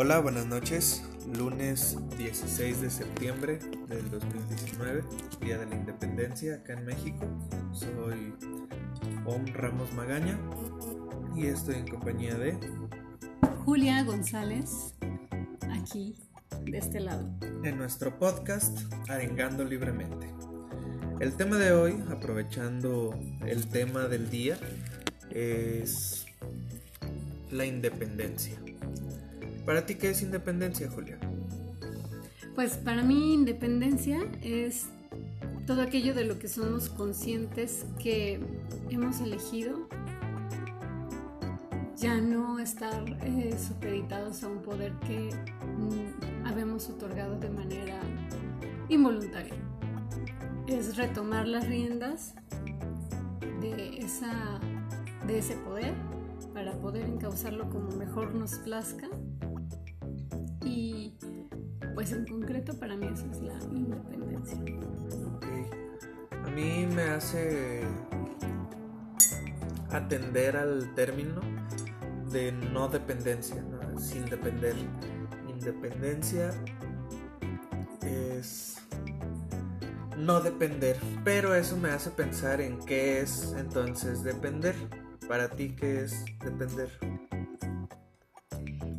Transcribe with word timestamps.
Hola, 0.00 0.20
buenas 0.20 0.46
noches. 0.46 1.02
Lunes 1.36 1.98
16 2.16 2.82
de 2.82 2.88
septiembre 2.88 3.58
del 3.88 4.08
2019, 4.08 5.02
Día 5.40 5.58
de 5.58 5.66
la 5.66 5.74
Independencia 5.74 6.54
acá 6.54 6.74
en 6.74 6.84
México. 6.84 7.26
Soy 7.72 8.32
Om 9.26 9.46
Ramos 9.54 9.92
Magaña 9.94 10.38
y 11.34 11.46
estoy 11.46 11.74
en 11.74 11.88
compañía 11.88 12.36
de 12.36 12.56
Julia 13.64 14.04
González, 14.04 14.94
aquí, 15.68 16.14
de 16.64 16.78
este 16.78 17.00
lado. 17.00 17.28
En 17.64 17.76
nuestro 17.76 18.16
podcast 18.20 18.78
Arengando 19.08 19.64
Libremente. 19.64 20.32
El 21.18 21.34
tema 21.34 21.56
de 21.56 21.72
hoy, 21.72 22.04
aprovechando 22.08 23.18
el 23.44 23.66
tema 23.66 24.06
del 24.06 24.30
día, 24.30 24.60
es 25.32 26.24
la 27.50 27.66
independencia. 27.66 28.60
¿Para 29.68 29.84
ti 29.84 29.96
qué 29.96 30.08
es 30.08 30.22
independencia, 30.22 30.88
Julia? 30.88 31.18
Pues 32.54 32.78
para 32.78 33.02
mí 33.02 33.34
independencia 33.34 34.26
es 34.40 34.86
todo 35.66 35.82
aquello 35.82 36.14
de 36.14 36.24
lo 36.24 36.38
que 36.38 36.48
somos 36.48 36.88
conscientes 36.88 37.84
que 38.02 38.40
hemos 38.88 39.20
elegido 39.20 39.86
ya 41.98 42.18
no 42.18 42.58
estar 42.58 43.04
eh, 43.20 43.58
supeditados 43.58 44.42
a 44.42 44.48
un 44.48 44.62
poder 44.62 44.94
que 45.00 45.28
mm, 45.76 46.46
habemos 46.46 46.88
otorgado 46.88 47.38
de 47.38 47.50
manera 47.50 48.00
involuntaria. 48.88 49.52
Es 50.66 50.96
retomar 50.96 51.46
las 51.46 51.68
riendas 51.68 52.34
de, 53.60 53.98
esa, 53.98 54.60
de 55.26 55.38
ese 55.40 55.56
poder 55.56 55.92
para 56.54 56.72
poder 56.72 57.04
encauzarlo 57.04 57.68
como 57.68 57.90
mejor 57.90 58.34
nos 58.34 58.54
plazca. 58.60 59.08
Y 60.64 61.14
pues 61.94 62.12
en 62.12 62.26
concreto 62.26 62.78
para 62.78 62.96
mí 62.96 63.06
eso 63.06 63.26
es 63.30 63.40
la 63.40 63.58
independencia. 63.72 64.58
Ok. 65.36 65.46
A 66.44 66.50
mí 66.50 66.86
me 66.86 67.02
hace 67.02 67.82
atender 69.90 70.56
al 70.56 70.94
término 70.94 71.40
de 72.30 72.52
no 72.52 72.88
dependencia, 72.88 73.62
¿no? 73.62 73.78
sin 73.98 74.24
depender. 74.26 74.74
Independencia 75.48 76.50
es 78.02 78.76
no 80.16 80.40
depender, 80.40 80.96
pero 81.24 81.54
eso 81.54 81.76
me 81.76 81.90
hace 81.90 82.10
pensar 82.10 82.60
en 82.60 82.78
qué 82.80 83.20
es 83.20 83.54
entonces 83.56 84.22
depender. 84.22 84.74
Para 85.28 85.50
ti, 85.50 85.74
¿qué 85.76 86.04
es 86.04 86.24
depender? 86.42 86.90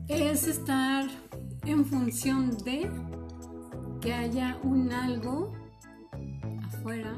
Es 0.07 0.47
estar 0.47 1.07
en 1.65 1.85
función 1.85 2.57
de 2.59 2.89
que 4.01 4.13
haya 4.13 4.57
un 4.63 4.91
algo 4.91 5.53
afuera. 6.63 7.15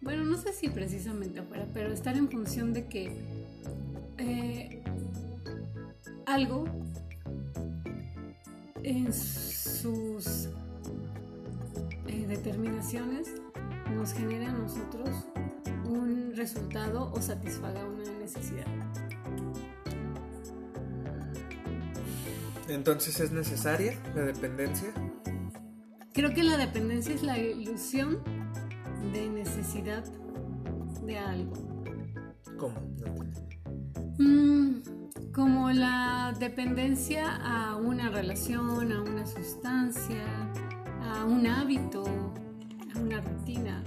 Bueno, 0.00 0.24
no 0.24 0.36
sé 0.36 0.52
si 0.52 0.68
precisamente 0.68 1.40
afuera, 1.40 1.66
pero 1.72 1.92
estar 1.92 2.16
en 2.16 2.28
función 2.28 2.72
de 2.72 2.86
que 2.86 3.12
eh, 4.18 4.82
algo 6.26 6.64
en 8.82 9.12
sus 9.12 10.48
eh, 12.06 12.26
determinaciones 12.26 13.28
nos 13.94 14.12
genere 14.12 14.46
a 14.46 14.52
nosotros 14.52 15.08
un 15.84 16.32
resultado 16.34 17.12
o 17.12 17.20
satisfaga 17.20 17.84
una 17.86 18.10
necesidad. 18.18 18.66
Entonces 22.72 23.20
es 23.20 23.32
necesaria 23.32 24.00
la 24.14 24.22
dependencia. 24.22 24.94
Creo 26.14 26.32
que 26.32 26.42
la 26.42 26.56
dependencia 26.56 27.14
es 27.14 27.22
la 27.22 27.38
ilusión 27.38 28.18
de 29.12 29.28
necesidad 29.28 30.04
de 31.04 31.18
algo. 31.18 31.52
¿Cómo? 32.58 32.74
Mm, 34.18 34.80
como 35.34 35.70
la 35.70 36.34
dependencia 36.38 37.36
a 37.36 37.76
una 37.76 38.08
relación, 38.08 38.90
a 38.90 39.02
una 39.02 39.26
sustancia, 39.26 40.24
a 41.02 41.26
un 41.26 41.46
hábito, 41.46 42.04
a 42.94 42.98
una 42.98 43.20
rutina. 43.20 43.84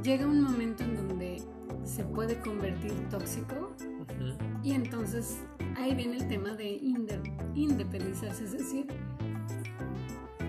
Llega 0.00 0.26
un 0.26 0.42
momento 0.42 0.84
en 0.84 0.94
donde 0.94 1.42
se 1.82 2.04
puede 2.04 2.40
convertir 2.40 2.92
tóxico 3.08 3.74
y 4.62 4.72
entonces 4.72 5.38
ahí 5.76 5.94
viene 5.94 6.16
el 6.16 6.28
tema 6.28 6.54
de 6.54 6.68
independizarse, 7.56 8.44
es 8.44 8.52
decir, 8.52 8.86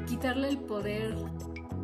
quitarle 0.08 0.50
el 0.50 0.60
poder 0.60 1.16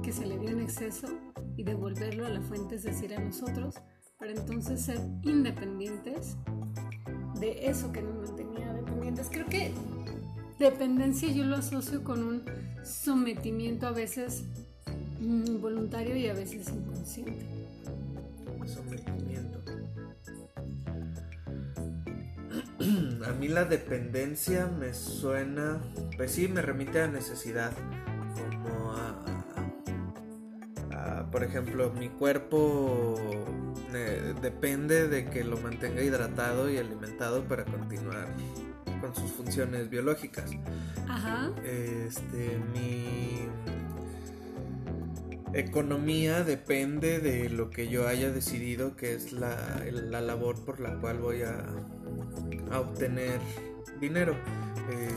que 0.02 0.12
se 0.12 0.26
le 0.26 0.38
dio 0.38 0.50
en 0.50 0.60
exceso 0.60 1.08
y 1.56 1.64
devolverlo 1.64 2.26
a 2.26 2.30
la 2.30 2.42
fuente, 2.42 2.76
es 2.76 2.84
decir, 2.84 3.14
a 3.16 3.20
nosotros, 3.20 3.76
para 4.18 4.32
entonces 4.32 4.82
ser 4.82 5.00
independientes 5.24 6.38
de 7.40 7.68
eso 7.68 7.92
que 7.92 8.02
nos 8.02 8.30
mantenía 8.30 8.74
dependientes. 8.74 9.30
Creo 9.32 9.46
que 9.46 9.74
dependencia 10.60 11.30
yo 11.32 11.46
lo 11.46 11.58
asocio 11.58 12.04
con 12.04 12.24
un 12.24 12.44
sometimiento 12.84 13.88
a 13.88 13.92
veces 13.92 14.44
mm, 15.20 15.48
involuntario 15.48 16.16
y 16.16 16.28
a 16.28 16.34
veces 16.34 16.70
inconsciente. 16.70 17.46
A 23.26 23.32
mí 23.34 23.48
la 23.48 23.66
dependencia 23.66 24.68
me 24.68 24.94
suena, 24.94 25.80
pues 26.18 26.32
sí, 26.32 26.48
me 26.48 26.62
remite 26.62 27.02
a 27.02 27.08
necesidad, 27.08 27.72
como 28.64 28.92
a, 28.94 29.10
a- 30.92 31.20
a, 31.20 31.32
por 31.32 31.44
ejemplo, 31.44 31.92
mi 31.98 32.10
cuerpo 32.10 33.16
eh, 33.94 34.34
depende 34.42 35.08
de 35.08 35.26
que 35.30 35.44
lo 35.44 35.58
mantenga 35.58 36.02
hidratado 36.02 36.70
y 36.70 36.78
alimentado 36.78 37.44
para 37.44 37.66
continuar 37.66 38.28
con 39.02 39.14
sus 39.16 39.32
funciones 39.32 39.90
biológicas. 39.90 40.52
Ajá. 41.08 41.52
Este, 41.66 42.58
mi 42.74 43.48
economía 45.54 46.44
depende 46.44 47.20
de 47.20 47.50
lo 47.50 47.70
que 47.70 47.88
yo 47.88 48.08
haya 48.08 48.32
decidido 48.32 48.96
que 48.96 49.14
es 49.14 49.32
la, 49.34 49.84
la 49.92 50.22
labor 50.22 50.64
por 50.66 50.80
la 50.80 51.00
cual 51.00 51.20
voy 51.20 51.44
a, 51.44 51.64
a 52.74 52.80
obtener 52.80 53.40
dinero. 54.00 54.36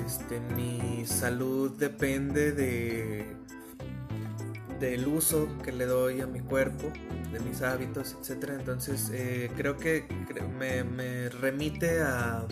Este, 0.05 0.41
mi 0.55 1.05
salud 1.06 1.72
depende 1.78 2.53
de 2.53 3.37
del 4.78 5.09
uso 5.09 5.49
que 5.65 5.72
le 5.72 5.87
doy 5.87 6.21
a 6.21 6.27
mi 6.27 6.41
cuerpo, 6.41 6.93
de 7.33 7.41
mis 7.41 7.62
hábitos, 7.62 8.15
etcétera. 8.21 8.55
Entonces 8.55 9.11
eh, 9.12 9.50
creo 9.56 9.78
que 9.78 10.05
me, 10.59 10.84
me 10.84 11.31
remite 11.31 12.03
a 12.03 12.47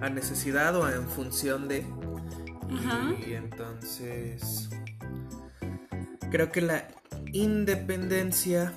a 0.00 0.08
necesidad 0.08 0.76
o 0.76 0.84
a 0.84 0.94
en 0.94 1.06
función 1.08 1.68
de 1.68 1.84
Ajá. 2.72 3.14
y 3.26 3.32
entonces 3.32 4.68
creo 6.30 6.52
que 6.52 6.60
la 6.60 6.88
independencia 7.32 8.72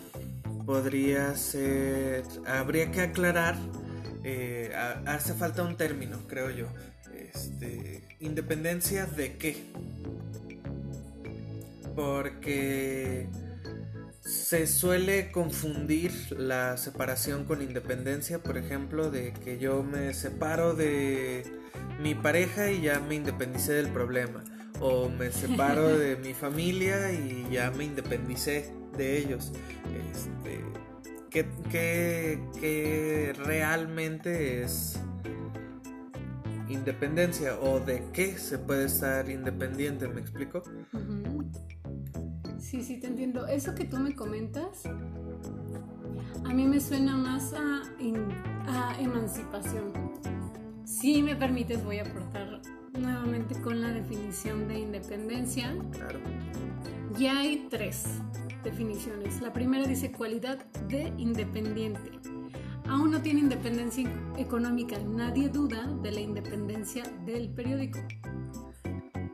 podría 0.65 1.35
ser 1.35 2.23
habría 2.47 2.91
que 2.91 3.01
aclarar 3.01 3.55
eh, 4.23 4.71
ha- 4.75 5.01
hace 5.13 5.33
falta 5.33 5.63
un 5.63 5.77
término 5.77 6.19
creo 6.27 6.49
yo. 6.51 6.67
Este 7.33 8.03
independencia 8.19 9.05
de 9.05 9.37
qué. 9.37 9.63
Porque 11.95 13.27
se 14.21 14.67
suele 14.67 15.31
confundir 15.31 16.11
la 16.31 16.77
separación 16.77 17.43
con 17.45 17.61
independencia, 17.61 18.39
por 18.39 18.57
ejemplo, 18.57 19.09
de 19.11 19.33
que 19.33 19.57
yo 19.59 19.83
me 19.83 20.13
separo 20.13 20.73
de 20.73 21.43
mi 22.01 22.15
pareja 22.15 22.71
y 22.71 22.81
ya 22.81 22.99
me 22.99 23.15
independicé 23.15 23.73
del 23.73 23.89
problema, 23.89 24.43
o 24.79 25.09
me 25.09 25.31
separo 25.31 25.87
de 25.97 26.15
mi 26.15 26.33
familia 26.33 27.11
y 27.11 27.47
ya 27.51 27.71
me 27.71 27.83
independicé 27.83 28.73
de 28.97 29.17
ellos. 29.17 29.51
Este, 30.13 30.61
¿qué, 31.31 31.45
qué- 31.71 32.39
qué 32.59 33.33
realmente 33.45 34.61
es 34.63 34.99
independencia 36.69 37.57
o 37.59 37.79
de 37.79 38.03
qué 38.13 38.37
se 38.37 38.59
puede 38.59 38.85
estar 38.85 39.29
independiente? 39.29 40.07
¿Me 40.07 40.21
explico? 40.21 40.61
Sí, 42.59 42.83
sí, 42.83 42.99
te 42.99 43.07
entiendo. 43.07 43.47
Eso 43.47 43.73
que 43.73 43.85
tú 43.85 43.97
me 43.97 44.13
comentas, 44.15 44.83
a 46.45 46.53
mí 46.53 46.65
me 46.67 46.79
suena 46.79 47.17
más 47.17 47.53
a, 47.53 47.81
a 48.67 49.01
emancipación. 49.01 49.91
Si 50.85 51.23
me 51.23 51.35
permites, 51.35 51.83
voy 51.83 51.99
a 51.99 52.03
aportar 52.03 52.61
nuevamente 52.93 53.59
con 53.61 53.81
la 53.81 53.89
definición 53.89 54.67
de 54.67 54.79
independencia. 54.79 55.75
Claro. 55.93 56.19
Ya 57.17 57.39
hay 57.39 57.67
tres 57.69 58.05
definiciones. 58.63 59.41
La 59.41 59.53
primera 59.53 59.85
dice 59.87 60.11
cualidad 60.11 60.65
de 60.87 61.13
independiente. 61.17 62.11
aún 62.87 63.11
no 63.11 63.21
tiene 63.21 63.39
independencia 63.39 64.09
económica. 64.37 64.97
Nadie 64.99 65.49
duda 65.49 65.87
de 66.01 66.11
la 66.11 66.19
independencia 66.19 67.03
del 67.25 67.49
periódico. 67.49 67.99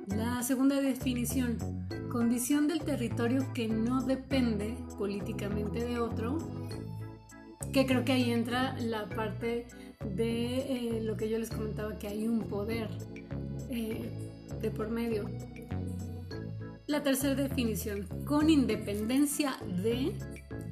La 0.07 0.41
segunda 0.43 0.79
definición, 0.81 1.57
condición 2.09 2.67
del 2.67 2.81
territorio 2.81 3.51
que 3.53 3.67
no 3.67 4.01
depende 4.01 4.77
políticamente 4.97 5.83
de 5.85 5.99
otro, 5.99 6.37
que 7.71 7.85
creo 7.85 8.05
que 8.05 8.13
ahí 8.13 8.31
entra 8.31 8.75
la 8.79 9.09
parte 9.09 9.67
de 10.15 10.97
eh, 10.97 11.01
lo 11.01 11.17
que 11.17 11.29
yo 11.29 11.37
les 11.37 11.49
comentaba, 11.49 11.97
que 11.97 12.07
hay 12.07 12.27
un 12.27 12.41
poder 12.41 12.89
eh, 13.69 14.09
de 14.61 14.71
por 14.71 14.89
medio. 14.89 15.29
La 16.87 17.03
tercera 17.03 17.35
definición, 17.35 18.07
con 18.25 18.49
independencia 18.49 19.57
de, 19.83 20.17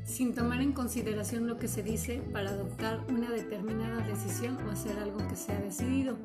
sin 0.05 0.33
tomar 0.33 0.61
en 0.61 0.71
consideración 0.71 1.45
lo 1.45 1.59
que 1.59 1.67
se 1.67 1.83
dice 1.83 2.21
para 2.31 2.51
adoptar 2.51 3.05
una 3.09 3.29
determinada 3.29 3.97
decisión 4.07 4.57
o 4.65 4.71
hacer 4.71 4.97
algo 4.97 5.17
que 5.27 5.35
se 5.35 5.51
ha 5.51 5.59
decidido. 5.59 6.17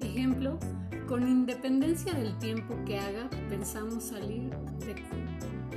Ejemplo, 0.00 0.58
con 1.08 1.26
independencia 1.26 2.12
del 2.12 2.36
tiempo 2.36 2.74
que 2.84 2.98
haga, 2.98 3.30
pensamos 3.48 4.04
salir 4.04 4.50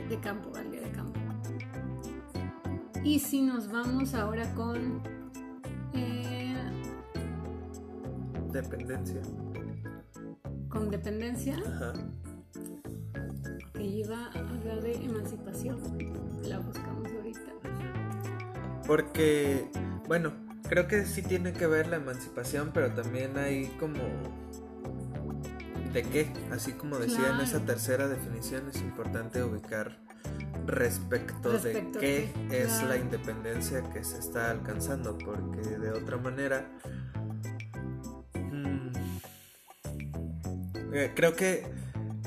de, 0.09 0.19
campo, 0.19 0.51
al 0.57 0.69
día 0.69 0.81
de 0.81 0.91
campo. 0.91 1.21
Y 3.06 3.19
si 3.19 3.41
nos 3.41 3.71
vamos 3.71 4.13
ahora 4.15 4.53
con... 4.53 5.01
Eh, 5.94 6.53
dependencia. 8.51 9.21
Con 10.68 10.89
dependencia. 10.89 11.56
Ajá. 11.65 11.94
Lleva 14.01 14.31
a 14.33 14.39
hablar 14.39 14.81
de 14.81 14.95
emancipación. 14.95 15.77
La 16.42 16.57
buscamos 16.57 17.07
ahorita. 17.12 17.51
Porque, 18.88 19.69
bueno, 20.07 20.33
creo 20.68 20.88
que 20.88 21.06
sí 21.06 21.21
tiene 21.21 21.53
que 21.53 21.68
ver 21.68 21.86
la 21.86 21.98
emancipación, 21.98 22.71
pero 22.74 22.92
también 22.95 23.38
hay 23.38 23.68
como 23.80 24.00
de 25.94 26.01
qué, 26.01 26.33
así 26.51 26.71
como 26.71 26.98
decía 26.98 27.30
en 27.30 27.42
esa 27.42 27.63
tercera 27.63 28.07
definición, 28.07 28.69
es 28.69 28.81
importante 28.81 29.44
ubicar 29.44 30.00
respecto, 30.65 31.59
de 31.59 31.92
qué 32.00 32.33
es 32.50 32.81
la 32.81 32.97
independencia 32.97 33.83
que 33.92 34.04
se 34.04 34.18
está 34.18 34.50
alcanzando, 34.50 35.15
porque 35.15 35.62
de 35.62 35.92
otra 35.92 36.18
manera 36.18 36.68
mm, 38.33 38.88
eh, 40.92 41.12
creo 41.13 41.36
que 41.36 41.68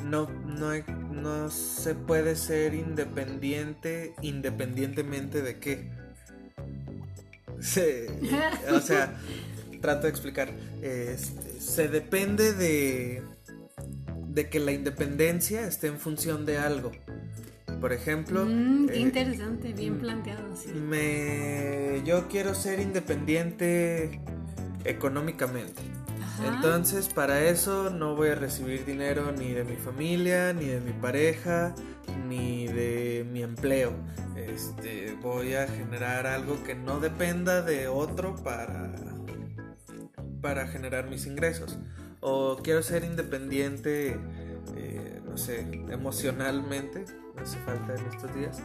no, 0.04 0.28
no, 0.30 0.72
no 1.14 1.50
se 1.50 1.94
puede 1.94 2.36
ser 2.36 2.74
independiente 2.74 4.14
independientemente 4.20 5.42
de 5.42 5.58
qué. 5.58 5.90
o 8.70 8.80
sea, 8.80 9.16
trato 9.80 10.02
de 10.02 10.08
explicar. 10.08 10.52
Este, 10.82 11.60
se 11.60 11.88
depende 11.88 12.52
de 12.52 13.22
de 14.34 14.48
que 14.48 14.58
la 14.58 14.72
independencia 14.72 15.66
esté 15.66 15.86
en 15.86 15.98
función 15.98 16.44
de 16.44 16.58
algo. 16.58 16.90
Por 17.80 17.92
ejemplo... 17.92 18.44
Mm, 18.44 18.88
qué 18.88 18.94
eh, 18.94 19.00
interesante, 19.00 19.72
bien 19.72 19.98
planteado. 19.98 20.56
Sí. 20.56 20.72
Me, 20.72 22.02
yo 22.04 22.26
quiero 22.28 22.54
ser 22.54 22.80
independiente 22.80 24.20
económicamente. 24.84 25.82
Entonces, 26.42 27.08
para 27.08 27.42
eso 27.42 27.90
no 27.90 28.16
voy 28.16 28.30
a 28.30 28.34
recibir 28.34 28.84
dinero 28.84 29.32
ni 29.32 29.52
de 29.52 29.64
mi 29.64 29.76
familia, 29.76 30.52
ni 30.52 30.66
de 30.66 30.80
mi 30.80 30.92
pareja, 30.92 31.74
ni 32.26 32.66
de 32.66 33.26
mi 33.30 33.42
empleo. 33.42 33.92
Este, 34.36 35.16
voy 35.22 35.54
a 35.54 35.66
generar 35.66 36.26
algo 36.26 36.62
que 36.64 36.74
no 36.74 37.00
dependa 37.00 37.62
de 37.62 37.88
otro 37.88 38.34
para, 38.36 38.94
para 40.40 40.66
generar 40.66 41.08
mis 41.08 41.26
ingresos 41.26 41.78
o 42.26 42.56
quiero 42.56 42.82
ser 42.82 43.04
independiente, 43.04 44.18
eh, 44.76 45.20
no 45.26 45.36
sé, 45.36 45.60
emocionalmente, 45.90 47.04
me 47.36 47.42
hace 47.42 47.58
falta 47.58 47.94
en 47.94 48.06
estos 48.06 48.34
días. 48.34 48.62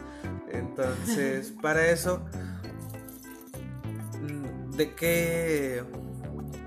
Entonces, 0.50 1.52
para 1.62 1.86
eso, 1.90 2.24
mm, 4.22 4.70
¿de 4.70 4.94
qué 4.94 5.84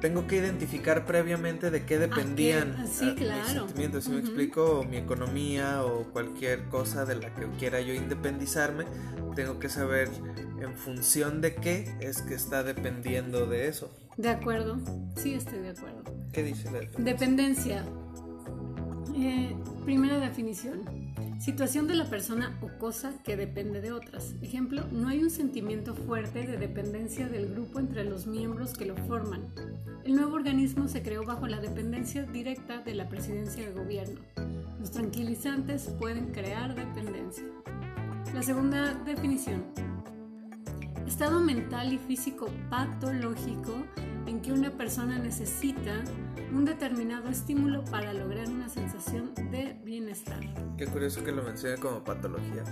tengo 0.02 0.28
que 0.28 0.36
identificar 0.38 1.06
previamente 1.06 1.72
de 1.72 1.86
qué 1.86 1.98
dependían 1.98 2.76
ah, 2.78 2.86
sí, 2.86 3.16
claro. 3.16 3.42
mis 3.42 3.52
sentimientos, 3.52 4.04
si 4.04 4.12
me 4.12 4.20
explico, 4.20 4.80
o 4.80 4.84
mi 4.84 4.98
economía 4.98 5.84
o 5.84 6.04
cualquier 6.12 6.66
cosa 6.66 7.06
de 7.06 7.16
la 7.16 7.34
que 7.34 7.48
quiera 7.58 7.80
yo 7.82 7.94
independizarme, 7.94 8.86
tengo 9.36 9.60
que 9.60 9.70
saber 9.70 10.10
en 10.60 10.74
función 10.76 11.42
de 11.42 11.56
qué 11.56 11.96
es 12.00 12.22
que 12.22 12.34
está 12.34 12.64
dependiendo 12.64 13.46
de 13.46 13.68
eso. 13.68 13.92
De 14.18 14.30
acuerdo, 14.30 14.78
sí 15.16 15.34
estoy 15.34 15.60
de 15.60 15.70
acuerdo. 15.70 16.04
¿Qué 16.32 16.44
dice 16.44 16.70
la 16.72 16.80
dependencia? 17.04 17.84
Eh, 19.16 19.56
primera 19.86 20.20
definición. 20.20 21.03
Situación 21.40 21.88
de 21.88 21.96
la 21.96 22.06
persona 22.06 22.58
o 22.62 22.70
cosa 22.80 23.14
que 23.24 23.36
depende 23.36 23.82
de 23.82 23.92
otras. 23.92 24.34
Ejemplo, 24.42 24.86
no 24.92 25.10
hay 25.10 25.22
un 25.22 25.30
sentimiento 25.30 25.94
fuerte 25.94 26.48
de 26.48 26.58
dependencia 26.58 27.28
del 27.28 27.50
grupo 27.50 27.80
entre 27.80 28.06
los 28.06 28.28
miembros 28.28 28.74
que 28.74 28.86
lo 28.86 28.96
forman. 28.96 29.54
El 30.06 30.16
nuevo 30.16 30.36
organismo 30.36 30.88
se 30.88 31.02
creó 31.02 31.26
bajo 31.26 31.48
la 31.48 31.60
dependencia 31.60 32.24
directa 32.24 32.80
de 32.80 32.96
la 32.96 33.10
presidencia 33.10 33.66
del 33.66 33.74
gobierno. 33.74 34.22
Los 34.80 34.92
tranquilizantes 34.92 35.90
pueden 36.00 36.32
crear 36.32 36.76
dependencia. 36.76 37.46
La 38.34 38.42
segunda 38.42 38.94
definición. 39.06 39.66
Estado 41.06 41.40
mental 41.40 41.94
y 41.94 41.98
físico 41.98 42.48
patológico 42.70 43.86
en 44.34 44.42
que 44.42 44.52
una 44.52 44.72
persona 44.72 45.20
necesita 45.20 46.04
un 46.52 46.66
determinado 46.66 47.30
estímulo 47.30 47.86
para 47.86 48.14
lograr 48.14 48.50
una 48.50 48.68
sensación 48.68 49.32
de 49.52 49.78
bienestar. 49.86 50.40
Qué 50.76 50.88
curioso 50.88 51.24
que 51.24 51.32
lo 51.32 51.44
mencione 51.44 51.78
como 51.78 52.04
patología. 52.04 52.64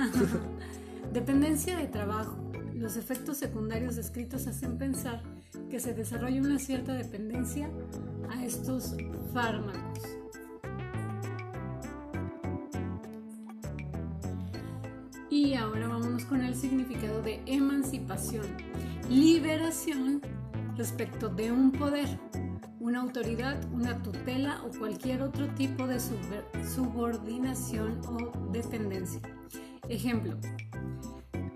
Dependencia 1.12 1.76
de 1.76 1.86
trabajo. 1.86 2.36
Los 2.74 2.96
efectos 2.96 3.36
secundarios 3.36 3.94
descritos 3.94 4.48
hacen 4.48 4.78
pensar 4.78 5.22
que 5.70 5.78
se 5.78 5.94
desarrolla 5.94 6.40
una 6.40 6.58
cierta 6.58 6.92
dependencia 6.94 7.70
a 8.28 8.44
estos 8.44 8.96
fármacos. 9.32 10.02
Y 15.30 15.54
ahora 15.54 15.86
vámonos 15.86 16.24
con 16.24 16.42
el 16.42 16.56
significado 16.56 17.22
de 17.22 17.40
emancipación. 17.46 18.46
Liberación 19.08 20.20
respecto 20.80 21.28
de 21.28 21.52
un 21.52 21.72
poder, 21.72 22.08
una 22.78 23.02
autoridad, 23.02 23.62
una 23.70 24.02
tutela 24.02 24.62
o 24.64 24.70
cualquier 24.78 25.20
otro 25.20 25.46
tipo 25.54 25.86
de 25.86 26.00
subordinación 26.00 28.00
o 28.08 28.32
dependencia. 28.50 29.20
Ejemplo, 29.90 30.38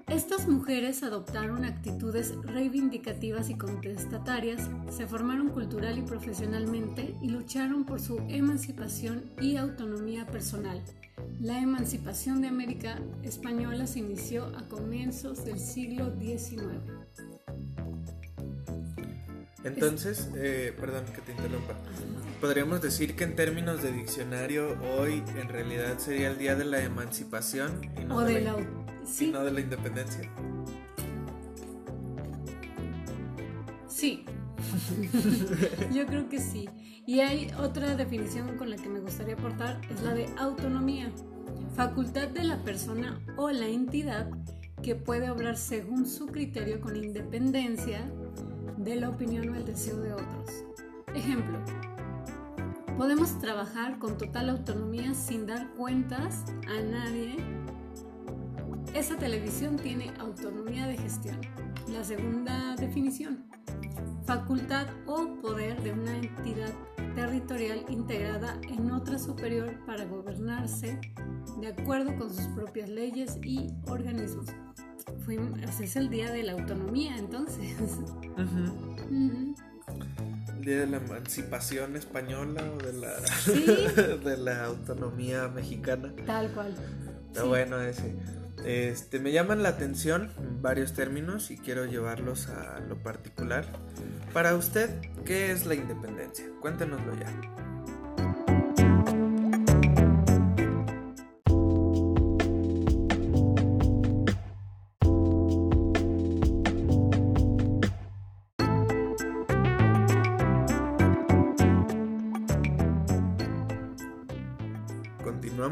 estas 0.08 0.46
mujeres 0.46 1.02
adoptaron 1.02 1.64
actitudes 1.64 2.34
reivindicativas 2.42 3.48
y 3.48 3.54
contestatarias, 3.54 4.68
se 4.90 5.06
formaron 5.06 5.48
cultural 5.48 5.96
y 5.96 6.02
profesionalmente 6.02 7.16
y 7.22 7.30
lucharon 7.30 7.86
por 7.86 8.02
su 8.02 8.18
emancipación 8.28 9.22
y 9.40 9.56
autonomía 9.56 10.26
personal. 10.26 10.82
La 11.40 11.60
emancipación 11.60 12.42
de 12.42 12.48
América 12.48 13.00
Española 13.22 13.86
se 13.86 14.00
inició 14.00 14.54
a 14.54 14.68
comienzos 14.68 15.46
del 15.46 15.58
siglo 15.58 16.12
XIX. 16.20 16.93
Entonces, 19.64 20.28
eh, 20.36 20.74
perdón 20.78 21.06
que 21.06 21.22
te 21.22 21.32
interrumpa. 21.32 21.74
Podríamos 22.40 22.82
decir 22.82 23.16
que 23.16 23.24
en 23.24 23.34
términos 23.34 23.82
de 23.82 23.92
diccionario 23.92 24.78
hoy 24.98 25.22
en 25.40 25.48
realidad 25.48 25.98
sería 25.98 26.28
el 26.30 26.38
día 26.38 26.54
de 26.54 26.66
la 26.66 26.82
emancipación 26.82 27.80
y 27.98 28.04
no, 28.04 28.20
de, 28.20 28.42
la, 28.42 28.52
no 28.52 29.44
de 29.44 29.50
la 29.50 29.60
independencia. 29.60 30.30
Sí, 33.88 34.26
yo 35.94 36.04
creo 36.06 36.28
que 36.28 36.40
sí. 36.40 36.68
Y 37.06 37.20
hay 37.20 37.50
otra 37.58 37.96
definición 37.96 38.56
con 38.58 38.68
la 38.68 38.76
que 38.76 38.88
me 38.88 39.00
gustaría 39.00 39.34
aportar, 39.34 39.80
es 39.90 40.02
la 40.02 40.14
de 40.14 40.26
autonomía. 40.36 41.10
Facultad 41.74 42.28
de 42.28 42.44
la 42.44 42.62
persona 42.62 43.18
o 43.36 43.50
la 43.50 43.66
entidad 43.66 44.28
que 44.82 44.94
puede 44.94 45.30
obrar 45.30 45.56
según 45.56 46.06
su 46.06 46.26
criterio 46.26 46.80
con 46.80 46.96
independencia 46.96 48.06
de 48.76 48.96
la 48.96 49.08
opinión 49.08 49.48
o 49.50 49.54
el 49.54 49.64
deseo 49.64 49.96
de 50.00 50.12
otros. 50.12 50.64
Ejemplo, 51.14 51.58
podemos 52.96 53.38
trabajar 53.38 53.98
con 53.98 54.18
total 54.18 54.50
autonomía 54.50 55.14
sin 55.14 55.46
dar 55.46 55.68
cuentas 55.74 56.44
a 56.68 56.82
nadie. 56.82 57.36
Esa 58.94 59.16
televisión 59.16 59.76
tiene 59.76 60.12
autonomía 60.18 60.86
de 60.86 60.96
gestión. 60.96 61.40
La 61.88 62.02
segunda 62.04 62.76
definición, 62.76 63.44
facultad 64.24 64.86
o 65.06 65.40
poder 65.40 65.82
de 65.82 65.92
una 65.92 66.16
entidad 66.16 66.72
territorial 67.14 67.84
integrada 67.88 68.58
en 68.68 68.90
otra 68.90 69.18
superior 69.18 69.78
para 69.86 70.04
gobernarse 70.04 71.00
de 71.60 71.68
acuerdo 71.68 72.16
con 72.16 72.34
sus 72.34 72.46
propias 72.48 72.88
leyes 72.88 73.38
y 73.42 73.68
organismos 73.88 74.46
es 75.82 75.96
el 75.96 76.10
día 76.10 76.30
de 76.30 76.42
la 76.42 76.52
autonomía, 76.52 77.16
entonces. 77.16 77.76
El 78.36 79.54
día 80.64 80.80
de 80.80 80.86
la 80.86 80.98
emancipación 80.98 81.96
española 81.96 82.62
o 82.72 82.78
de 82.78 82.92
la, 82.92 83.16
de 84.24 84.36
la 84.36 84.64
autonomía 84.64 85.48
mexicana. 85.48 86.12
Tal 86.26 86.50
cual. 86.52 86.74
Está 87.28 87.44
bueno 87.44 87.80
ese. 87.80 88.14
Este, 88.64 89.20
me 89.20 89.32
llaman 89.32 89.62
la 89.62 89.70
atención 89.70 90.30
varios 90.62 90.94
términos 90.94 91.50
y 91.50 91.58
quiero 91.58 91.84
llevarlos 91.84 92.48
a 92.48 92.80
lo 92.80 93.02
particular. 93.02 93.66
Para 94.32 94.54
usted, 94.54 94.90
¿qué 95.24 95.52
es 95.52 95.66
la 95.66 95.74
independencia? 95.74 96.46
Cuéntenoslo 96.60 97.14
ya. 97.18 97.73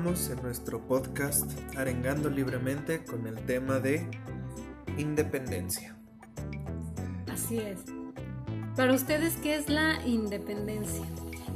En 0.04 0.42
nuestro 0.42 0.80
podcast 0.80 1.48
Arengando 1.76 2.28
Libremente 2.28 3.04
con 3.04 3.24
el 3.28 3.36
tema 3.46 3.78
de 3.78 4.04
independencia. 4.98 5.96
Así 7.30 7.58
es. 7.58 7.78
Para 8.74 8.94
ustedes, 8.94 9.36
¿qué 9.36 9.54
es 9.54 9.68
la 9.68 10.04
independencia? 10.04 11.04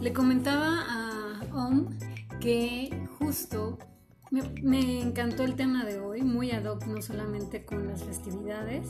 Le 0.01 0.13
comentaba 0.13 0.85
a 0.89 1.41
Om 1.53 1.99
que 2.41 3.09
justo 3.19 3.81
me, 4.31 4.43
me, 4.63 5.01
encantó 5.01 5.43
el 5.43 5.57
tema 5.57 5.85
de 5.85 5.99
hoy, 5.99 6.23
muy 6.23 6.53
ad 6.53 6.67
hoc, 6.67 6.87
no 6.87 7.03
solamente 7.03 7.65
con 7.65 7.89
las 7.89 8.05
festividades 8.05 8.87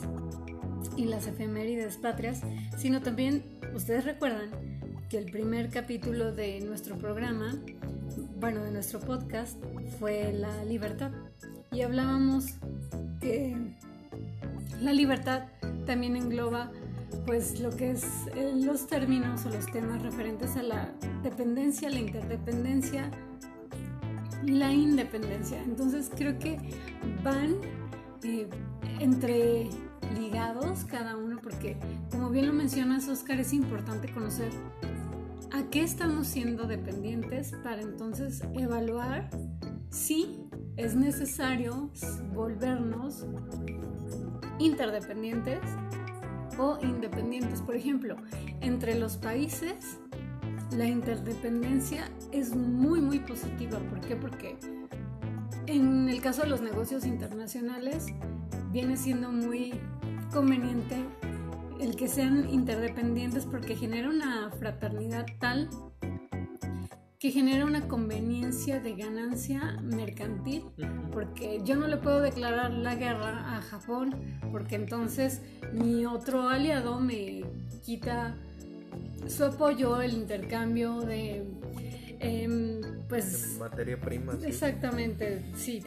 y 0.95 1.05
las 1.05 1.25
efemérides 1.25 1.97
patrias, 1.97 2.41
sino 2.77 3.01
también, 3.01 3.59
ustedes 3.73 4.05
recuerdan 4.05 4.51
que 5.09 5.17
el 5.17 5.31
primer 5.31 5.71
capítulo 5.71 6.31
de 6.31 6.59
nuestro 6.61 6.95
programa 6.95 7.55
bueno, 8.39 8.63
de 8.63 8.71
nuestro 8.71 8.99
podcast 8.99 9.57
fue 9.99 10.33
la 10.33 10.63
libertad. 10.65 11.11
Y 11.71 11.81
hablábamos 11.81 12.55
que 13.19 13.75
la 14.81 14.93
libertad 14.93 15.43
también 15.85 16.15
engloba 16.15 16.71
pues 17.25 17.59
lo 17.59 17.75
que 17.75 17.91
es 17.91 18.05
eh, 18.35 18.53
los 18.55 18.87
términos 18.87 19.45
o 19.45 19.49
los 19.49 19.65
temas 19.65 20.01
referentes 20.01 20.55
a 20.55 20.63
la 20.63 20.91
dependencia, 21.23 21.89
la 21.89 21.99
interdependencia 21.99 23.11
y 24.45 24.51
la 24.51 24.71
independencia. 24.71 25.61
Entonces 25.63 26.09
creo 26.15 26.37
que 26.39 26.57
van 27.23 27.57
eh, 28.23 28.47
entre 28.99 29.69
ligados 30.19 30.85
cada 30.85 31.17
uno 31.17 31.39
porque 31.41 31.77
como 32.11 32.29
bien 32.29 32.47
lo 32.47 32.53
mencionas 32.53 33.07
Oscar 33.09 33.39
es 33.39 33.51
importante 33.53 34.11
conocer 34.11 34.51
a 35.51 35.63
qué 35.69 35.83
estamos 35.83 36.27
siendo 36.27 36.65
dependientes 36.65 37.53
para 37.63 37.81
entonces 37.81 38.43
evaluar 38.53 39.29
si 39.89 40.47
es 40.75 40.95
necesario 40.95 41.89
volvernos 42.33 43.25
interdependientes 44.59 45.59
o 46.57 46.77
independientes. 46.81 47.61
Por 47.61 47.75
ejemplo, 47.75 48.15
entre 48.61 48.99
los 48.99 49.17
países 49.17 49.99
la 50.71 50.85
interdependencia 50.85 52.09
es 52.31 52.55
muy 52.55 53.01
muy 53.01 53.19
positiva. 53.19 53.79
¿Por 53.79 54.01
qué? 54.01 54.15
Porque 54.15 54.57
en 55.65 56.09
el 56.09 56.21
caso 56.21 56.41
de 56.43 56.49
los 56.49 56.61
negocios 56.61 57.05
internacionales 57.05 58.07
viene 58.71 58.97
siendo 58.97 59.31
muy 59.31 59.73
conveniente 60.33 60.97
el 61.79 61.95
que 61.95 62.07
sean 62.07 62.49
interdependientes 62.49 63.45
porque 63.45 63.75
genera 63.75 64.09
una 64.09 64.51
fraternidad 64.51 65.25
tal 65.39 65.69
que 67.19 67.31
genera 67.31 67.65
una 67.65 67.87
conveniencia 67.87 68.79
de 68.79 68.95
ganancia 68.95 69.79
mercantil, 69.81 70.65
porque 71.11 71.61
yo 71.63 71.75
no 71.75 71.87
le 71.87 71.97
puedo 71.97 72.21
declarar 72.21 72.71
la 72.71 72.93
guerra 72.95 73.57
a 73.57 73.61
Japón, 73.61 74.15
porque 74.51 74.75
entonces 74.75 75.41
mi 75.73 76.05
otro 76.05 76.47
aliado 76.47 76.99
me 76.99 77.43
quita 77.83 78.35
su 79.27 79.45
apoyo, 79.45 79.99
el 79.99 80.13
intercambio 80.13 81.01
de, 81.01 81.43
em, 82.19 82.81
pues... 83.09 83.57
materia 83.59 83.99
prima. 83.99 84.37
Exactamente, 84.45 85.43
sí. 85.55 85.81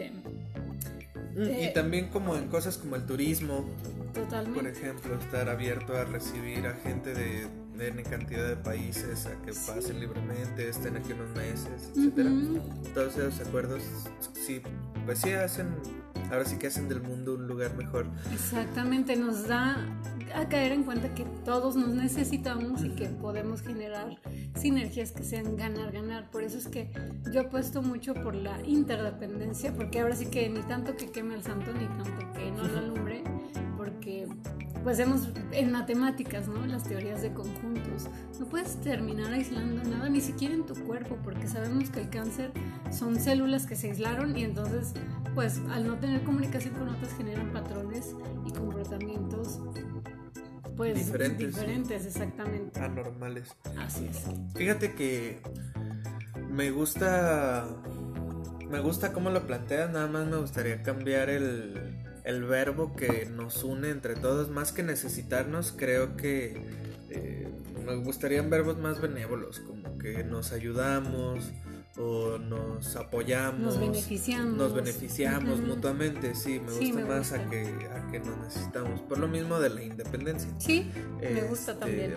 Mm, 1.36 1.62
y 1.62 1.72
también 1.72 2.08
como 2.08 2.34
en 2.34 2.48
cosas 2.48 2.76
como 2.76 2.96
el 2.96 3.06
turismo, 3.06 3.64
por 4.54 4.66
ejemplo, 4.66 5.14
estar 5.14 5.48
abierto 5.48 5.96
a 5.96 6.04
recibir 6.04 6.66
a 6.66 6.74
gente 6.74 7.14
de, 7.14 7.46
de 7.76 8.02
cantidad 8.02 8.48
de 8.48 8.56
países, 8.56 9.26
a 9.26 9.30
que 9.42 9.52
pasen 9.52 10.00
libremente, 10.00 10.68
estén 10.68 10.96
aquí 10.96 11.12
unos 11.12 11.30
meses, 11.34 11.90
etcétera. 11.94 12.30
Todos 12.94 13.16
esos 13.16 13.46
acuerdos, 13.46 13.82
sí, 14.32 14.60
pues 15.06 15.18
sí 15.18 15.32
hacen, 15.32 15.68
ahora 16.30 16.44
sí 16.44 16.56
que 16.56 16.66
hacen 16.66 16.88
del 16.88 17.02
mundo 17.02 17.34
un 17.34 17.46
lugar 17.46 17.74
mejor. 17.76 18.06
Exactamente, 18.32 19.16
nos 19.16 19.48
da 19.48 19.76
a 20.34 20.48
caer 20.48 20.72
en 20.72 20.84
cuenta 20.84 21.14
que 21.14 21.24
todos 21.44 21.76
nos 21.76 21.88
necesitamos 21.88 22.84
y 22.84 22.90
que 22.90 23.06
podemos 23.06 23.62
generar 23.62 24.20
sinergias 24.54 25.12
que 25.12 25.24
sean 25.24 25.56
ganar, 25.56 25.92
ganar. 25.92 26.30
Por 26.30 26.44
eso 26.44 26.58
es 26.58 26.68
que 26.68 26.90
yo 27.32 27.42
apuesto 27.42 27.82
mucho 27.82 28.14
por 28.14 28.34
la 28.34 28.60
interdependencia, 28.66 29.74
porque 29.74 30.00
ahora 30.00 30.16
sí 30.16 30.26
que 30.26 30.48
ni 30.48 30.60
tanto 30.62 30.96
que 30.96 31.10
queme 31.10 31.34
al 31.34 31.42
santo, 31.42 31.72
ni 31.72 31.86
tanto 31.86 32.32
que 32.32 32.50
no 32.52 32.64
lo 32.64 32.78
alumbre, 32.78 33.24
porque 34.00 34.26
pues 34.82 34.96
vemos 34.96 35.28
en 35.52 35.72
matemáticas, 35.72 36.48
¿no? 36.48 36.64
Las 36.64 36.84
teorías 36.84 37.20
de 37.20 37.34
conjuntos. 37.34 38.08
No 38.38 38.46
puedes 38.46 38.80
terminar 38.80 39.30
aislando 39.30 39.84
nada, 39.84 40.08
ni 40.08 40.22
siquiera 40.22 40.54
en 40.54 40.64
tu 40.64 40.74
cuerpo, 40.86 41.18
porque 41.22 41.46
sabemos 41.46 41.90
que 41.90 42.00
el 42.00 42.08
cáncer 42.08 42.50
son 42.90 43.20
células 43.20 43.66
que 43.66 43.76
se 43.76 43.88
aislaron 43.88 44.34
y 44.38 44.44
entonces, 44.44 44.94
pues 45.34 45.60
al 45.70 45.86
no 45.86 45.98
tener 45.98 46.22
comunicación 46.22 46.74
con 46.76 46.88
otras 46.88 47.12
generan 47.14 47.52
patrones 47.52 48.16
y 48.46 48.52
comportamientos 48.52 49.60
pues 50.78 50.94
diferentes, 50.94 51.48
diferentes 51.48 52.06
exactamente. 52.06 52.80
Anormales. 52.80 53.54
Así 53.78 54.06
es. 54.06 54.24
Fíjate 54.54 54.94
que 54.94 55.42
me 56.48 56.70
gusta 56.70 57.68
me 58.70 58.80
gusta 58.80 59.12
cómo 59.12 59.28
lo 59.28 59.46
planteas, 59.46 59.90
nada 59.90 60.06
más 60.06 60.26
me 60.26 60.38
gustaría 60.38 60.82
cambiar 60.82 61.28
el 61.28 62.00
el 62.24 62.44
verbo 62.44 62.94
que 62.94 63.26
nos 63.26 63.64
une 63.64 63.90
entre 63.90 64.14
todos, 64.14 64.50
más 64.50 64.72
que 64.72 64.82
necesitarnos, 64.82 65.72
creo 65.76 66.16
que 66.16 66.60
eh, 67.10 67.48
me 67.84 67.96
gustarían 67.96 68.50
verbos 68.50 68.78
más 68.78 69.00
benévolos, 69.00 69.60
como 69.60 69.98
que 69.98 70.24
nos 70.24 70.52
ayudamos 70.52 71.50
o 71.98 72.38
nos 72.38 72.96
apoyamos. 72.96 73.60
Nos 73.60 73.80
beneficiamos. 73.80 74.56
Nos 74.56 74.74
beneficiamos 74.74 75.60
mutuamente, 75.60 76.34
sí, 76.34 76.60
me 76.60 76.72
gusta 76.72 77.06
más 77.06 77.32
A, 77.32 77.48
que, 77.48 77.62
a 77.94 78.10
que 78.10 78.20
nos 78.20 78.38
necesitamos. 78.38 79.00
Por 79.02 79.18
lo 79.18 79.28
mismo 79.28 79.58
de 79.58 79.70
la 79.70 79.82
independencia. 79.82 80.50
Sí, 80.58 80.90
me 81.20 81.42
gusta 81.42 81.72
este, 81.72 81.84
también. 81.84 82.14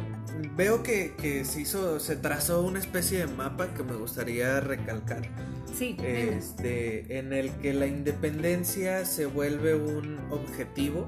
Veo 0.55 0.83
que, 0.83 1.15
que 1.15 1.45
se 1.45 1.61
hizo, 1.61 1.99
se 1.99 2.15
trazó 2.15 2.61
una 2.61 2.79
especie 2.79 3.19
de 3.19 3.27
mapa 3.27 3.73
que 3.73 3.83
me 3.83 3.95
gustaría 3.95 4.59
recalcar 4.59 5.29
Sí. 5.73 5.97
Este, 6.03 7.17
en 7.17 7.33
el 7.33 7.51
que 7.57 7.73
la 7.73 7.87
independencia 7.87 9.05
se 9.05 9.25
vuelve 9.25 9.75
un 9.75 10.19
objetivo 10.29 11.07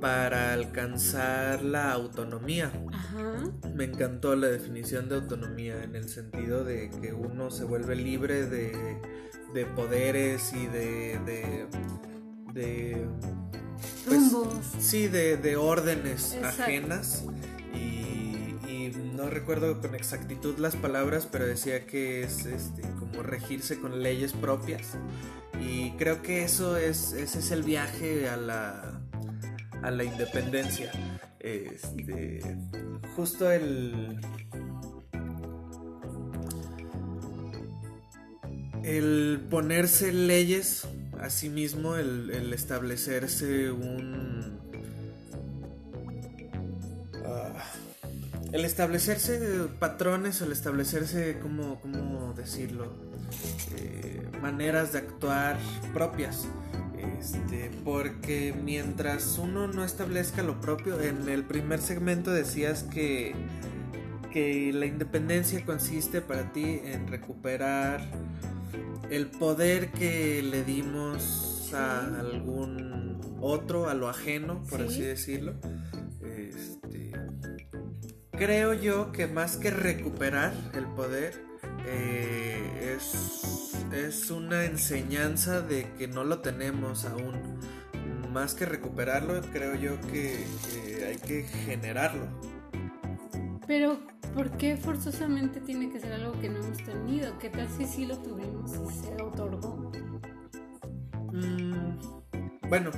para 0.00 0.52
alcanzar 0.52 1.62
la 1.62 1.92
autonomía. 1.92 2.72
Ajá. 2.92 3.50
Me 3.74 3.84
encantó 3.84 4.36
la 4.36 4.48
definición 4.48 5.08
de 5.08 5.16
autonomía 5.16 5.82
en 5.82 5.96
el 5.96 6.08
sentido 6.08 6.64
de 6.64 6.90
que 7.02 7.12
uno 7.12 7.50
se 7.50 7.64
vuelve 7.64 7.96
libre 7.96 8.46
de, 8.46 9.00
de 9.54 9.66
poderes 9.66 10.52
y 10.52 10.66
de... 10.66 11.18
de, 11.24 11.66
de 12.54 13.06
pues, 14.06 14.32
sí, 14.78 15.08
de, 15.08 15.36
de 15.36 15.56
órdenes 15.56 16.36
ajenas 16.42 17.24
no 19.18 19.28
recuerdo 19.28 19.80
con 19.80 19.96
exactitud 19.96 20.58
las 20.58 20.76
palabras, 20.76 21.28
pero 21.30 21.44
decía 21.44 21.86
que 21.86 22.22
es 22.22 22.46
este, 22.46 22.82
como 23.00 23.24
regirse 23.24 23.80
con 23.80 24.00
leyes 24.00 24.32
propias. 24.32 24.92
Y 25.60 25.90
creo 25.92 26.22
que 26.22 26.44
eso 26.44 26.76
es, 26.76 27.12
ese 27.12 27.40
es 27.40 27.50
el 27.50 27.64
viaje 27.64 28.28
a 28.28 28.36
la, 28.36 28.97
a 29.82 29.90
la 29.90 30.04
independencia. 30.04 30.90
Este, 31.40 32.40
justo 33.16 33.50
el, 33.50 34.20
el 38.82 39.46
ponerse 39.50 40.12
leyes 40.12 40.86
a 41.20 41.30
sí 41.30 41.48
mismo, 41.48 41.96
el, 41.96 42.52
establecerse 42.52 43.70
un 43.70 44.58
el 48.52 48.64
establecerse 48.64 49.38
patrones 49.78 50.40
el 50.40 50.52
establecerse, 50.52 51.38
¿cómo, 51.40 51.80
cómo 51.80 52.32
decirlo? 52.32 52.94
Eh, 53.76 54.26
maneras 54.40 54.92
de 54.92 54.98
actuar 54.98 55.58
propias. 55.92 56.48
Este, 57.18 57.70
porque 57.84 58.54
mientras 58.64 59.38
uno 59.38 59.68
no 59.68 59.84
establezca 59.84 60.42
lo 60.42 60.60
propio, 60.60 61.00
en 61.00 61.28
el 61.28 61.44
primer 61.44 61.80
segmento 61.80 62.30
decías 62.30 62.82
que, 62.84 63.34
que 64.32 64.72
la 64.72 64.86
independencia 64.86 65.64
consiste 65.64 66.20
para 66.20 66.52
ti 66.52 66.80
en 66.84 67.08
recuperar 67.08 68.00
el 69.10 69.26
poder 69.26 69.90
que 69.92 70.42
le 70.42 70.64
dimos 70.64 71.72
a 71.74 72.20
algún 72.20 73.20
otro, 73.40 73.88
a 73.88 73.94
lo 73.94 74.08
ajeno, 74.08 74.62
por 74.68 74.82
así 74.82 75.02
decirlo. 75.02 75.54
Este, 76.22 77.12
creo 78.32 78.74
yo 78.74 79.12
que 79.12 79.26
más 79.26 79.56
que 79.56 79.70
recuperar 79.70 80.52
el 80.74 80.86
poder, 80.86 81.47
eh, 81.86 82.94
es, 82.96 83.74
es 83.92 84.30
una 84.30 84.64
enseñanza 84.64 85.60
de 85.60 85.90
que 85.98 86.08
no 86.08 86.24
lo 86.24 86.40
tenemos 86.40 87.04
aún. 87.04 87.58
Más 88.32 88.54
que 88.54 88.66
recuperarlo, 88.66 89.40
creo 89.52 89.74
yo 89.74 90.00
que, 90.12 90.44
hay 91.06 91.16
que 91.16 91.44
generarlo. 91.44 92.26
Pero, 93.66 93.98
¿por 94.34 94.50
qué 94.56 94.76
forzosamente 94.76 95.60
tiene 95.60 95.90
que 95.90 95.98
ser 95.98 96.12
algo 96.12 96.38
que 96.40 96.48
no 96.48 96.58
hemos 96.58 96.78
tenido? 96.78 97.38
¿Qué 97.38 97.50
tal 97.50 97.68
si 97.68 97.86
sí 97.86 98.06
lo 98.06 98.18
tuvimos 98.18 98.72
y 98.72 99.00
se 99.00 99.22
otorgó? 99.22 99.90
Mm, 101.32 102.68
bueno, 102.68 102.90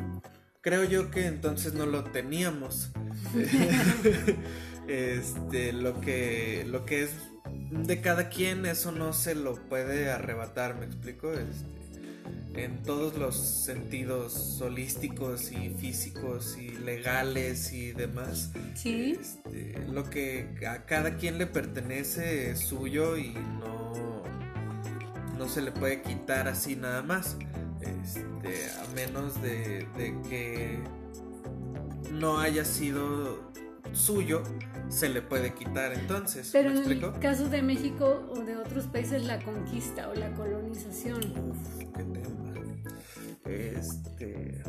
creo 0.61 0.85
yo 0.85 1.11
que 1.11 1.27
entonces 1.27 1.75
no 1.75 1.87
lo 1.87 2.05
teníamos. 2.05 2.91
este, 4.89 5.73
lo 5.73 6.01
que, 6.01 6.65
lo 6.69 6.85
que 6.85 7.05
es 7.05 7.30
de 7.71 8.01
cada 8.01 8.29
quien 8.29 8.67
eso 8.67 8.93
no 8.93 9.13
se 9.13 9.35
lo 9.35 9.55
puede 9.69 10.11
arrebatar, 10.11 10.77
¿me 10.77 10.87
explico? 10.87 11.33
Este, 11.33 11.71
en 12.55 12.83
todos 12.83 13.17
los 13.17 13.37
sentidos 13.37 14.61
holísticos 14.61 15.53
y 15.53 15.71
físicos 15.71 16.59
y 16.59 16.71
legales 16.71 17.73
y 17.73 17.93
demás. 17.93 18.51
Sí. 18.75 19.19
Este, 19.21 19.79
lo 19.89 20.09
que 20.11 20.49
a 20.67 20.85
cada 20.85 21.17
quien 21.17 21.39
le 21.39 21.47
pertenece 21.47 22.51
es 22.51 22.61
suyo 22.61 23.17
y 23.17 23.35
no, 23.35 24.23
no 25.39 25.49
se 25.49 25.63
le 25.63 25.71
puede 25.71 26.03
quitar 26.03 26.49
así 26.49 26.77
nada 26.77 27.03
más. 27.03 27.37
Este, 27.81 28.71
a 28.79 28.95
menos 28.95 29.41
de, 29.41 29.87
de 29.97 30.15
que 30.29 30.79
no 32.13 32.41
haya 32.41 32.65
sido 32.65 33.50
suyo 33.93 34.43
se 34.89 35.09
le 35.09 35.23
puede 35.23 35.55
quitar 35.55 35.93
entonces. 35.93 36.51
Pero 36.53 36.71
en 36.71 36.91
el 36.91 37.13
caso 37.21 37.49
de 37.49 37.63
México 37.63 38.29
o 38.31 38.41
de 38.41 38.57
otros 38.57 38.87
países, 38.87 39.25
la 39.25 39.39
conquista 39.43 40.09
o 40.09 40.15
la 40.15 40.33
colonización. 40.35 41.19
Uf, 41.19 41.79
qué 41.97 42.03
tema. 42.03 42.31
Este. 43.45 44.63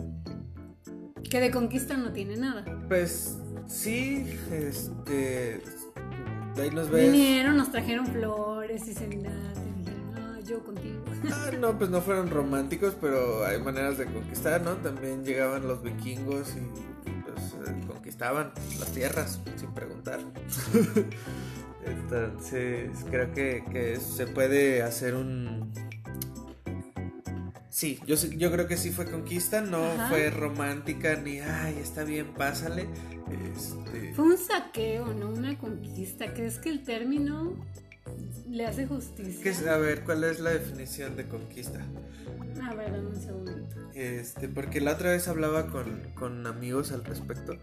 Que 1.29 1.39
de 1.39 1.51
conquista 1.51 1.97
no 1.97 2.11
tiene 2.11 2.37
nada. 2.37 2.65
Pues 2.87 3.37
sí, 3.67 4.27
este. 4.51 5.61
De 6.55 6.61
ahí 6.61 6.69
nos 6.71 6.89
ves. 6.89 7.11
Vinieron, 7.11 7.57
nos 7.57 7.71
trajeron 7.71 8.05
flores 8.07 8.87
y 8.87 8.93
seminatas. 8.93 9.57
Ah, 10.15 10.39
yo 10.43 10.63
contigo. 10.63 10.99
Ah, 11.31 11.51
no, 11.59 11.77
pues 11.77 11.91
no 11.91 12.01
fueron 12.01 12.31
románticos, 12.31 12.95
pero 12.99 13.45
hay 13.45 13.61
maneras 13.61 13.99
de 13.99 14.05
conquistar, 14.05 14.61
¿no? 14.63 14.73
También 14.77 15.23
llegaban 15.23 15.67
los 15.67 15.83
vikingos 15.83 16.55
y 16.55 17.20
conquistaban 18.21 18.51
las 18.79 18.91
tierras 18.91 19.39
sin 19.57 19.73
preguntar. 19.73 20.19
Entonces, 21.85 22.91
creo 23.09 23.33
que, 23.33 23.97
se 23.99 24.27
puede 24.27 24.83
hacer 24.83 25.15
un... 25.15 25.71
Sí, 27.69 27.99
yo, 28.05 28.15
yo 28.15 28.51
creo 28.51 28.67
que 28.67 28.77
sí 28.77 28.91
fue 28.91 29.09
conquista, 29.09 29.61
no 29.61 29.81
fue 30.09 30.29
romántica 30.29 31.15
ni, 31.15 31.39
ay, 31.39 31.79
está 31.81 32.03
bien, 32.03 32.33
pásale. 32.33 32.87
Este... 33.55 34.13
Fue 34.13 34.25
un 34.25 34.37
saqueo, 34.37 35.13
no 35.13 35.29
una 35.29 35.57
conquista. 35.57 36.31
¿Crees 36.33 36.59
que 36.59 36.69
el 36.69 36.83
término 36.83 37.55
le 38.49 38.65
hace 38.65 38.87
justicia? 38.87 39.73
a 39.73 39.77
ver, 39.77 40.03
¿cuál 40.03 40.23
es 40.23 40.39
la 40.39 40.51
definición 40.51 41.15
de 41.15 41.27
conquista? 41.27 41.79
A 42.63 42.73
ver, 42.75 42.91
dame 42.91 43.07
un 43.07 43.15
segundo. 43.15 43.51
Este, 43.93 44.47
porque 44.47 44.81
la 44.81 44.93
otra 44.93 45.11
vez 45.11 45.27
hablaba 45.27 45.67
con, 45.67 46.47
amigos 46.47 46.91
al 46.91 47.03
respecto 47.03 47.57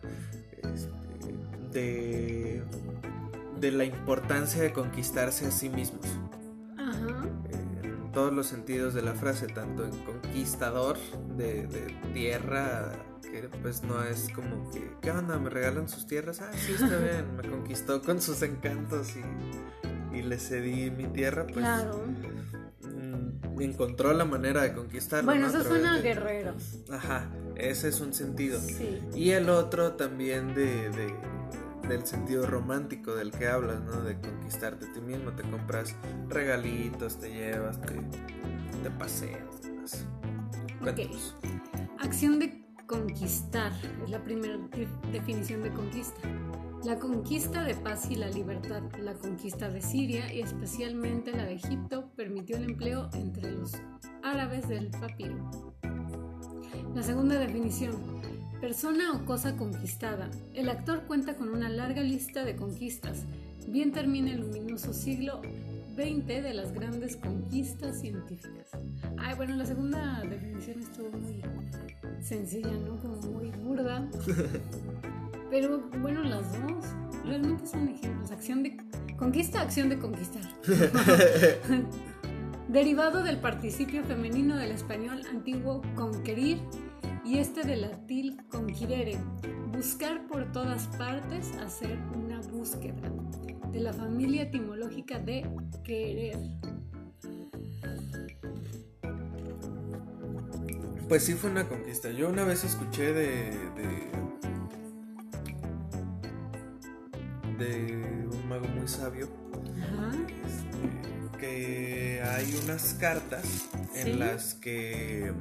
este, 0.62 0.90
de, 1.72 2.62
de 3.60 3.72
la 3.72 3.84
importancia 3.84 4.62
de 4.62 4.72
conquistarse 4.72 5.46
a 5.46 5.50
sí 5.50 5.68
mismos. 5.68 6.06
En 7.82 8.12
todos 8.12 8.32
los 8.32 8.46
sentidos 8.46 8.94
de 8.94 9.02
la 9.02 9.14
frase, 9.14 9.46
tanto 9.46 9.84
en 9.84 9.92
conquistador 10.04 10.96
de, 11.36 11.68
tierra, 12.12 12.92
que 13.22 13.48
pues 13.62 13.82
no 13.82 14.02
es 14.02 14.28
como 14.34 14.70
que, 14.70 14.92
¿qué 15.02 15.10
onda? 15.10 15.38
¿Me 15.38 15.50
regalan 15.50 15.88
sus 15.88 16.06
tierras? 16.06 16.40
Ah, 16.40 16.50
sí, 16.54 16.72
está 16.72 16.96
bien, 16.98 17.36
me 17.36 17.48
conquistó 17.48 18.02
con 18.02 18.20
sus 18.20 18.42
encantos 18.42 19.14
y, 19.16 19.22
y 20.12 20.22
le 20.22 20.38
cedí 20.38 20.90
mi 20.90 21.06
tierra, 21.06 21.44
pues. 21.44 21.58
Claro 21.58 22.04
encontró 23.64 24.12
la 24.12 24.24
manera 24.24 24.62
de 24.62 24.72
conquistarlo. 24.72 25.26
Bueno, 25.26 25.48
eso 25.48 25.62
suena 25.62 25.98
guerreros. 25.98 26.80
Ajá, 26.90 27.30
ese 27.56 27.88
es 27.88 28.00
un 28.00 28.12
sentido. 28.12 28.60
Sí. 28.60 29.00
Y 29.14 29.30
el 29.30 29.48
otro 29.50 29.92
también 29.92 30.54
de, 30.54 30.90
del 31.88 32.06
sentido 32.06 32.46
romántico 32.46 33.14
del 33.14 33.32
que 33.32 33.48
hablas, 33.48 33.80
¿no? 33.80 34.02
De 34.02 34.18
conquistarte 34.20 34.86
a 34.86 34.92
ti 34.92 35.00
mismo, 35.00 35.32
te 35.32 35.42
compras 35.42 35.94
regalitos, 36.28 37.18
te 37.18 37.30
llevas, 37.30 37.80
te, 37.80 37.94
te 38.82 38.90
paseas, 38.98 39.62
demás. 39.62 40.04
Acción 41.98 42.38
de 42.38 42.64
conquistar 42.86 43.72
es 44.04 44.10
la 44.10 44.22
primera 44.22 44.58
definición 45.12 45.62
de 45.62 45.72
conquista. 45.72 46.20
La 46.84 46.98
conquista 46.98 47.64
de 47.64 47.74
paz 47.74 48.08
y 48.08 48.14
la 48.14 48.28
libertad, 48.28 48.82
la 49.02 49.14
conquista 49.14 49.68
de 49.68 49.82
Siria 49.82 50.32
y 50.32 50.40
especialmente 50.40 51.32
la 51.32 51.44
de 51.44 51.54
Egipto 51.54 52.10
permitió 52.14 52.56
el 52.56 52.64
empleo 52.64 53.10
entre 53.14 53.50
los 53.50 53.72
árabes 54.22 54.68
del 54.68 54.88
papiro. 54.88 55.74
La 56.94 57.02
segunda 57.02 57.36
definición, 57.38 57.96
persona 58.60 59.12
o 59.12 59.24
cosa 59.24 59.56
conquistada. 59.56 60.30
El 60.54 60.68
actor 60.68 61.02
cuenta 61.06 61.34
con 61.34 61.48
una 61.48 61.68
larga 61.68 62.02
lista 62.02 62.44
de 62.44 62.54
conquistas. 62.54 63.24
Bien 63.66 63.90
termina 63.90 64.32
el 64.32 64.40
luminoso 64.40 64.92
siglo 64.92 65.42
XX 65.98 66.26
de 66.26 66.54
las 66.54 66.72
grandes 66.72 67.16
conquistas 67.16 68.00
científicas. 68.00 68.70
Ay, 69.16 69.34
bueno, 69.34 69.56
la 69.56 69.66
segunda 69.66 70.22
definición 70.22 70.78
estuvo 70.80 71.11
muy 71.11 71.42
sencilla, 72.20 72.70
¿no? 72.87 72.96
Como 72.98 73.16
muy 73.16 73.50
burda. 73.50 74.08
Pero 75.50 75.80
bueno, 76.00 76.22
las 76.22 76.52
dos 76.52 76.84
realmente 77.24 77.66
son 77.66 77.88
ejemplos. 77.88 78.30
Acción 78.30 78.62
de 78.62 78.76
conquista, 79.16 79.61
acción 79.61 79.88
de 79.88 79.98
conquistar. 79.98 80.42
Derivado 82.68 83.24
del 83.24 83.38
participio 83.38 84.04
femenino 84.04 84.56
del 84.56 84.70
español 84.70 85.22
antiguo 85.28 85.82
conquerir 85.96 86.61
y 87.24 87.38
este 87.38 87.64
del 87.64 87.80
latín 87.80 88.37
conquirere, 88.50 89.18
buscar 89.72 90.26
por 90.28 90.52
todas 90.52 90.87
partes, 90.96 91.50
hacer 91.56 91.98
una 92.14 92.40
búsqueda. 92.52 93.11
De 93.78 93.84
la 93.84 93.92
familia 93.92 94.42
etimológica 94.42 95.20
de 95.20 95.48
querer. 95.84 96.36
Pues 101.08 101.22
sí 101.22 101.34
fue 101.34 101.50
una 101.50 101.68
conquista. 101.68 102.10
Yo 102.10 102.28
una 102.28 102.42
vez 102.42 102.64
escuché 102.64 103.12
de 103.12 103.52
de 107.56 108.26
un 108.32 108.48
mago 108.48 108.66
muy 108.66 108.88
sabio 108.88 109.28
este, 110.44 111.38
que 111.38 112.20
hay 112.20 112.60
unas 112.64 112.94
cartas 112.94 113.68
en 113.94 114.18
las 114.18 114.54
que 114.54 115.32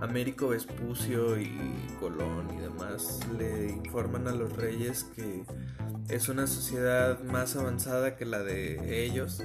Américo 0.00 0.48
Vespucio 0.48 1.40
y 1.40 1.58
Colón 1.98 2.48
y 2.56 2.60
demás 2.60 3.18
le 3.36 3.70
informan 3.70 4.28
a 4.28 4.32
los 4.32 4.52
reyes 4.56 5.02
que 5.16 5.44
es 6.08 6.28
una 6.28 6.46
sociedad 6.46 7.20
más 7.24 7.56
avanzada 7.56 8.16
que 8.16 8.24
la 8.24 8.42
de 8.42 9.04
ellos 9.04 9.42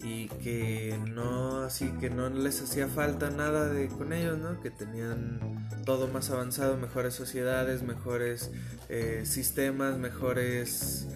y 0.00 0.28
que 0.28 0.98
no 1.12 1.60
así 1.60 1.88
que 2.00 2.10
no 2.10 2.28
les 2.28 2.62
hacía 2.62 2.86
falta 2.88 3.30
nada 3.30 3.68
de 3.68 3.88
con 3.88 4.12
ellos 4.12 4.38
no 4.38 4.60
que 4.60 4.70
tenían 4.70 5.40
todo 5.84 6.06
más 6.08 6.30
avanzado 6.30 6.76
mejores 6.76 7.14
sociedades 7.14 7.82
mejores 7.82 8.50
eh, 8.88 9.22
sistemas 9.24 9.98
mejores 9.98 11.08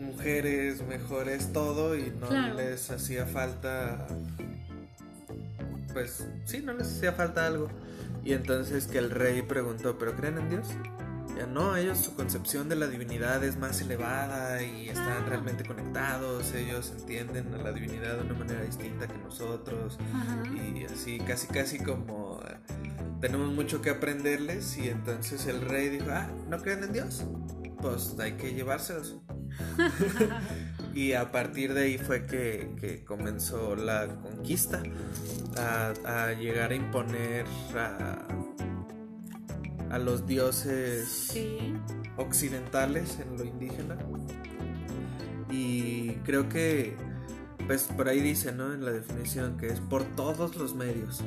mujeres, 0.00 0.82
mejores 0.86 1.52
todo 1.52 1.96
y 1.96 2.12
no 2.20 2.30
les 2.54 2.90
hacía 2.90 3.26
falta 3.26 4.06
pues 5.94 6.26
sí, 6.44 6.60
no 6.60 6.74
les 6.74 6.88
hacía 6.88 7.12
falta 7.12 7.46
algo. 7.46 7.68
Y 8.24 8.32
entonces 8.32 8.86
que 8.86 8.98
el 8.98 9.10
rey 9.10 9.40
preguntó, 9.42 9.96
¿pero 9.96 10.14
creen 10.14 10.38
en 10.38 10.50
Dios? 10.50 10.68
Ya 11.36 11.46
no, 11.46 11.76
ellos 11.76 11.98
su 11.98 12.14
concepción 12.14 12.68
de 12.68 12.76
la 12.76 12.86
divinidad 12.86 13.42
es 13.42 13.56
más 13.56 13.80
elevada 13.80 14.62
y 14.62 14.88
están 14.88 15.26
realmente 15.26 15.64
conectados, 15.64 16.52
ellos 16.52 16.92
entienden 16.96 17.52
a 17.54 17.58
la 17.58 17.72
divinidad 17.72 18.16
de 18.16 18.22
una 18.22 18.34
manera 18.34 18.62
distinta 18.62 19.08
que 19.08 19.18
nosotros 19.18 19.98
y 20.54 20.84
así 20.84 21.18
casi 21.18 21.48
casi 21.48 21.78
como 21.78 22.40
tenemos 23.20 23.52
mucho 23.52 23.80
que 23.80 23.90
aprenderles 23.90 24.76
y 24.76 24.90
entonces 24.90 25.46
el 25.46 25.62
rey 25.62 25.88
dijo, 25.88 26.06
ah, 26.10 26.28
¿no 26.50 26.58
creen 26.60 26.84
en 26.84 26.92
Dios? 26.92 27.24
Pues 27.80 28.14
hay 28.18 28.32
que 28.32 28.52
llevárselos. 28.52 29.16
y 30.94 31.12
a 31.12 31.32
partir 31.32 31.72
de 31.72 31.84
ahí 31.84 31.98
fue 31.98 32.26
que, 32.26 33.02
comenzó 33.06 33.76
la 33.76 34.08
conquista, 34.20 34.82
a, 35.56 36.32
llegar 36.32 36.72
a 36.72 36.74
imponer 36.74 37.46
a, 37.74 38.26
a 39.94 39.98
los 40.00 40.26
dioses 40.26 41.32
occidentales 42.16 43.20
en 43.20 43.38
lo 43.38 43.44
indígena. 43.44 43.96
Y 45.52 46.14
creo 46.24 46.48
que, 46.48 46.96
pues 47.68 47.84
por 47.96 48.08
ahí 48.08 48.20
dice, 48.20 48.50
¿no? 48.50 48.74
En 48.74 48.84
la 48.84 48.90
definición 48.90 49.56
que 49.56 49.68
es 49.68 49.78
por 49.78 50.02
todos 50.16 50.56
los 50.56 50.74
medios. 50.74 51.22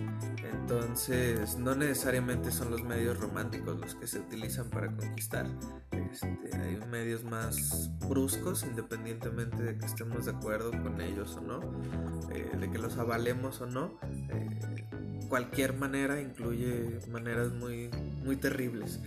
Entonces, 0.54 1.58
no 1.58 1.76
necesariamente 1.76 2.52
son 2.52 2.72
los 2.72 2.84
medios 2.84 3.20
románticos 3.20 3.80
los 3.80 3.96
que 3.96 4.08
se 4.08 4.20
utilizan 4.20 4.70
para 4.70 4.88
conquistar. 4.88 5.48
Este, 5.92 6.56
hay 6.56 6.80
medios 6.90 7.24
más 7.24 7.90
bruscos, 8.08 8.64
independientemente 8.64 9.62
de 9.62 9.78
que 9.78 9.86
estemos 9.86 10.26
de 10.26 10.32
acuerdo 10.32 10.72
con 10.72 11.02
ellos 11.02 11.38
o 11.38 11.42
no, 11.42 11.60
eh, 12.34 12.52
de 12.60 12.72
que 12.72 12.78
los 12.78 12.98
avalemos 12.98 13.62
o 13.62 13.66
no. 13.66 14.00
Eh, 14.04 14.86
cualquier 15.30 15.74
manera 15.74 16.22
incluye 16.22 17.00
maneras 17.10 17.52
muy, 17.52 17.90
muy 18.24 18.36
terribles. 18.36 19.00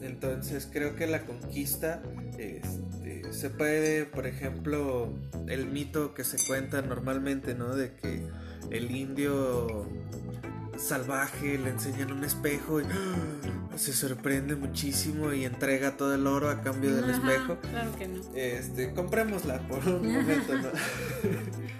Entonces, 0.00 0.68
creo 0.70 0.96
que 0.96 1.06
la 1.06 1.24
conquista 1.24 2.02
este, 2.38 3.32
se 3.32 3.50
puede, 3.50 4.04
por 4.04 4.26
ejemplo, 4.26 5.12
el 5.48 5.66
mito 5.66 6.14
que 6.14 6.24
se 6.24 6.44
cuenta 6.46 6.82
normalmente, 6.82 7.54
¿no? 7.54 7.74
De 7.74 7.94
que 7.94 8.22
el 8.70 8.90
indio 8.90 9.86
salvaje, 10.78 11.58
le 11.58 11.70
enseñan 11.70 12.12
un 12.12 12.24
espejo 12.24 12.80
y 12.80 12.84
¡ah! 12.84 13.76
se 13.76 13.92
sorprende 13.92 14.56
muchísimo 14.56 15.32
y 15.32 15.44
entrega 15.44 15.96
todo 15.96 16.14
el 16.14 16.26
oro 16.26 16.50
a 16.50 16.62
cambio 16.62 16.94
del 16.94 17.10
espejo. 17.10 17.58
Claro 17.60 17.96
que 17.96 18.08
no. 18.08 18.20
Este, 18.34 18.92
comprémosla 18.92 19.60
por 19.68 19.86
un 19.88 20.12
momento, 20.12 20.54
¿no? 20.58 20.68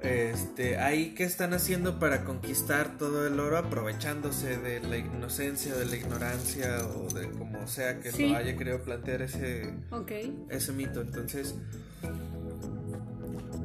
Este, 0.00 0.78
ahí 0.78 1.12
qué 1.14 1.24
están 1.24 1.52
haciendo 1.54 1.98
para 1.98 2.24
conquistar 2.24 2.96
todo 2.98 3.26
el 3.26 3.40
oro 3.40 3.58
aprovechándose 3.58 4.56
de 4.56 4.78
la 4.80 4.96
inocencia, 4.96 5.74
de 5.74 5.86
la 5.86 5.96
ignorancia 5.96 6.86
o 6.86 7.12
de 7.12 7.28
como 7.30 7.66
sea 7.66 7.98
que 7.98 8.12
lo 8.12 8.36
haya 8.36 8.56
querido 8.56 8.80
plantear 8.80 9.22
ese, 9.22 9.74
ese 10.50 10.72
mito. 10.72 11.00
Entonces, 11.00 11.56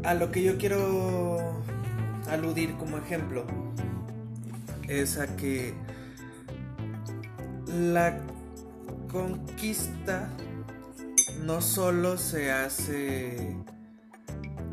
a 0.04 0.16
lo 0.16 0.32
que 0.32 0.42
yo 0.42 0.58
quiero 0.58 1.62
aludir 2.28 2.74
como 2.78 2.98
ejemplo 2.98 3.46
es 4.88 5.17
a 5.17 5.36
que 5.36 5.74
la 7.67 8.19
conquista 9.12 10.30
no 11.43 11.62
solo 11.62 12.17
se 12.17 12.52
hace 12.52 13.56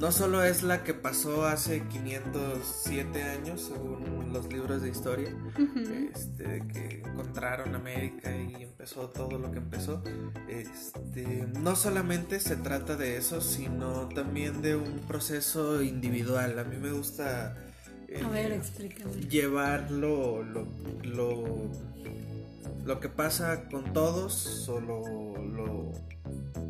no 0.01 0.13
solo 0.13 0.43
es 0.43 0.63
la 0.63 0.83
que 0.83 0.95
pasó 0.95 1.45
hace 1.45 1.83
507 1.83 3.23
años, 3.23 3.61
según 3.61 4.33
los 4.33 4.51
libros 4.51 4.81
de 4.81 4.89
historia, 4.89 5.29
este, 6.15 6.67
que 6.69 7.03
encontraron 7.05 7.75
América 7.75 8.35
y 8.35 8.63
empezó 8.63 9.11
todo 9.11 9.39
lo 9.39 9.53
que 9.53 9.59
empezó. 9.59 10.03
Este, 10.49 11.47
no 11.61 11.77
solamente 11.77 12.41
se 12.41 12.57
trata 12.57 12.97
de 12.97 13.19
eso, 13.19 13.43
sino 13.43 14.09
también 14.09 14.63
de 14.63 14.75
un 14.75 15.01
proceso 15.01 15.83
individual. 15.83 16.59
A 16.59 16.65
mí 16.65 16.79
me 16.79 16.93
gusta 16.93 17.57
a 18.17 18.29
ver, 18.29 18.53
explícame. 18.53 19.13
Llevar 19.29 19.91
lo, 19.91 20.43
lo, 20.43 21.71
que 23.01 23.09
pasa 23.09 23.69
con 23.69 23.93
todos 23.93 24.69
o 24.69 24.81
lo, 24.81 25.93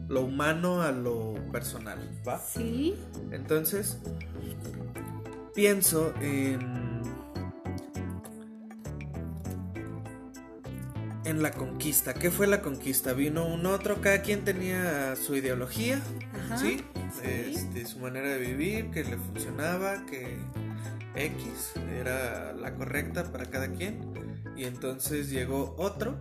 lo, 0.08 0.20
humano 0.20 0.82
a 0.82 0.92
lo 0.92 1.34
personal, 1.50 1.98
¿va? 2.28 2.38
Sí. 2.38 2.94
Entonces, 3.30 3.98
pienso 5.54 6.12
en. 6.20 7.00
En 11.24 11.42
la 11.42 11.52
conquista. 11.52 12.14
¿Qué 12.14 12.30
fue 12.30 12.48
la 12.48 12.60
conquista? 12.60 13.12
Vino 13.12 13.46
un 13.46 13.64
otro, 13.66 14.00
cada 14.00 14.20
quien 14.20 14.44
tenía 14.44 15.14
su 15.14 15.36
ideología, 15.36 16.00
¿sí? 16.56 16.82
Este, 17.22 17.86
su 17.86 18.00
manera 18.00 18.30
de 18.30 18.38
vivir, 18.38 18.90
que 18.90 19.04
le 19.04 19.16
funcionaba, 19.16 20.04
que 20.06 20.38
X 21.26 21.72
era 21.98 22.52
la 22.52 22.74
correcta 22.74 23.30
para 23.30 23.46
cada 23.46 23.68
quien. 23.72 23.98
Y 24.56 24.64
entonces 24.64 25.30
llegó 25.30 25.74
otro 25.78 26.20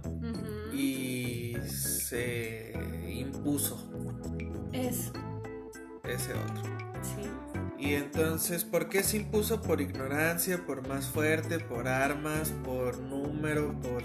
y 0.73 1.55
se 1.67 2.73
impuso. 3.07 3.89
Eso. 4.71 5.11
Ese 6.03 6.33
otro. 6.33 6.63
Sí. 7.01 7.29
Y 7.77 7.93
entonces, 7.93 8.65
¿por 8.65 8.89
qué 8.89 9.03
se 9.03 9.17
impuso? 9.17 9.61
Por 9.61 9.79
ignorancia, 9.79 10.65
por 10.65 10.87
más 10.87 11.07
fuerte, 11.07 11.59
por 11.59 11.87
armas, 11.87 12.49
por 12.63 12.99
número, 12.99 13.73
por, 13.81 14.03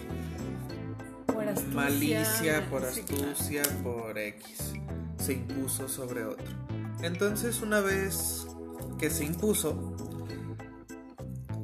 malicia, 1.73 2.69
por 2.71 2.85
astucia, 2.85 3.63
por 3.83 4.17
X. 4.17 4.75
Se 5.19 5.33
impuso 5.33 5.89
sobre 5.89 6.25
otro. 6.25 6.47
Entonces, 7.03 7.63
una 7.63 7.81
vez 7.81 8.47
que 8.99 9.11
se 9.11 9.25
impuso, 9.25 9.97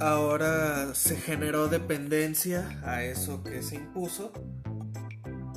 ahora 0.00 0.94
se 0.94 1.16
generó 1.16 1.68
dependencia 1.68 2.80
a 2.84 3.04
eso 3.04 3.44
que 3.44 3.62
se 3.62 3.76
impuso. 3.76 4.32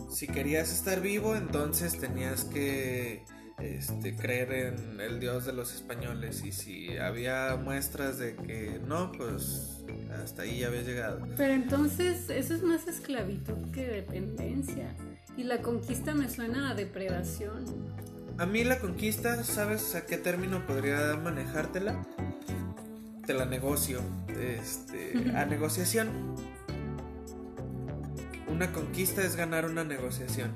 Si 0.09 0.27
querías 0.27 0.71
estar 0.71 1.01
vivo, 1.01 1.35
entonces 1.35 1.99
tenías 1.99 2.43
que 2.43 3.23
este, 3.59 4.15
creer 4.15 4.51
en 4.53 4.99
el 4.99 5.19
Dios 5.19 5.45
de 5.45 5.53
los 5.53 5.73
españoles. 5.73 6.43
Y 6.45 6.51
si 6.51 6.97
había 6.97 7.55
muestras 7.55 8.19
de 8.19 8.35
que 8.35 8.79
no, 8.85 9.11
pues 9.11 9.83
hasta 10.21 10.43
ahí 10.43 10.59
ya 10.59 10.67
había 10.67 10.81
llegado. 10.81 11.21
Pero 11.35 11.53
entonces 11.53 12.29
eso 12.29 12.53
es 12.53 12.61
más 12.61 12.87
esclavitud 12.87 13.71
que 13.71 13.87
dependencia. 13.87 14.93
Y 15.35 15.43
la 15.43 15.61
conquista 15.61 16.13
me 16.13 16.29
suena 16.29 16.69
a 16.69 16.75
depredación. 16.75 17.65
A 18.37 18.45
mí 18.45 18.63
la 18.63 18.79
conquista, 18.79 19.43
¿sabes 19.43 19.95
a 19.95 20.05
qué 20.05 20.17
término 20.17 20.65
podría 20.65 21.15
manejártela? 21.15 22.01
Te 23.25 23.33
la 23.33 23.45
negocio 23.45 24.01
este, 24.39 25.13
a 25.35 25.45
negociación. 25.45 26.35
Una 28.47 28.71
conquista 28.71 29.23
es 29.23 29.35
ganar 29.35 29.65
una 29.65 29.83
negociación. 29.83 30.51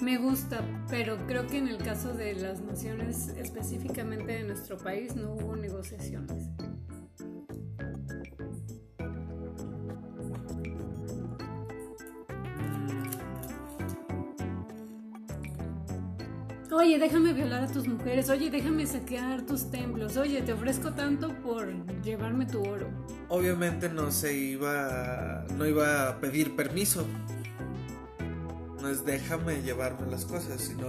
Me 0.00 0.18
gusta, 0.18 0.62
pero 0.90 1.16
creo 1.26 1.46
que 1.46 1.58
en 1.58 1.68
el 1.68 1.78
caso 1.78 2.12
de 2.12 2.34
las 2.34 2.60
naciones, 2.60 3.28
específicamente 3.28 4.32
de 4.32 4.44
nuestro 4.44 4.76
país, 4.76 5.16
no 5.16 5.32
hubo 5.32 5.56
negociaciones. 5.56 6.50
Oye, 16.74 16.98
déjame 16.98 17.32
violar 17.32 17.62
a 17.62 17.66
tus 17.68 17.86
mujeres. 17.86 18.28
Oye, 18.30 18.50
déjame 18.50 18.84
saquear 18.84 19.42
tus 19.42 19.70
templos. 19.70 20.16
Oye, 20.16 20.42
te 20.42 20.52
ofrezco 20.52 20.92
tanto 20.92 21.28
por 21.40 21.68
llevarme 22.02 22.46
tu 22.46 22.62
oro. 22.62 22.88
Obviamente 23.28 23.88
no 23.88 24.10
se 24.10 24.36
iba, 24.36 25.46
no 25.56 25.66
iba 25.66 26.08
a 26.08 26.20
pedir 26.20 26.56
permiso. 26.56 27.06
No 28.82 28.88
es 28.88 29.04
déjame 29.04 29.62
llevarme 29.62 30.10
las 30.10 30.24
cosas, 30.24 30.60
sino 30.60 30.88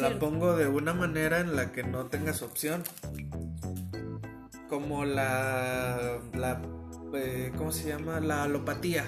la 0.00 0.18
pongo 0.18 0.56
de 0.56 0.66
una 0.66 0.94
manera 0.94 1.40
en 1.40 1.56
la 1.56 1.72
que 1.72 1.82
no 1.82 2.06
tengas 2.06 2.40
opción. 2.40 2.82
Como 4.70 5.04
la, 5.04 6.20
la 6.32 6.62
eh, 7.14 7.52
¿cómo 7.56 7.70
se 7.70 7.88
llama? 7.88 8.20
La 8.20 8.44
alopatía 8.44 9.04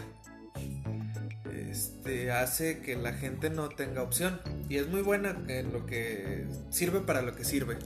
este, 1.55 2.31
hace 2.33 2.81
que 2.81 2.97
la 2.97 3.13
gente 3.13 3.51
no 3.51 3.69
tenga 3.69 4.03
opción. 4.03 4.41
Y 4.69 4.77
es 4.77 4.89
muy 4.89 5.03
buena 5.03 5.37
en 5.49 5.73
lo 5.73 5.87
que 5.87 6.47
sirve 6.71 7.01
para 7.01 7.23
lo 7.23 7.35
que 7.35 7.45
sirve. 7.45 7.79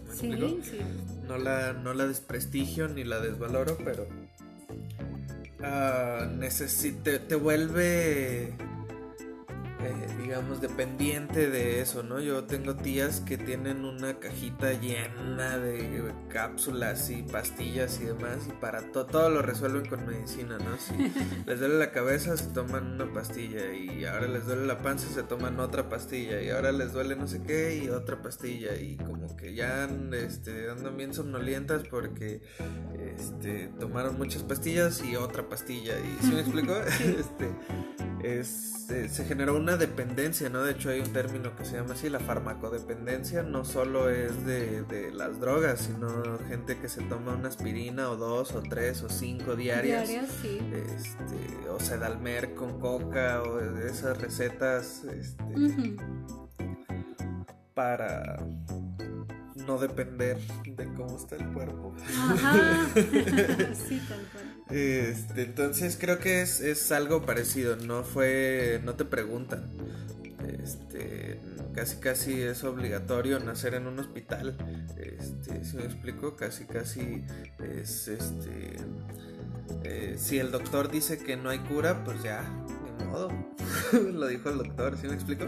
No, 1.26 1.38
la, 1.38 1.72
no 1.72 1.94
la 1.94 2.06
desprestigio 2.06 2.88
ni 2.88 3.04
la 3.04 3.20
desvaloro, 3.20 3.78
pero 3.84 4.06
uh, 5.60 6.40
te, 7.02 7.34
vuelve, 7.36 8.52
digamos, 10.24 10.62
dependiente 10.62 11.50
de 11.50 11.82
eso, 11.82 12.02
¿no? 12.02 12.18
Yo 12.18 12.44
tengo 12.44 12.74
tías 12.76 13.20
que 13.20 13.36
tienen 13.36 13.84
una 13.84 14.18
cajita 14.18 14.72
llena 14.72 15.58
de 15.58 16.14
cápsulas 16.30 17.10
y 17.10 17.22
pastillas 17.22 18.00
y 18.00 18.06
demás 18.06 18.38
y 18.48 18.52
para 18.52 18.80
todo 18.90 19.28
lo 19.28 19.42
resuelven 19.42 19.84
con 19.84 20.06
medicina, 20.06 20.56
¿no? 20.56 20.78
Si 20.78 20.94
les 21.46 21.60
duele 21.60 21.78
la 21.78 21.92
cabeza 21.92 22.38
se 22.38 22.46
toman 22.46 22.92
una 22.92 23.12
pastilla 23.12 23.74
y 23.74 24.06
ahora 24.06 24.26
les 24.26 24.46
duele 24.46 24.64
la 24.64 24.78
panza 24.78 25.08
se 25.12 25.22
toman 25.24 25.60
otra 25.60 25.90
pastilla 25.90 26.40
y 26.40 26.48
ahora 26.48 26.72
les 26.72 26.94
duele 26.94 27.16
no 27.16 27.26
sé 27.26 27.42
qué 27.42 27.82
y 27.84 27.90
otra 27.90 28.22
pastilla 28.22 28.74
y 28.76 28.96
como 28.96 29.36
que 29.36 29.54
ya 29.54 29.86
este, 30.12 30.70
andan 30.70 30.96
bien 30.96 31.12
somnolientas 31.12 31.82
porque 31.90 32.40
este, 33.14 33.68
tomaron 33.78 34.16
muchas 34.16 34.42
pastillas 34.42 35.04
y 35.04 35.16
otra 35.16 35.50
pastilla 35.50 35.94
y 35.98 36.24
¿sí 36.24 36.32
me 36.32 36.40
explico? 36.40 36.74
este, 37.18 37.50
es, 38.24 38.90
eh, 38.90 39.08
se 39.08 39.24
generó 39.24 39.56
una 39.56 39.76
dependencia, 39.76 40.13
¿no? 40.50 40.62
De 40.62 40.72
hecho 40.72 40.90
hay 40.90 41.00
un 41.00 41.12
término 41.12 41.56
que 41.56 41.64
se 41.64 41.76
llama 41.76 41.94
así, 41.94 42.08
la 42.08 42.20
farmacodependencia, 42.20 43.42
no 43.42 43.64
solo 43.64 44.10
es 44.10 44.44
de, 44.46 45.10
las 45.12 45.40
drogas, 45.40 45.80
sino 45.80 46.38
gente 46.48 46.78
que 46.78 46.88
se 46.88 47.02
toma 47.02 47.34
una 47.34 47.48
aspirina 47.48 48.10
o 48.10 48.16
dos 48.16 48.52
o 48.52 48.62
tres 48.62 49.02
o 49.02 49.08
cinco 49.08 49.56
diarias. 49.56 50.08
Diarias, 50.08 50.30
sí. 50.40 50.60
Este, 50.72 51.68
o 51.68 51.80
sedalmer 51.80 52.54
con 52.54 52.78
coca 52.78 53.42
o 53.42 53.58
esas 53.80 54.18
recetas 54.18 55.02
este, 55.04 55.96
para 57.74 58.36
no 59.66 59.78
depender 59.78 60.38
de 60.64 60.84
cómo 60.94 61.16
está 61.16 61.36
el 61.36 61.52
cuerpo. 61.52 61.92
Ajá. 62.06 62.86
sí, 62.94 64.00
tal 64.08 64.22
cual. 64.32 64.53
Este, 64.70 65.42
entonces 65.42 65.96
creo 66.00 66.18
que 66.18 66.42
es, 66.42 66.60
es, 66.60 66.90
algo 66.90 67.26
parecido, 67.26 67.76
no 67.76 68.02
fue, 68.02 68.80
no 68.84 68.94
te 68.94 69.04
preguntan. 69.04 69.70
Este, 70.62 71.38
casi 71.74 71.96
casi 71.96 72.42
es 72.42 72.64
obligatorio 72.64 73.40
nacer 73.40 73.74
en 73.74 73.86
un 73.86 73.98
hospital. 73.98 74.56
Este, 74.96 75.64
si 75.64 75.76
me 75.76 75.84
explico, 75.84 76.36
casi 76.36 76.64
casi 76.64 77.24
es 77.58 78.08
este 78.08 78.76
eh, 79.84 80.16
si 80.18 80.38
el 80.38 80.50
doctor 80.50 80.90
dice 80.90 81.18
que 81.18 81.36
no 81.36 81.50
hay 81.50 81.58
cura, 81.58 82.04
pues 82.04 82.22
ya, 82.22 82.42
modo. 83.14 83.28
Lo 84.12 84.26
dijo 84.26 84.50
el 84.50 84.58
doctor, 84.58 84.96
¿sí 85.00 85.06
me 85.06 85.14
explico? 85.14 85.46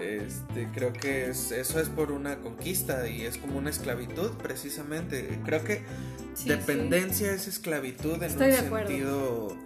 Este, 0.00 0.68
creo 0.74 0.92
que 0.92 1.28
es, 1.28 1.52
eso 1.52 1.80
es 1.80 1.88
por 1.88 2.10
una 2.10 2.36
conquista 2.36 3.08
y 3.08 3.22
es 3.22 3.36
como 3.38 3.58
una 3.58 3.70
esclavitud, 3.70 4.30
precisamente. 4.42 5.38
Creo 5.44 5.62
que 5.64 5.82
dependencia 6.44 7.32
es 7.32 7.46
esclavitud 7.46 8.22
en 8.22 8.32
un 8.32 8.52
sentido. 8.52 9.56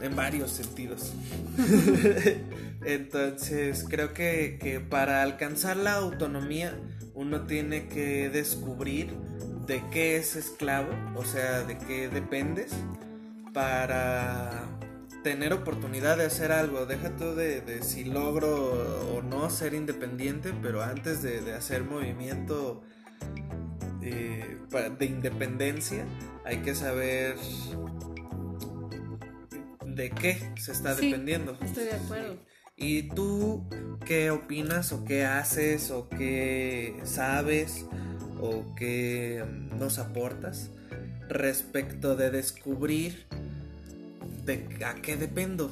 En 0.00 0.14
varios 0.14 0.50
sentidos. 0.50 1.14
Entonces, 2.84 3.84
creo 3.88 4.12
que, 4.12 4.58
que 4.60 4.78
para 4.80 5.22
alcanzar 5.22 5.76
la 5.76 5.94
autonomía, 5.94 6.78
uno 7.14 7.46
tiene 7.46 7.88
que 7.88 8.28
descubrir 8.28 9.16
de 9.66 9.82
qué 9.90 10.16
es 10.16 10.36
esclavo, 10.36 10.90
o 11.16 11.24
sea, 11.24 11.62
de 11.62 11.78
qué 11.78 12.08
dependes, 12.08 12.72
para 13.52 14.68
tener 15.26 15.52
oportunidad 15.52 16.18
de 16.18 16.26
hacer 16.26 16.52
algo. 16.52 16.86
Deja 16.86 17.16
tú 17.16 17.34
de, 17.34 17.82
si 17.82 18.04
logro 18.04 19.12
o 19.12 19.22
no 19.22 19.50
ser 19.50 19.74
independiente, 19.74 20.52
pero 20.62 20.84
antes 20.84 21.20
de, 21.20 21.52
hacer 21.52 21.82
movimiento 21.82 22.84
eh, 24.02 24.56
de 24.96 25.04
independencia, 25.04 26.06
hay 26.44 26.58
que 26.58 26.76
saber 26.76 27.34
de 29.84 30.10
qué 30.10 30.52
se 30.60 30.70
está 30.70 30.94
dependiendo. 30.94 31.58
Estoy 31.60 31.86
de 31.86 31.94
acuerdo. 31.94 32.38
¿Y 32.76 33.08
tú 33.08 33.68
qué 34.04 34.30
opinas 34.30 34.92
o 34.92 35.04
qué 35.04 35.24
haces 35.24 35.90
o 35.90 36.08
qué 36.08 37.00
sabes 37.02 37.84
o 38.40 38.76
qué 38.76 39.44
nos 39.76 39.98
aportas 39.98 40.70
respecto 41.28 42.14
de 42.14 42.30
descubrir 42.30 43.26
de 44.46 44.84
a 44.84 44.94
qué 44.94 45.16
dependo? 45.16 45.70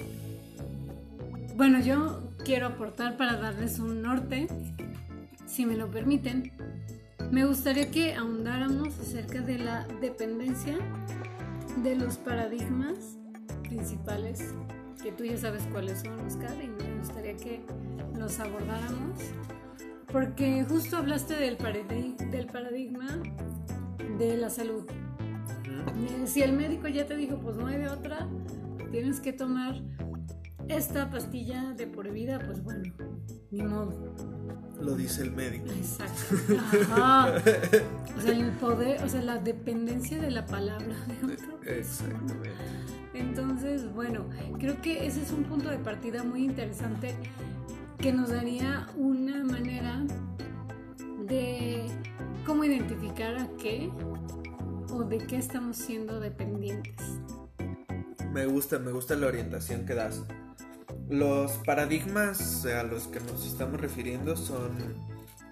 Bueno, 1.57 1.81
yo 1.81 2.35
quiero 2.45 2.67
aportar 2.67 3.17
para 3.17 3.37
darles 3.37 3.79
un 3.79 4.03
norte, 4.03 4.49
si 5.47 5.65
me 5.65 5.77
lo 5.77 5.91
permiten. 5.91 6.53
Me 7.31 7.45
gustaría 7.47 7.91
que 7.91 8.15
ahondáramos 8.15 8.99
acerca 8.99 9.41
de 9.41 9.59
la 9.59 9.87
dependencia 10.01 10.77
de 11.83 11.97
los 11.97 12.19
paradigmas 12.19 13.19
principales, 13.63 14.53
que 15.03 15.13
tú 15.13 15.25
ya 15.25 15.39
sabes 15.39 15.63
cuáles 15.73 16.01
son, 16.01 16.19
Oscar, 16.21 16.55
y 16.63 16.67
me 16.67 16.99
gustaría 16.99 17.37
que 17.37 17.65
los 18.19 18.39
abordáramos 18.41 19.21
porque 20.15 20.65
justo 20.69 20.97
hablaste 20.97 21.35
del, 21.35 21.59
del 22.31 22.47
paradigma 22.47 23.19
de 24.17 24.37
la 24.37 24.49
salud. 24.49 24.85
Si 26.25 26.41
el 26.41 26.53
médico 26.53 26.87
ya 26.87 27.05
te 27.05 27.17
dijo, 27.17 27.37
pues 27.39 27.57
no 27.57 27.67
hay 27.67 27.79
de 27.79 27.89
otra, 27.89 28.29
tienes 28.95 29.19
que 29.19 29.33
tomar 29.33 29.83
esta 30.69 31.11
pastilla 31.11 31.75
de 31.77 31.89
por 31.89 32.13
vida, 32.13 32.39
pues 32.47 32.63
bueno, 32.63 32.95
ni 33.51 33.61
modo. 33.61 34.15
Lo 34.81 34.95
dice 34.95 35.23
el 35.23 35.33
médico. 35.33 35.67
Exacto. 35.73 36.37
Ajá. 36.93 37.35
O 38.17 38.21
sea, 38.21 38.31
el 38.31 38.53
poder, 38.53 39.03
o 39.03 39.09
sea, 39.09 39.21
la 39.23 39.39
dependencia 39.39 40.23
de 40.23 40.31
la 40.31 40.47
palabra 40.47 40.95
de 41.09 41.33
otro. 41.33 41.61
Exactamente. 41.65 42.53
Entonces, 43.15 43.93
bueno, 43.93 44.27
creo 44.61 44.81
que 44.81 45.05
ese 45.09 45.23
es 45.23 45.33
un 45.33 45.43
punto 45.43 45.71
de 45.71 45.79
partida 45.79 46.23
muy 46.23 46.45
interesante 46.45 47.17
que 47.99 48.13
nos 48.13 48.31
daría 48.31 48.87
una 48.97 49.43
manera 49.43 50.05
de 51.27 51.87
cómo 52.47 52.63
identificar 52.63 53.39
a 53.39 53.49
qué 53.57 53.91
o 54.93 55.03
de 55.03 55.19
qué 55.19 55.37
estamos 55.37 55.79
siendo 55.79 56.21
dependientes. 56.21 57.19
Me 58.35 58.47
gusta, 58.47 58.81
me 58.81 58.91
gusta 58.91 59.15
la 59.15 59.29
orientación 59.29 59.87
que 59.87 59.95
das. 59.95 60.23
Los 61.09 61.53
paradigmas 61.59 62.67
a 62.67 62.83
los 62.83 63.07
que 63.07 63.21
nos 63.21 63.47
estamos 63.47 63.81
refiriendo 63.81 64.37
son 64.37 64.73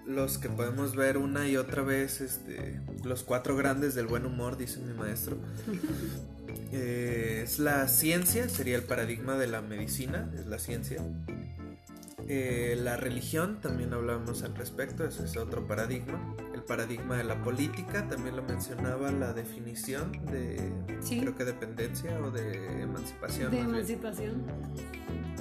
los 0.05 0.37
que 0.37 0.49
podemos 0.49 0.93
ver 0.93 1.17
una 1.17 1.47
y 1.47 1.55
otra 1.55 1.81
vez, 1.81 2.19
este, 2.19 2.81
los 3.05 3.23
cuatro 3.23 3.55
grandes 3.55 3.95
del 3.95 4.07
buen 4.07 4.25
humor, 4.25 4.57
dice 4.57 4.81
mi 4.81 4.93
maestro. 4.93 5.37
Eh, 6.75 7.41
es 7.43 7.59
la 7.59 7.87
ciencia, 7.87 8.49
sería 8.49 8.75
el 8.75 8.81
paradigma 8.81 9.37
de 9.37 9.45
la 9.45 9.61
medicina, 9.61 10.31
es 10.35 10.47
la 10.47 10.57
ciencia. 10.57 11.03
Eh, 12.27 12.75
la 12.81 12.97
religión, 12.97 13.61
también 13.61 13.93
hablamos 13.93 14.41
al 14.41 14.55
respecto, 14.55 15.05
ese 15.05 15.25
es 15.25 15.37
otro 15.37 15.67
paradigma. 15.67 16.35
El 16.63 16.67
paradigma 16.67 17.17
de 17.17 17.25
la 17.25 17.41
política, 17.43 18.07
también 18.07 18.37
lo 18.37 18.41
mencionaba 18.41 19.11
la 19.11 19.33
definición 19.33 20.13
de, 20.27 20.71
creo 21.09 21.35
que 21.35 21.43
dependencia 21.43 22.17
o 22.21 22.31
de 22.31 22.83
emancipación. 22.83 23.51
De 23.51 23.59
emancipación. 23.59 24.45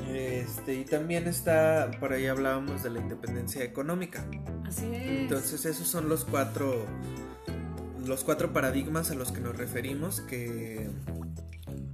Este, 0.08 0.74
y 0.74 0.85
también 0.85 1.28
está, 1.28 1.92
por 2.00 2.12
ahí 2.12 2.26
hablábamos 2.26 2.82
de 2.82 2.90
la 2.90 2.98
independencia 2.98 3.62
económica. 3.62 4.26
Así 4.66 4.87
es. 4.92 5.20
Entonces 5.20 5.64
esos 5.64 5.87
son 5.87 6.08
los 6.08 6.24
cuatro, 6.24 6.87
los 8.04 8.24
cuatro 8.24 8.52
paradigmas 8.52 9.12
a 9.12 9.14
los 9.14 9.30
que 9.30 9.40
nos 9.40 9.56
referimos 9.56 10.22
que 10.22 10.90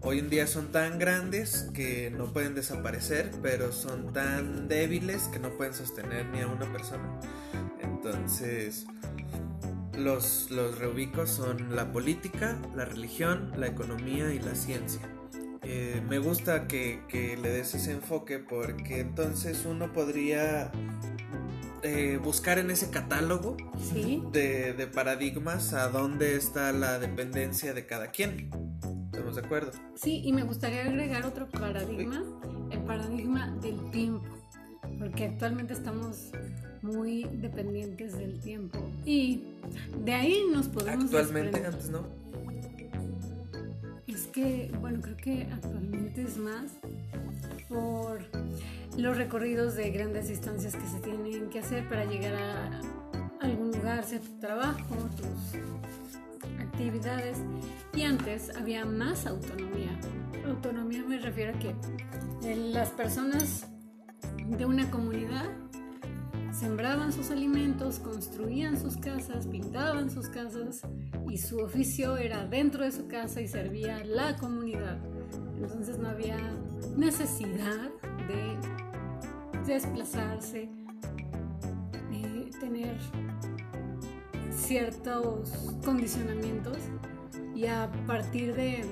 hoy 0.01 0.21
en 0.21 0.31
día 0.31 0.47
son 0.47 0.73
tan 0.73 0.99
grandes 0.99 1.69
que 1.75 2.11
no 2.11 2.33
pueden 2.33 2.55
desaparecer, 2.55 3.31
pero 3.43 3.73
son 3.73 4.11
tan 4.15 4.69
débiles 4.69 5.25
que 5.25 5.39
no 5.39 5.51
pueden 5.51 5.75
sostener 5.75 6.25
ni 6.27 6.41
a 6.41 6.47
una 6.47 6.73
persona. 6.73 7.21
Entonces, 8.03 8.87
los, 9.97 10.51
los 10.53 10.79
reubicos 10.79 11.31
son 11.31 11.75
la 11.75 11.93
política, 11.93 12.57
la 12.77 12.85
religión, 12.85 13.53
la 13.57 13.67
economía 13.67 14.33
y 14.33 14.39
la 14.39 14.55
ciencia. 14.55 15.01
Eh, 15.63 16.01
me 16.09 16.19
gusta 16.19 16.69
que, 16.69 17.03
le 17.13 17.51
des 17.51 17.75
ese 17.75 17.93
enfoque 17.93 18.39
porque 18.39 19.01
entonces 19.01 19.67
uno 19.67 19.93
podría 19.93 20.71
eh, 21.83 22.21
buscar 22.23 22.61
en 22.61 22.71
ese 22.71 22.91
catálogo 22.91 23.57
de, 24.33 24.73
de 24.73 24.87
paradigmas 24.87 25.75
a 25.75 25.89
dónde 25.89 26.37
está 26.37 26.71
la 26.73 27.01
dependencia 27.01 27.75
de 27.75 27.85
cada 27.85 28.13
quien 28.13 28.51
de 29.35 29.41
acuerdo. 29.41 29.73
Sí, 29.95 30.23
y 30.25 30.33
me 30.33 30.43
gustaría 30.43 30.83
agregar 30.83 31.25
otro 31.25 31.49
paradigma, 31.49 32.23
el 32.71 32.81
paradigma 32.81 33.51
del 33.61 33.91
tiempo, 33.91 34.27
porque 34.99 35.27
actualmente 35.27 35.73
estamos 35.73 36.31
muy 36.83 37.25
dependientes 37.25 38.17
del 38.17 38.39
tiempo 38.41 38.79
y 39.05 39.45
de 40.05 40.15
ahí 40.15 40.43
nos 40.53 40.69
podemos... 40.69 41.05
Actualmente, 41.05 41.65
antes 41.65 41.91
no. 41.91 42.07
Es 44.07 44.27
que, 44.27 44.73
bueno, 44.81 45.01
creo 45.01 45.17
que 45.17 45.43
actualmente 45.53 46.23
es 46.23 46.37
más 46.37 46.73
por 47.69 48.21
los 48.97 49.17
recorridos 49.17 49.75
de 49.75 49.91
grandes 49.91 50.29
distancias 50.29 50.75
que 50.75 50.87
se 50.87 50.99
tienen 51.01 51.51
que 51.51 51.61
hacer 51.61 51.89
para 51.89 52.05
llegar 52.05 52.35
a 52.35 52.81
algún 53.41 53.71
lugar, 53.71 54.05
sea 54.05 54.21
tu 54.21 54.41
trabajo, 54.41 54.97
tus 55.17 55.61
actividades 56.61 57.39
y 57.95 58.03
antes 58.03 58.51
había 58.57 58.85
más 58.85 59.27
autonomía. 59.27 59.99
Autonomía 60.47 61.05
me 61.07 61.19
refiero 61.19 61.57
a 61.57 61.59
que 61.61 61.75
las 62.73 62.91
personas 62.91 63.67
de 64.47 64.65
una 64.65 64.91
comunidad, 64.91 65.47
sembraban 66.53 67.13
sus 67.13 67.31
alimentos, 67.31 67.99
construían 67.99 68.79
sus 68.79 68.97
casas, 68.97 69.47
pintaban 69.47 70.11
sus 70.11 70.29
casas 70.29 70.83
y 71.31 71.39
su 71.39 71.59
oficio 71.59 72.17
era 72.17 72.47
dentro 72.47 72.85
de 72.85 72.93
su 72.93 73.07
casa 73.07 73.41
y 73.41 73.49
servía 73.49 73.99
a 73.99 74.05
la 74.05 74.37
comunidad. 74.37 74.99
Entonces 75.61 75.99
no 75.99 76.09
había 76.09 76.39
necesidad 76.97 77.91
de 78.27 78.57
desplazarse, 79.67 80.69
de 82.11 82.51
tener 82.59 82.97
ciertos 84.51 85.51
condicionamientos 85.85 86.79
y 87.55 87.67
a 87.67 87.91
partir 88.07 88.55
de, 88.55 88.85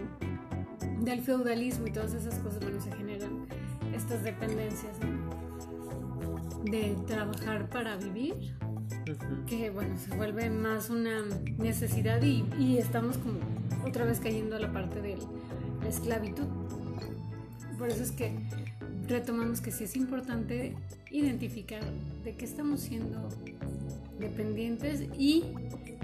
del 1.01 1.21
feudalismo 1.21 1.87
y 1.87 1.93
todas 1.93 2.15
esas 2.15 2.35
cosas, 2.41 2.61
bueno, 2.61 2.81
se 2.81 2.93
generan 2.93 3.47
estas 3.95 4.23
dependencias 4.23 4.97
de 6.71 6.97
trabajar 7.07 7.69
para 7.69 7.97
vivir, 7.97 8.35
que 9.47 9.71
bueno, 9.71 9.97
se 9.99 10.15
vuelve 10.15 10.51
más 10.51 10.91
una 10.91 11.23
necesidad 11.59 12.23
y, 12.23 12.45
y 12.59 12.79
estamos 12.79 13.19
como 13.19 13.39
otra 13.87 14.05
vez 14.05 14.21
cayendo 14.21 14.57
a 14.57 14.61
la 14.61 14.73
parte 14.73 15.01
de 15.01 15.17
la 15.83 15.89
esclavitud. 15.89 16.47
Por 17.79 17.89
eso 17.89 18.03
es 18.03 18.13
que 18.13 18.33
retomamos 19.09 19.61
que 19.61 19.71
sí 19.71 19.85
es 19.85 19.97
importante 19.97 20.75
identificar 21.11 21.83
de 22.25 22.35
qué 22.35 22.45
estamos 22.45 22.81
siendo 22.81 23.29
dependientes 24.19 25.05
y 25.19 25.45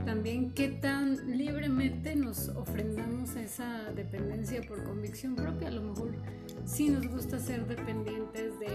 también 0.04 0.50
qué 0.50 0.68
tan 0.68 1.36
libremente 1.36 2.16
nos 2.16 2.48
ofrendamos 2.50 3.36
esa 3.36 3.92
dependencia 3.94 4.60
por 4.62 4.82
convicción 4.84 5.34
propia. 5.34 5.68
A 5.68 5.70
lo 5.72 5.82
mejor 5.82 6.10
sí 6.66 6.88
nos 6.88 7.06
gusta 7.06 7.38
ser 7.38 7.66
dependientes 7.66 8.58
de... 8.58 8.68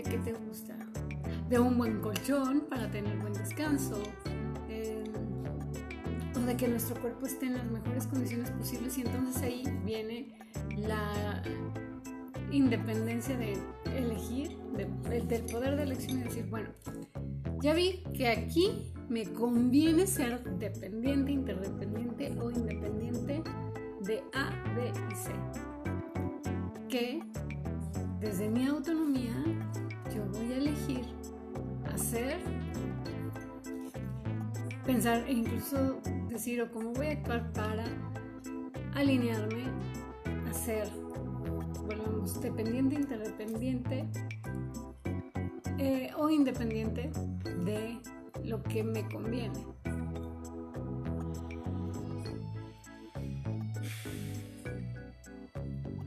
¿De 0.00 0.10
qué 0.10 0.16
te 0.16 0.32
gusta? 0.32 0.74
De 1.50 1.58
un 1.58 1.76
buen 1.76 2.00
colchón 2.00 2.62
para 2.70 2.90
tener 2.90 3.18
buen 3.18 3.34
descanso. 3.34 4.02
Eh, 4.70 5.04
o 6.34 6.40
de 6.40 6.56
que 6.56 6.68
nuestro 6.68 6.98
cuerpo 7.02 7.26
esté 7.26 7.48
en 7.48 7.58
las 7.58 7.70
mejores 7.70 8.06
condiciones 8.06 8.50
posibles 8.50 8.96
y 8.96 9.02
entonces 9.02 9.42
ahí 9.42 9.62
viene 9.84 10.38
la 10.78 11.42
independencia 12.50 13.36
de 13.36 13.58
elegir, 13.94 14.56
del 15.28 15.42
poder 15.42 15.76
de 15.76 15.82
elección 15.82 16.20
y 16.20 16.22
decir, 16.22 16.46
bueno, 16.48 16.70
ya 17.60 17.74
vi 17.74 18.02
que 18.16 18.28
aquí 18.28 18.90
me 19.10 19.24
conviene 19.24 20.06
ser 20.06 20.42
dependiente, 20.56 21.30
interdependiente 21.30 22.38
o 22.40 22.50
independiente 22.50 23.42
de 24.00 24.22
A, 24.32 24.50
B 24.74 24.90
y 25.10 25.14
C. 25.14 25.30
Que 26.88 27.20
desde 28.18 28.48
mi 28.48 28.66
autonomía 28.66 29.34
voy 30.32 30.52
a 30.52 30.56
elegir 30.56 31.04
hacer, 31.92 32.38
pensar 34.84 35.24
e 35.28 35.32
incluso 35.32 36.00
decir 36.28 36.62
o 36.62 36.70
cómo 36.70 36.92
voy 36.92 37.06
a 37.06 37.12
actuar 37.12 37.52
para 37.52 37.84
alinearme 38.94 39.64
a 40.48 40.52
ser, 40.52 40.88
volvemos, 41.86 42.40
dependiente, 42.40 42.94
interdependiente 42.96 44.08
eh, 45.78 46.10
o 46.16 46.28
independiente 46.28 47.10
de 47.64 47.98
lo 48.44 48.62
que 48.62 48.82
me 48.82 49.06
conviene. 49.08 49.64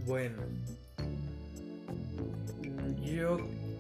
Bueno, 0.06 0.43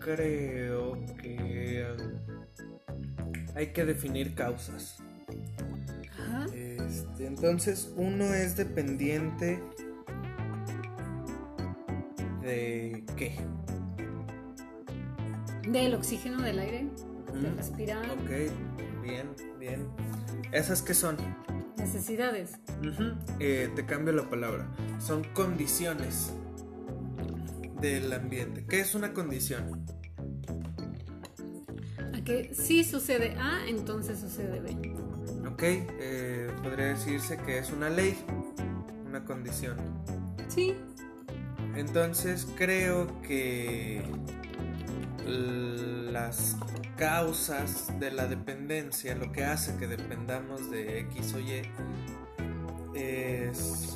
creo 0.03 0.97
que 1.21 1.85
hay 3.55 3.67
que 3.67 3.85
definir 3.85 4.35
causas. 4.35 4.97
Este, 6.53 7.25
entonces, 7.25 7.91
uno 7.95 8.25
es 8.33 8.57
dependiente 8.57 9.59
de 12.41 13.03
qué? 13.15 13.35
Del 15.69 15.93
oxígeno 15.95 16.41
del 16.41 16.59
aire 16.59 16.87
de 17.33 17.51
respirar. 17.51 18.05
Ok, 18.11 19.01
bien, 19.01 19.29
bien. 19.59 19.87
¿Esas 20.51 20.81
qué 20.81 20.93
son? 20.93 21.17
Necesidades. 21.77 22.59
Eh, 23.39 23.71
te 23.75 23.85
cambio 23.85 24.13
la 24.13 24.29
palabra. 24.29 24.67
Son 24.99 25.23
condiciones 25.33 26.33
del 27.83 28.13
ambiente. 28.13 28.65
¿Qué 28.65 28.79
es 28.79 28.95
una 28.95 29.11
condición? 29.13 29.85
A 32.13 32.23
que 32.23 32.53
si 32.55 32.85
sucede 32.85 33.35
A, 33.37 33.67
entonces 33.67 34.19
sucede 34.19 34.61
B. 34.61 34.93
Ok, 35.51 35.63
eh, 35.63 36.49
podría 36.63 36.85
decirse 36.85 37.37
que 37.45 37.57
es 37.57 37.71
una 37.71 37.89
ley, 37.89 38.17
una 39.05 39.25
condición. 39.25 39.75
Sí. 40.47 40.75
Entonces 41.75 42.47
creo 42.55 43.21
que 43.21 44.01
las 45.27 46.55
causas 46.95 47.91
de 47.99 48.11
la 48.11 48.27
dependencia, 48.27 49.13
lo 49.15 49.33
que 49.33 49.43
hace 49.43 49.75
que 49.75 49.87
dependamos 49.87 50.71
de 50.71 50.99
X 50.99 51.33
o 51.33 51.39
Y, 51.41 51.63
es 52.95 53.92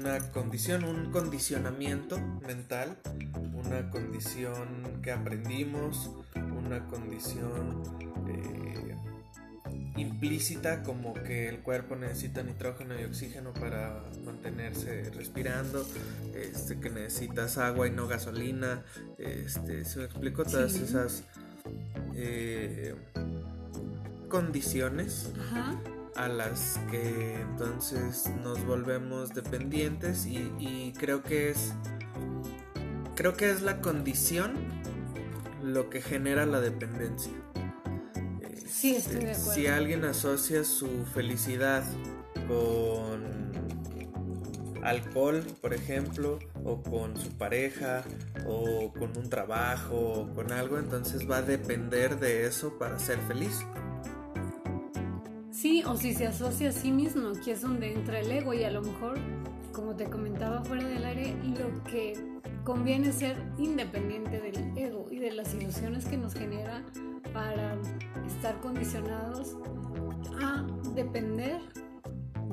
una 0.00 0.18
condición, 0.30 0.84
un 0.84 1.10
condicionamiento 1.12 2.18
mental, 2.46 2.96
una 3.52 3.90
condición 3.90 5.00
que 5.02 5.12
aprendimos, 5.12 6.10
una 6.34 6.86
condición 6.86 7.82
eh, 8.28 8.96
implícita 9.98 10.82
como 10.82 11.12
que 11.12 11.50
el 11.50 11.60
cuerpo 11.60 11.96
necesita 11.96 12.42
nitrógeno 12.42 12.98
y 12.98 13.04
oxígeno 13.04 13.52
para 13.52 14.02
mantenerse 14.24 15.10
respirando, 15.10 15.86
este, 16.34 16.80
que 16.80 16.88
necesitas 16.88 17.58
agua 17.58 17.86
y 17.86 17.90
no 17.90 18.08
gasolina, 18.08 18.82
este, 19.18 19.84
se 19.84 19.98
me 19.98 20.04
explico 20.06 20.44
todas 20.44 20.76
esas 20.76 21.24
eh, 22.14 22.94
condiciones 24.30 25.30
a 26.16 26.28
las 26.28 26.78
que 26.90 27.40
entonces 27.40 28.30
nos 28.42 28.64
volvemos 28.66 29.30
dependientes 29.30 30.26
y, 30.26 30.52
y 30.58 30.92
creo 30.98 31.22
que 31.22 31.50
es 31.50 31.74
creo 33.14 33.36
que 33.36 33.50
es 33.50 33.62
la 33.62 33.80
condición 33.80 34.54
lo 35.62 35.90
que 35.90 36.00
genera 36.00 36.46
la 36.46 36.60
dependencia. 36.60 37.32
Sí, 38.66 38.96
estoy 38.96 39.24
de 39.24 39.32
acuerdo. 39.32 39.52
Si 39.52 39.66
alguien 39.66 40.04
asocia 40.04 40.64
su 40.64 41.04
felicidad 41.04 41.84
con 42.48 43.52
alcohol, 44.82 45.44
por 45.60 45.74
ejemplo, 45.74 46.38
o 46.64 46.82
con 46.82 47.16
su 47.16 47.36
pareja, 47.36 48.04
o 48.46 48.92
con 48.92 49.16
un 49.16 49.28
trabajo, 49.28 49.96
o 49.96 50.34
con 50.34 50.52
algo, 50.52 50.78
entonces 50.78 51.30
va 51.30 51.38
a 51.38 51.42
depender 51.42 52.18
de 52.18 52.46
eso 52.46 52.78
para 52.78 52.98
ser 52.98 53.18
feliz. 53.28 53.60
Sí, 55.60 55.82
o 55.86 55.94
si 55.94 56.14
se 56.14 56.26
asocia 56.26 56.70
a 56.70 56.72
sí 56.72 56.90
mismo, 56.90 57.32
aquí 57.36 57.50
es 57.50 57.60
donde 57.60 57.92
entra 57.92 58.20
el 58.20 58.30
ego 58.30 58.54
y 58.54 58.64
a 58.64 58.70
lo 58.70 58.80
mejor, 58.80 59.18
como 59.72 59.94
te 59.94 60.06
comentaba 60.06 60.64
fuera 60.64 60.88
del 60.88 61.04
aire, 61.04 61.36
lo 61.44 61.84
que 61.84 62.14
conviene 62.64 63.12
ser 63.12 63.36
independiente 63.58 64.40
del 64.40 64.56
ego 64.78 65.08
y 65.10 65.18
de 65.18 65.32
las 65.32 65.52
ilusiones 65.52 66.06
que 66.06 66.16
nos 66.16 66.32
genera 66.32 66.82
para 67.34 67.76
estar 68.26 68.58
condicionados 68.60 69.58
a 70.40 70.64
depender 70.94 71.60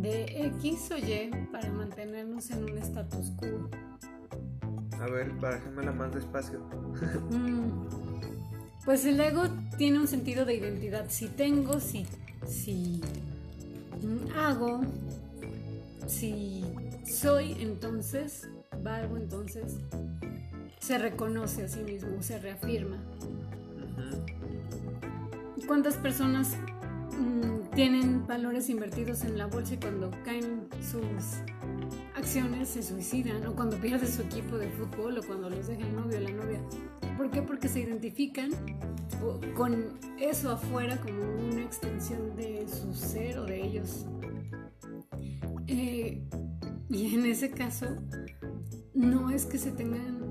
de 0.02 0.26
X 0.58 0.92
o 0.92 0.98
Y 0.98 1.32
para 1.50 1.72
mantenernos 1.72 2.52
en 2.52 2.66
un 2.66 2.78
status 2.78 3.32
quo. 3.38 3.70
A 5.00 5.06
ver, 5.06 5.32
la 5.42 5.92
más 5.94 6.14
despacio. 6.14 6.60
Mm, 7.32 7.88
pues 8.84 9.06
el 9.06 9.18
ego 9.22 9.44
tiene 9.78 9.98
un 9.98 10.10
sentido 10.10 10.44
de 10.44 10.56
identidad. 10.56 11.06
Si 11.08 11.28
tengo, 11.28 11.80
si, 11.80 12.06
si 12.48 13.02
hago, 14.36 14.82
si 16.08 16.64
soy, 17.06 17.54
entonces 17.60 18.48
valgo, 18.82 19.18
entonces 19.18 19.78
se 20.80 20.98
reconoce 20.98 21.64
a 21.64 21.68
sí 21.68 21.80
mismo, 21.82 22.22
se 22.22 22.40
reafirma. 22.40 22.98
¿Cuántas 25.68 25.96
personas 25.96 26.56
mm, 27.20 27.76
tienen 27.76 28.26
valores 28.28 28.70
invertidos 28.70 29.24
en 29.24 29.38
la 29.38 29.48
bolsa 29.48 29.76
y 29.76 29.78
cuando 29.78 30.12
caen 30.24 30.68
sus 30.82 31.04
acciones 32.16 32.70
se 32.70 32.84
suicidan 32.84 33.46
o 33.46 33.56
cuando 33.56 33.78
pierde 33.78 34.08
su 34.08 34.24
equipo 34.24 34.58
de 34.58 34.70
fútbol 34.70 35.20
o 35.20 35.24
cuando 35.24 35.50
los 35.50 35.68
deja 35.68 35.82
el 35.82 35.96
novio 35.96 36.18
o 36.18 36.22
la 36.22 36.32
novia? 36.32 36.60
¿Por 37.16 37.30
qué? 37.32 37.42
Porque 37.42 37.68
se 37.68 37.82
identifican 37.82 38.52
con 39.56 39.98
eso 40.20 40.52
afuera 40.52 40.98
como 40.98 41.22
una 41.50 41.62
extensión 41.62 42.36
de 42.36 42.68
su 42.68 42.94
ser 42.94 43.40
o 43.40 43.46
de 43.46 43.66
ellos. 43.66 44.06
Eh, 45.68 46.22
y 46.90 47.16
en 47.16 47.26
ese 47.26 47.52
caso, 47.52 47.88
no 48.94 49.30
es 49.30 49.46
que 49.46 49.58
se 49.58 49.72
tengan 49.72 50.27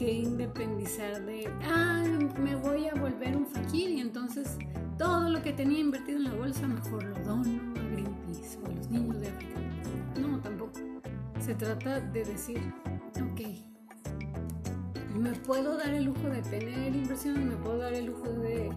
que 0.00 0.10
independizar 0.14 1.26
de, 1.26 1.46
ah, 1.62 2.02
me 2.42 2.56
voy 2.56 2.88
a 2.88 2.94
volver 2.94 3.36
un 3.36 3.44
fakir 3.46 3.90
y 3.90 4.00
entonces 4.00 4.56
todo 4.96 5.28
lo 5.28 5.42
que 5.42 5.52
tenía 5.52 5.78
invertido 5.78 6.16
en 6.16 6.24
la 6.24 6.32
bolsa 6.32 6.66
mejor 6.66 7.04
lo 7.04 7.22
dono 7.22 7.60
a 7.78 7.82
Greenpeace 7.92 8.58
o 8.62 8.66
a 8.66 8.70
los 8.70 8.90
niños 8.90 9.20
de 9.20 9.28
África. 9.28 9.60
No, 10.18 10.40
tampoco. 10.40 10.80
Se 11.38 11.54
trata 11.54 12.00
de 12.00 12.24
decir, 12.24 12.62
ok, 13.20 13.40
me 15.18 15.32
puedo 15.32 15.76
dar 15.76 15.92
el 15.92 16.04
lujo 16.04 16.28
de 16.30 16.40
tener 16.44 16.96
inversión, 16.96 17.46
me 17.46 17.56
puedo 17.56 17.76
dar 17.76 17.92
el 17.92 18.06
lujo 18.06 18.30
de 18.30 18.70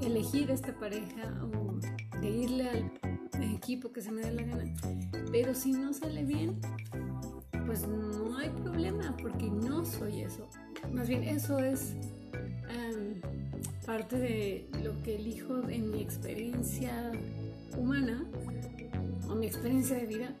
elegir 0.00 0.50
esta 0.50 0.76
pareja 0.76 1.40
o 1.54 1.78
de 2.20 2.30
irle 2.30 2.68
al 2.68 2.90
equipo 3.54 3.92
que 3.92 4.02
se 4.02 4.10
me 4.10 4.22
dé 4.22 4.32
la 4.32 4.42
gana. 4.42 4.74
Pero 5.30 5.54
si 5.54 5.70
no 5.70 5.92
sale 5.92 6.24
bien, 6.24 6.60
pues 7.68 7.86
no 7.86 8.38
hay 8.38 8.48
problema 8.48 9.14
porque 9.20 9.50
no 9.50 9.84
soy 9.84 10.22
eso. 10.22 10.48
Más 10.90 11.06
bien 11.06 11.22
eso 11.22 11.58
es 11.58 11.92
em, 12.70 13.20
parte 13.84 14.16
de 14.16 14.70
lo 14.82 14.98
que 15.02 15.16
elijo 15.16 15.68
en 15.68 15.90
mi 15.90 16.00
experiencia 16.00 17.12
humana 17.76 18.24
o 19.28 19.34
mi 19.34 19.48
experiencia 19.48 19.98
de 19.98 20.06
vida. 20.06 20.34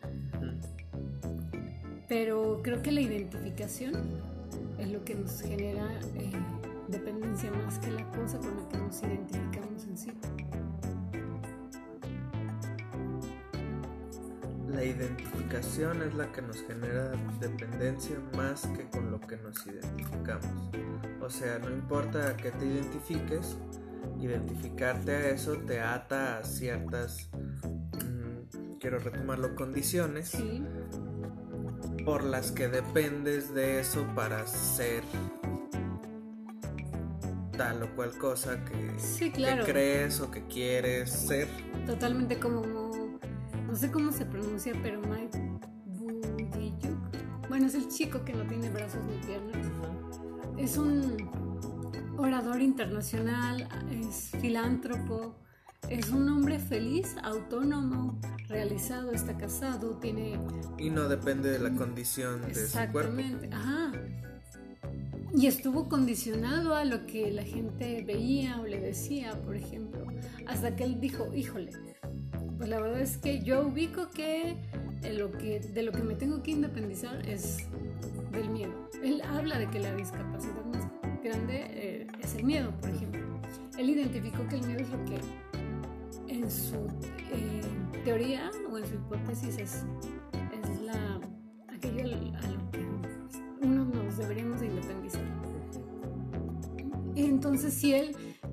Pero 2.08 2.62
creo 2.62 2.80
que 2.82 2.92
la 2.92 3.02
identificación 3.02 3.92
es 4.78 4.90
lo 4.90 5.04
que 5.04 5.14
nos 5.14 5.42
genera 5.42 5.86
eh, 6.14 6.32
dependencia 6.88 7.52
más 7.52 7.78
que 7.78 7.90
la 7.90 8.10
cosa 8.12 8.38
con 8.38 8.56
la 8.56 8.68
que 8.70 8.78
nos 8.78 9.02
identificamos 9.02 9.84
en 9.84 9.98
sí. 9.98 10.10
Identificación 15.48 16.02
es 16.02 16.14
la 16.14 16.30
que 16.30 16.42
nos 16.42 16.62
genera 16.62 17.10
dependencia 17.40 18.16
más 18.36 18.66
que 18.66 18.88
con 18.90 19.10
lo 19.10 19.20
que 19.20 19.36
nos 19.38 19.66
identificamos. 19.66 20.46
O 21.20 21.30
sea, 21.30 21.58
no 21.58 21.70
importa 21.70 22.36
que 22.36 22.50
te 22.50 22.66
identifiques, 22.66 23.56
identificarte 24.20 25.12
a 25.12 25.30
eso 25.30 25.56
te 25.58 25.80
ata 25.80 26.38
a 26.38 26.44
ciertas, 26.44 27.30
mm, 27.32 28.78
quiero 28.78 28.98
retomarlo, 28.98 29.54
condiciones 29.54 30.36
por 32.04 32.24
las 32.24 32.52
que 32.52 32.68
dependes 32.68 33.54
de 33.54 33.80
eso 33.80 34.06
para 34.14 34.46
ser 34.46 35.02
tal 37.56 37.82
o 37.82 37.96
cual 37.96 38.16
cosa 38.18 38.64
que, 38.64 39.30
que 39.30 39.62
crees 39.64 40.20
o 40.20 40.30
que 40.30 40.46
quieres 40.46 41.10
ser. 41.10 41.48
Totalmente 41.86 42.38
como 42.38 42.77
no 43.68 43.76
sé 43.76 43.90
cómo 43.90 44.10
se 44.10 44.24
pronuncia, 44.24 44.72
pero 44.82 45.00
Mike 45.02 45.38
Bujiyuk. 45.86 47.48
Bueno, 47.48 47.66
es 47.66 47.74
el 47.74 47.88
chico 47.88 48.24
que 48.24 48.32
no 48.32 48.46
tiene 48.46 48.70
brazos 48.70 49.00
ni 49.04 49.18
piernas. 49.26 49.66
Es 50.56 50.78
un 50.78 51.30
orador 52.16 52.62
internacional, 52.62 53.68
es 53.90 54.32
filántropo, 54.40 55.36
es 55.90 56.10
un 56.10 56.28
hombre 56.30 56.58
feliz, 56.58 57.14
autónomo, 57.22 58.18
realizado, 58.48 59.12
está 59.12 59.36
casado, 59.36 59.98
tiene... 59.98 60.40
Y 60.78 60.88
no 60.90 61.08
depende 61.08 61.50
de 61.50 61.58
la 61.58 61.74
condición 61.74 62.40
de 62.42 62.54
su 62.54 62.72
cuerpo. 62.72 63.00
Exactamente, 63.00 63.50
ajá. 63.52 63.92
Y 65.34 65.46
estuvo 65.46 65.88
condicionado 65.90 66.74
a 66.74 66.84
lo 66.84 67.06
que 67.06 67.30
la 67.30 67.44
gente 67.44 68.02
veía 68.02 68.60
o 68.60 68.64
le 68.64 68.80
decía, 68.80 69.34
por 69.44 69.56
ejemplo, 69.56 70.06
hasta 70.46 70.74
que 70.74 70.84
él 70.84 71.00
dijo, 71.00 71.32
híjole, 71.34 71.70
pues 72.58 72.68
la 72.68 72.80
verdad 72.80 73.00
es 73.00 73.16
que 73.16 73.40
yo 73.40 73.66
ubico 73.66 74.10
que, 74.10 74.56
de 75.00 75.12
lo 75.82 75.92
que 75.92 76.02
me 76.02 76.14
tengo 76.14 76.42
que 76.42 76.50
independizar 76.50 77.26
es 77.26 77.58
del 78.32 78.50
miedo. 78.50 78.72
Él 79.02 79.22
habla 79.22 79.58
de 79.58 79.70
que 79.70 79.78
la 79.78 79.94
discapacidad 79.94 80.64
más 80.66 80.88
grande 81.22 81.66
eh, 81.70 82.06
es 82.20 82.34
el 82.34 82.44
miedo, 82.44 82.72
por 82.80 82.90
ejemplo. 82.90 83.20
Él 83.78 83.90
identificó 83.90 84.46
que 84.48 84.56
el 84.56 84.66
miedo 84.66 84.80
es 84.80 84.90
lo 84.90 85.04
que 85.04 85.18
en 86.26 86.50
su 86.50 86.88
eh, 87.32 87.60
teoría 88.04 88.50
o 88.70 88.76
en 88.76 88.86
su 88.86 88.94
hipótesis 88.94 89.56
es, 89.58 89.58
es 89.58 89.84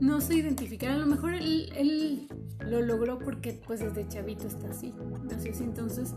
no 0.06 0.22
se 0.22 0.36
identificara, 0.36 0.94
a 0.94 0.98
lo 0.98 1.08
mejor 1.08 1.34
él, 1.34 1.72
él 1.76 2.28
lo 2.60 2.82
logró 2.82 3.18
porque 3.18 3.60
pues 3.66 3.80
desde 3.80 4.08
chavito 4.08 4.48
está 4.48 4.70
así, 4.70 4.94
así, 5.36 5.64
entonces 5.64 6.14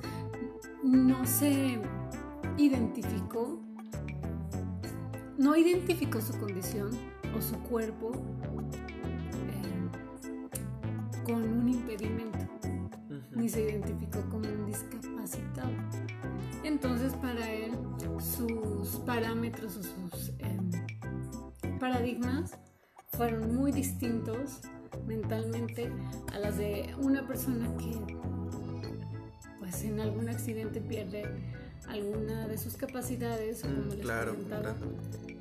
no 0.84 1.24
se 1.24 1.80
identificó, 2.58 3.62
no 5.38 5.56
identificó 5.56 6.20
su 6.20 6.38
condición 6.38 6.90
o 7.34 7.40
su 7.40 7.56
cuerpo 7.60 8.12
eh, 9.48 9.88
con 11.24 11.42
un 11.42 11.68
impedimento, 11.70 12.46
ni 13.34 13.48
se 13.48 13.70
identificó 13.70 14.20
como 14.28 14.48
un 14.48 14.66
discapacitado. 14.66 15.72
Entonces 16.62 17.14
para 17.14 17.50
él 17.50 17.72
sus 18.20 18.96
parámetros 19.06 19.76
o 19.78 19.82
sus 19.82 20.32
em, 20.40 21.78
paradigmas 21.78 22.58
fueron 23.18 23.52
muy 23.52 23.72
distintos 23.72 24.60
mentalmente 25.08 25.90
a 26.32 26.38
las 26.38 26.56
de 26.56 26.94
una 27.02 27.26
persona 27.26 27.68
que 27.76 28.16
pues 29.58 29.82
en 29.82 29.98
algún 29.98 30.28
accidente 30.28 30.80
pierde 30.80 31.24
alguna 31.88 32.46
de 32.46 32.56
sus 32.56 32.76
capacidades 32.76 33.64
o 33.64 33.68
como 33.68 33.94
les 33.94 34.02
claro, 34.02 34.36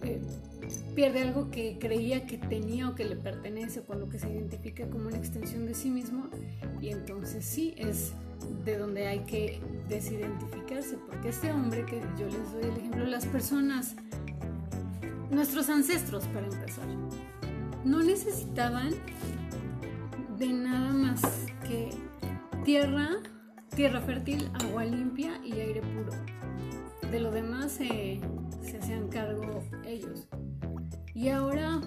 eh, 0.01 0.19
pierde 0.95 1.21
algo 1.21 1.51
que 1.51 1.77
creía 1.79 2.25
que 2.25 2.39
tenía 2.39 2.89
o 2.89 2.95
que 2.95 3.05
le 3.05 3.15
pertenece 3.15 3.81
o 3.81 3.85
con 3.85 3.99
lo 3.99 4.09
que 4.09 4.17
se 4.17 4.27
identifica 4.27 4.89
como 4.89 5.07
una 5.07 5.17
extensión 5.17 5.67
de 5.67 5.75
sí 5.75 5.91
mismo 5.91 6.29
y 6.81 6.89
entonces 6.89 7.45
sí 7.45 7.75
es 7.77 8.13
de 8.65 8.75
donde 8.75 9.05
hay 9.05 9.19
que 9.19 9.61
desidentificarse 9.87 10.97
porque 11.05 11.29
este 11.29 11.51
hombre 11.51 11.85
que 11.85 12.01
yo 12.17 12.25
les 12.25 12.51
doy 12.53 12.63
el 12.63 12.77
ejemplo 12.77 13.05
las 13.05 13.27
personas 13.27 13.95
nuestros 15.29 15.69
ancestros 15.69 16.25
para 16.25 16.47
empezar 16.47 16.87
no 17.87 18.03
necesitaban 18.03 18.89
de 20.37 20.47
nada 20.47 20.91
más 20.91 21.21
que 21.65 21.89
tierra, 22.65 23.07
tierra 23.75 24.01
fértil, 24.01 24.51
agua 24.65 24.83
limpia 24.83 25.39
y 25.43 25.53
aire 25.53 25.81
puro. 25.81 26.11
De 27.09 27.19
lo 27.21 27.31
demás 27.31 27.71
se 27.71 28.19
hacían 28.77 29.07
cargo 29.07 29.63
ellos. 29.85 30.27
Y 31.13 31.29
ahora, 31.29 31.79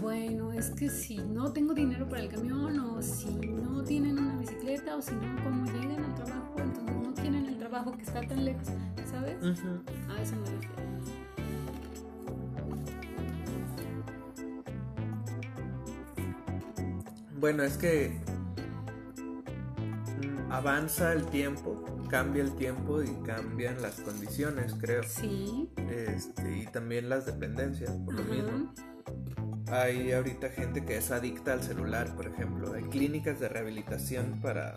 bueno, 0.00 0.52
es 0.52 0.70
que 0.70 0.88
si 0.88 1.18
no 1.18 1.52
tengo 1.52 1.74
dinero 1.74 2.08
para 2.08 2.22
el 2.22 2.28
camión 2.28 2.78
o 2.78 3.02
si 3.02 3.34
no 3.34 3.82
tienen 3.82 4.18
una 4.18 4.38
bicicleta 4.38 4.96
o 4.96 5.02
si 5.02 5.12
no, 5.12 5.42
como 5.42 5.66
llegan 5.66 6.04
al 6.04 6.14
trabajo, 6.14 6.54
entonces 6.58 6.96
no 7.02 7.12
tienen 7.14 7.46
el 7.46 7.58
trabajo 7.58 7.92
que 7.92 8.02
está 8.02 8.20
tan 8.20 8.44
lejos, 8.44 8.68
¿sabes? 9.10 9.36
A 9.42 10.22
eso 10.22 10.36
me 10.36 10.46
refiero. 10.46 10.91
Bueno, 17.42 17.64
es 17.64 17.76
que 17.76 18.12
avanza 20.48 21.12
el 21.12 21.26
tiempo, 21.26 21.84
cambia 22.08 22.40
el 22.40 22.54
tiempo 22.54 23.02
y 23.02 23.10
cambian 23.26 23.82
las 23.82 23.96
condiciones, 23.96 24.76
creo. 24.80 25.02
Sí. 25.02 25.68
Este, 25.90 26.58
y 26.58 26.66
también 26.66 27.08
las 27.08 27.26
dependencias, 27.26 27.90
por 28.04 28.14
lo 28.14 28.22
mismo. 28.22 28.72
Hay 29.66 30.12
ahorita 30.12 30.50
gente 30.50 30.84
que 30.84 30.98
es 30.98 31.10
adicta 31.10 31.54
al 31.54 31.64
celular, 31.64 32.14
por 32.14 32.28
ejemplo. 32.28 32.74
Hay 32.74 32.84
clínicas 32.84 33.40
de 33.40 33.48
rehabilitación 33.48 34.38
para, 34.40 34.76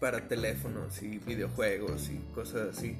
para 0.00 0.26
teléfonos 0.28 1.02
y 1.02 1.18
videojuegos 1.18 2.08
y 2.08 2.16
cosas 2.34 2.78
así. 2.78 2.96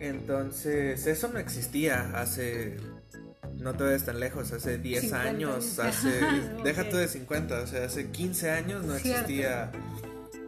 Entonces, 0.00 1.06
eso 1.06 1.28
no 1.32 1.38
existía 1.38 2.20
hace 2.20 2.78
no 3.68 3.74
te 3.74 3.84
ves 3.84 4.06
tan 4.06 4.18
lejos, 4.18 4.50
hace 4.52 4.78
10 4.78 5.12
años, 5.12 5.78
hace, 5.78 6.20
déjate 6.64 6.96
de 6.96 7.06
50, 7.06 7.60
o 7.60 7.66
sea, 7.66 7.84
hace 7.84 8.10
15 8.10 8.50
años 8.50 8.82
no 8.82 8.94
existía, 8.94 9.70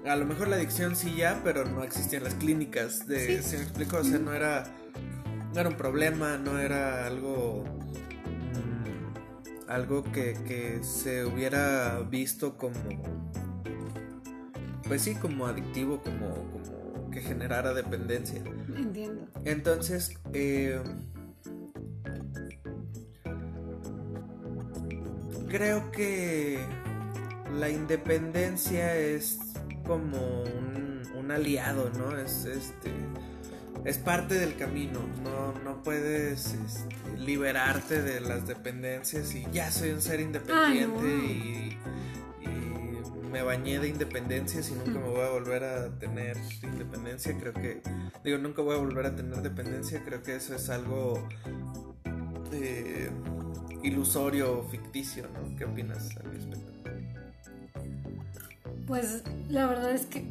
a 0.07 0.17
lo 0.17 0.25
mejor 0.25 0.49
la 0.49 0.57
adicción 0.57 0.97
sí 0.97 1.17
ya, 1.17 1.43
pero 1.45 1.67
no 1.67 1.85
existían 1.85 2.25
las 2.25 2.33
clínicas, 2.37 3.07
de, 3.07 3.43
¿se 3.43 3.59
me 3.59 3.65
explico? 3.65 3.99
O 3.99 4.05
sea, 4.05 4.19
no 4.19 4.33
era, 4.33 4.65
no 5.53 5.61
era 5.61 5.69
un 5.69 5.77
problema, 5.77 6.39
no 6.39 6.59
era 6.59 7.07
algo, 7.07 7.67
mm, 8.55 9.69
algo 9.71 10.03
que, 10.03 10.33
que 10.47 10.83
se 10.83 11.27
hubiera 11.27 11.99
visto 12.01 12.57
como, 12.57 12.73
pues 14.85 15.03
sí, 15.03 15.15
como 15.15 15.47
adictivo, 15.47 16.01
como, 16.01 16.31
como 16.53 17.11
que 17.11 17.21
generara 17.21 17.75
dependencia. 17.75 18.43
Entiendo. 18.75 19.29
Entonces, 19.45 20.15
eh, 20.33 20.81
creo 25.51 25.91
que 25.91 26.65
la 27.59 27.69
independencia 27.69 28.97
es 28.97 29.39
como 29.85 30.45
un, 30.45 31.31
aliado, 31.31 31.93
¿no? 31.97 32.19
Es 32.19 32.45
este. 32.45 32.91
es 33.85 33.99
parte 33.99 34.35
del 34.35 34.57
camino, 34.57 34.99
no, 35.23 35.53
no 35.63 35.81
puedes 35.85 36.55
este, 36.55 37.19
liberarte 37.19 38.03
de 38.03 38.21
las 38.21 38.49
dependencias 38.49 39.33
y 39.37 39.47
ya 39.53 39.71
soy 39.71 39.91
un 39.91 40.03
ser 40.03 40.19
independiente 40.19 41.07
y, 41.07 41.79
me 43.31 43.43
bañé 43.43 43.79
de 43.79 43.87
independencias 43.87 44.71
y 44.71 44.73
nunca 44.73 44.99
me 44.99 45.09
voy 45.09 45.21
a 45.21 45.31
volver 45.31 45.63
a 45.63 45.89
tener 46.01 46.37
independencia, 46.65 47.33
creo 47.39 47.53
que, 47.53 47.81
digo, 48.25 48.39
nunca 48.39 48.61
voy 48.61 48.75
a 48.75 48.81
volver 48.81 49.07
a 49.07 49.15
tener 49.15 49.41
dependencia, 49.41 50.03
creo 50.05 50.21
que 50.25 50.35
eso 50.35 50.57
es 50.57 50.69
algo 50.69 51.29
eh, 52.53 53.09
ilusorio 53.83 54.61
o 54.61 54.63
ficticio, 54.63 55.29
¿no? 55.29 55.57
¿Qué 55.57 55.65
opinas 55.65 56.17
al 56.17 56.33
respecto? 56.33 56.73
Pues 58.87 59.23
la 59.49 59.67
verdad 59.67 59.93
es 59.93 60.07
que 60.07 60.31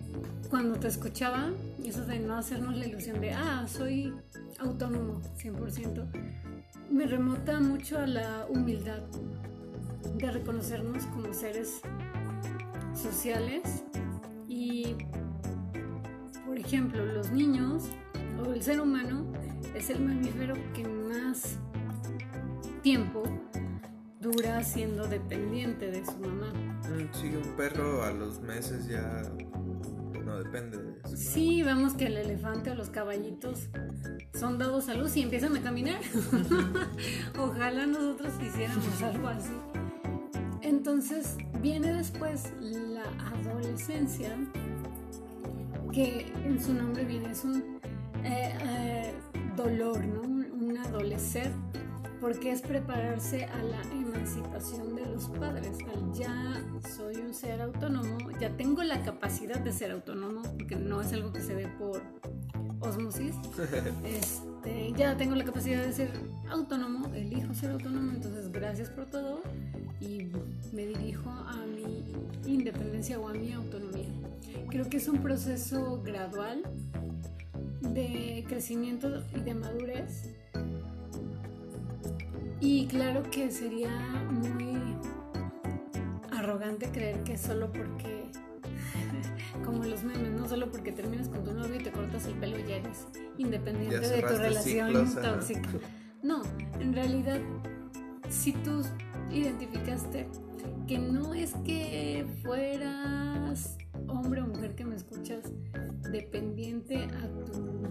cuando 0.49 0.79
te 0.79 0.87
escuchaba, 0.87 1.51
eso 1.85 2.05
de 2.05 2.19
no 2.19 2.37
hacernos 2.37 2.75
la 2.75 2.87
ilusión 2.87 3.21
de, 3.21 3.31
ah, 3.31 3.65
soy 3.67 4.13
autónomo 4.59 5.21
100%, 5.37 6.05
me 6.91 7.05
remota 7.05 7.59
mucho 7.59 7.99
a 7.99 8.07
la 8.07 8.45
humildad 8.49 8.99
de 10.15 10.31
reconocernos 10.31 11.05
como 11.07 11.33
seres 11.33 11.81
sociales 12.93 13.83
y, 14.47 14.95
por 16.45 16.57
ejemplo, 16.57 17.05
los 17.05 17.31
niños 17.31 17.85
o 18.43 18.51
el 18.51 18.61
ser 18.61 18.81
humano 18.81 19.25
es 19.75 19.89
el 19.89 20.01
mamífero 20.01 20.55
que 20.73 20.83
más 20.85 21.57
tiempo 22.81 23.23
dura 24.19 24.63
siendo 24.63 25.07
dependiente 25.07 25.91
de 25.91 26.05
su 26.05 26.17
mamá. 26.19 26.51
Mm, 26.53 27.13
sí, 27.13 27.35
un 27.35 27.55
perro 27.55 28.03
a 28.03 28.11
los 28.11 28.41
meses 28.41 28.87
ya 28.87 29.23
no 30.25 30.39
depende 30.43 30.77
de 30.77 30.99
eso. 31.03 31.17
Sí, 31.17 31.63
vemos 31.63 31.93
que 31.93 32.07
el 32.07 32.17
elefante 32.17 32.71
o 32.71 32.75
los 32.75 32.89
caballitos 32.89 33.69
son 34.33 34.57
dados 34.57 34.89
a 34.89 34.93
luz 34.93 35.15
y 35.17 35.21
empiezan 35.21 35.55
a 35.55 35.61
caminar. 35.61 36.01
Ojalá 37.39 37.85
nosotros 37.85 38.33
hiciéramos 38.41 39.01
algo 39.01 39.27
así. 39.27 39.53
Entonces 40.61 41.37
viene 41.61 41.93
después 41.93 42.53
la 42.59 43.03
adolescencia, 43.33 44.35
que 45.91 46.31
en 46.45 46.61
su 46.61 46.73
nombre 46.73 47.05
viene, 47.05 47.31
es 47.31 47.43
un 47.43 47.79
eh, 48.23 48.53
eh, 48.61 49.13
dolor, 49.55 50.05
¿no? 50.05 50.21
Un, 50.21 50.77
adolecer, 50.77 51.51
porque 52.19 52.51
es 52.51 52.61
prepararse 52.61 53.45
a 53.45 53.63
la 53.63 53.81
emancipación 53.91 54.95
de 54.95 55.05
los 55.05 55.25
padres. 55.29 55.77
ya 56.13 56.63
soy 56.95 57.17
un 57.17 57.33
ser 57.33 57.61
autónomo, 57.61 58.17
ya 58.39 58.49
tengo 58.57 58.83
la 58.83 59.01
capacidad 59.03 59.59
de 59.59 59.71
ser 59.71 59.91
autónomo, 59.91 60.41
porque 60.57 60.75
no 60.75 61.01
es 61.01 61.13
algo 61.13 61.31
que 61.31 61.41
se 61.41 61.55
ve 61.55 61.67
por 61.79 62.01
osmosis. 62.81 63.35
Este, 64.59 64.91
ya 64.97 65.15
tengo 65.15 65.35
la 65.35 65.45
capacidad 65.45 65.81
de 65.81 65.93
ser 65.93 66.11
autónomo, 66.49 67.07
elijo 67.13 67.53
ser 67.53 67.71
autónomo, 67.71 68.11
entonces 68.11 68.51
gracias 68.51 68.89
por 68.89 69.05
todo 69.05 69.41
y 70.01 70.27
me 70.73 70.85
dirijo 70.85 71.29
a 71.29 71.65
mi 71.65 72.13
independencia 72.45 73.19
o 73.19 73.29
a 73.29 73.33
mi 73.33 73.53
autonomía. 73.53 74.09
Creo 74.69 74.89
que 74.89 74.97
es 74.97 75.07
un 75.07 75.19
proceso 75.19 76.01
gradual 76.03 76.63
de 77.81 78.43
crecimiento 78.47 79.23
y 79.35 79.39
de 79.39 79.53
madurez. 79.53 80.29
Y 82.61 82.87
claro 82.87 83.23
que 83.31 83.51
sería 83.51 83.89
muy 84.29 84.77
arrogante 86.31 86.89
creer 86.91 87.23
que 87.23 87.37
solo 87.37 87.71
porque, 87.71 88.31
como 89.65 89.83
los 89.85 90.03
memes, 90.03 90.31
no 90.31 90.47
solo 90.47 90.69
porque 90.71 90.91
terminas 90.91 91.29
con 91.29 91.43
tu 91.43 91.53
novio 91.53 91.75
y 91.75 91.83
te 91.83 91.91
cortas 91.91 92.25
el 92.25 92.33
pelo 92.33 92.57
ya 92.59 92.77
eres 92.77 93.07
independiente 93.37 93.99
de 93.99 94.21
tu 94.21 94.35
relación 94.35 94.93
tóxica. 95.15 95.69
No, 96.21 96.41
en 96.79 96.93
realidad, 96.93 97.39
si 98.29 98.51
tú 98.51 98.81
identificaste 99.31 100.27
que 100.87 100.99
no 100.99 101.33
es 101.33 101.53
que 101.63 102.25
fueras 102.43 103.77
hombre 104.07 104.41
o 104.41 104.47
mujer 104.47 104.75
que 104.75 104.83
me 104.83 104.95
escuchas 104.95 105.43
dependiente 106.11 107.05
a 107.05 107.45
tu, 107.45 107.83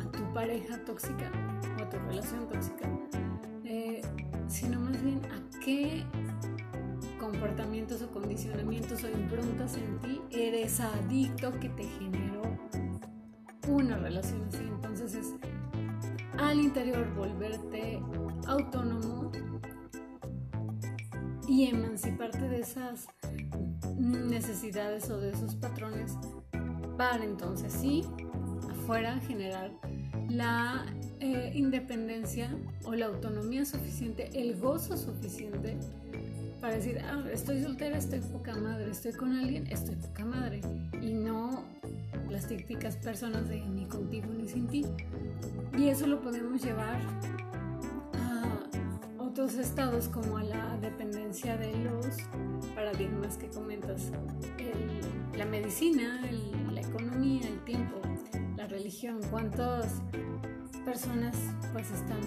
a 0.00 0.10
tu 0.10 0.34
pareja 0.34 0.82
tóxica 0.84 1.30
o 1.78 1.82
a 1.82 1.88
tu 1.88 1.98
relación 1.98 2.48
tóxica, 2.48 2.90
qué 5.68 6.02
comportamientos 7.20 8.00
o 8.00 8.10
condicionamientos 8.10 9.04
o 9.04 9.10
improntas 9.10 9.76
en 9.76 9.98
ti 9.98 10.20
eres 10.30 10.80
adicto 10.80 11.52
que 11.60 11.68
te 11.68 11.84
generó 11.84 12.42
una 13.68 13.98
relación 13.98 14.44
así. 14.48 14.64
Entonces 14.64 15.14
es 15.14 15.34
al 16.38 16.58
interior 16.58 17.12
volverte 17.14 18.02
autónomo 18.46 19.30
y 21.46 21.66
emanciparte 21.66 22.48
de 22.48 22.60
esas 22.60 23.06
necesidades 23.98 25.10
o 25.10 25.18
de 25.18 25.32
esos 25.32 25.54
patrones 25.56 26.16
para 26.96 27.24
entonces 27.24 27.74
sí, 27.74 28.04
afuera 28.70 29.20
generar 29.20 29.70
la 30.30 30.86
eh, 31.20 31.52
independencia 31.54 32.54
o 32.84 32.94
la 32.94 33.06
autonomía 33.06 33.64
suficiente, 33.64 34.30
el 34.34 34.58
gozo 34.58 34.96
suficiente 34.96 35.76
para 36.60 36.74
decir, 36.74 36.98
ah, 37.00 37.24
estoy 37.32 37.62
soltera, 37.62 37.96
estoy 37.96 38.20
poca 38.20 38.56
madre, 38.56 38.90
estoy 38.90 39.12
con 39.12 39.32
alguien, 39.32 39.66
estoy 39.68 39.94
poca 39.96 40.24
madre. 40.24 40.60
Y 41.00 41.12
no 41.12 41.64
las 42.28 42.48
típicas 42.48 42.96
personas 42.96 43.48
de 43.48 43.60
ni 43.60 43.86
contigo 43.86 44.26
ni 44.36 44.48
sin 44.48 44.66
ti. 44.66 44.84
Y 45.76 45.88
eso 45.88 46.06
lo 46.06 46.20
podemos 46.20 46.62
llevar 46.62 47.00
estados 49.56 50.08
como 50.08 50.36
a 50.36 50.42
la 50.42 50.76
dependencia 50.78 51.56
de 51.56 51.72
los 51.84 52.06
paradigmas 52.74 53.36
que 53.36 53.46
comentas, 53.48 54.10
la 55.36 55.46
medicina, 55.46 56.20
la 56.72 56.80
economía, 56.80 57.46
el 57.46 57.64
tiempo, 57.64 58.00
la 58.56 58.66
religión, 58.66 59.20
cuántas 59.30 60.02
personas 60.88 61.36
pues 61.74 61.90
están 61.90 62.18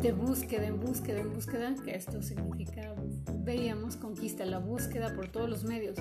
de 0.00 0.12
búsqueda, 0.12 0.66
en 0.66 0.80
búsqueda, 0.80 1.20
en 1.20 1.30
búsqueda, 1.30 1.74
que 1.84 1.94
esto 1.94 2.22
significa, 2.22 2.94
veíamos, 3.44 3.96
conquista, 3.96 4.46
la 4.46 4.58
búsqueda 4.58 5.14
por 5.14 5.28
todos 5.28 5.50
los 5.50 5.62
medios. 5.64 5.98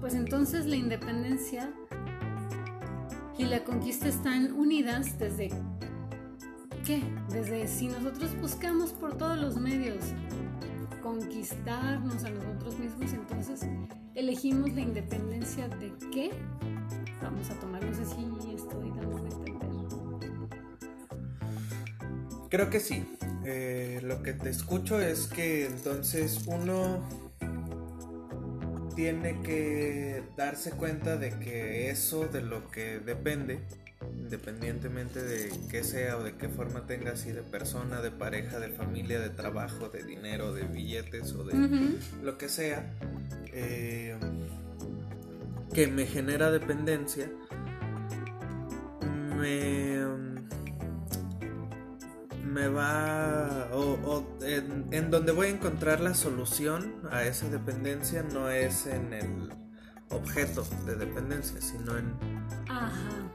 Pues 0.00 0.14
entonces 0.14 0.64
la 0.64 0.76
independencia 0.76 1.70
y 3.36 3.44
la 3.44 3.62
conquista 3.64 4.08
están 4.08 4.52
unidas 4.52 5.18
desde 5.18 5.50
qué? 6.86 7.02
Desde 7.28 7.68
si 7.68 7.88
nosotros 7.88 8.30
buscamos 8.40 8.94
por 8.94 9.18
todos 9.18 9.38
los 9.38 9.58
medios 9.58 10.02
conquistarnos 11.02 12.24
a 12.24 12.30
nosotros 12.30 12.78
mismos, 12.78 13.12
entonces 13.12 13.60
elegimos 14.14 14.72
la 14.72 14.80
independencia 14.80 15.68
de 15.68 15.92
qué? 16.10 16.30
Vamos 17.22 17.50
a 17.50 17.54
tomar, 17.60 17.84
no 17.84 17.94
sé 17.94 18.06
si 18.06 18.26
Creo 22.48 22.70
que 22.70 22.80
sí. 22.80 23.06
Eh, 23.44 24.00
lo 24.02 24.22
que 24.22 24.32
te 24.32 24.50
escucho 24.50 25.00
es 25.00 25.26
que 25.26 25.66
entonces 25.66 26.40
uno 26.46 27.02
tiene 28.94 29.42
que 29.42 30.22
darse 30.36 30.70
cuenta 30.70 31.16
de 31.16 31.38
que 31.38 31.90
eso 31.90 32.26
de 32.26 32.40
lo 32.40 32.70
que 32.70 32.98
depende 32.98 33.60
independientemente 34.26 35.22
de 35.22 35.50
qué 35.70 35.84
sea 35.84 36.16
o 36.16 36.24
de 36.24 36.36
qué 36.36 36.48
forma 36.48 36.86
tenga, 36.86 37.12
así 37.12 37.32
de 37.32 37.42
persona, 37.42 38.00
de 38.00 38.10
pareja, 38.10 38.58
de 38.58 38.68
familia, 38.68 39.20
de 39.20 39.30
trabajo, 39.30 39.88
de 39.88 40.02
dinero, 40.02 40.52
de 40.52 40.64
billetes 40.64 41.32
o 41.32 41.44
de 41.44 41.96
lo 42.22 42.36
que 42.36 42.48
sea, 42.48 42.92
eh, 43.52 44.16
que 45.72 45.86
me 45.86 46.06
genera 46.06 46.50
dependencia, 46.50 47.30
me, 49.36 50.04
me 52.56 52.68
va, 52.68 53.68
o, 53.72 54.38
en, 54.40 54.86
en 54.90 55.10
donde 55.10 55.32
voy 55.32 55.48
a 55.48 55.50
encontrar 55.50 56.00
la 56.00 56.14
solución 56.14 57.02
a 57.10 57.24
esa 57.24 57.48
dependencia 57.50 58.22
no 58.22 58.48
es 58.48 58.86
en 58.86 59.12
el 59.12 59.50
objeto 60.08 60.66
de 60.86 60.96
dependencia, 60.96 61.60
sino 61.60 61.98
en... 61.98 62.14
Ajá 62.68 63.26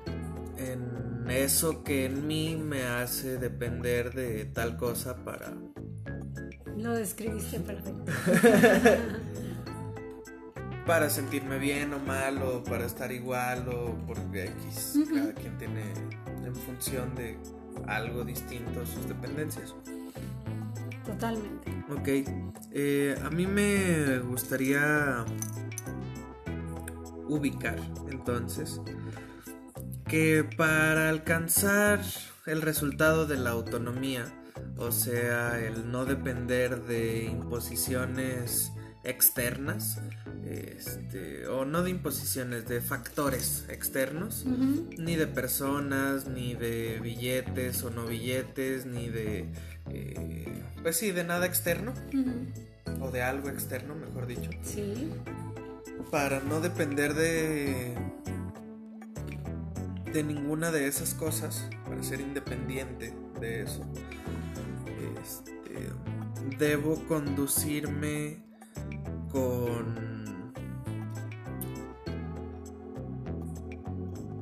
en 0.62 1.30
eso 1.30 1.84
que 1.84 2.06
en 2.06 2.28
mí 2.28 2.56
me 2.56 2.84
hace 2.84 3.38
depender 3.38 4.14
de 4.14 4.46
tal 4.46 4.78
cosa 4.78 5.24
para... 5.24 5.54
Lo 6.78 6.94
describiste 6.94 7.60
perfecto. 7.60 8.12
para 10.86 11.10
sentirme 11.10 11.60
bien 11.60 11.94
o 11.94 12.00
mal 12.00 12.42
o 12.42 12.64
para 12.64 12.86
estar 12.86 13.12
igual 13.12 13.68
o 13.70 13.96
porque 14.08 14.46
X, 14.46 15.00
cada 15.14 15.34
quien 15.34 15.58
tiene 15.58 15.84
en 16.44 16.56
función 16.56 17.14
de 17.16 17.38
algo 17.88 18.24
distinto 18.24 18.86
sus 18.86 19.08
dependencias. 19.08 19.76
Totalmente. 21.06 21.72
Ok, 21.90 22.08
eh, 22.72 23.20
a 23.24 23.30
mí 23.30 23.48
me 23.48 24.20
gustaría 24.20 25.26
ubicar 27.28 27.78
entonces 28.10 28.82
que 30.08 30.44
para 30.58 31.10
alcanzar 31.10 32.02
el 32.46 32.62
resultado 32.62 33.26
de 33.26 33.38
la 33.38 33.52
autonomía, 33.52 34.26
o 34.78 34.92
sea, 34.92 35.60
el 35.60 35.90
no 35.92 36.06
depender 36.06 36.84
de 36.84 37.26
imposiciones 37.26 38.74
externas, 39.04 40.00
este, 40.46 41.48
o 41.48 41.66
no 41.66 41.84
de 41.84 41.90
imposiciones, 41.90 42.68
de 42.68 42.82
factores 42.82 43.66
externos, 43.70 44.46
ni 44.46 45.16
de 45.16 45.28
personas, 45.28 46.28
ni 46.28 46.54
de 46.54 47.00
billetes 47.02 47.84
o 47.84 47.90
no 47.90 48.06
billetes, 48.06 48.86
ni 48.86 49.10
de, 49.10 49.46
eh, 49.90 50.64
pues 50.82 50.98
sí, 50.98 51.12
de 51.12 51.24
nada 51.24 51.46
externo, 51.46 51.94
o 53.00 53.12
de 53.12 53.24
algo 53.24 53.50
externo, 53.50 53.96
mejor 53.96 54.28
dicho. 54.28 54.50
Sí. 54.62 55.12
Para 56.12 56.40
no 56.42 56.60
depender 56.60 57.14
de 57.14 57.96
de 60.14 60.24
ninguna 60.24 60.72
de 60.72 60.88
esas 60.88 61.14
cosas, 61.14 61.68
para 61.86 62.04
ser 62.04 62.20
independiente 62.20 63.14
de 63.40 63.64
eso, 63.64 63.82
este, 65.22 65.90
debo 66.58 67.06
conducirme 67.08 68.44
con... 69.32 70.24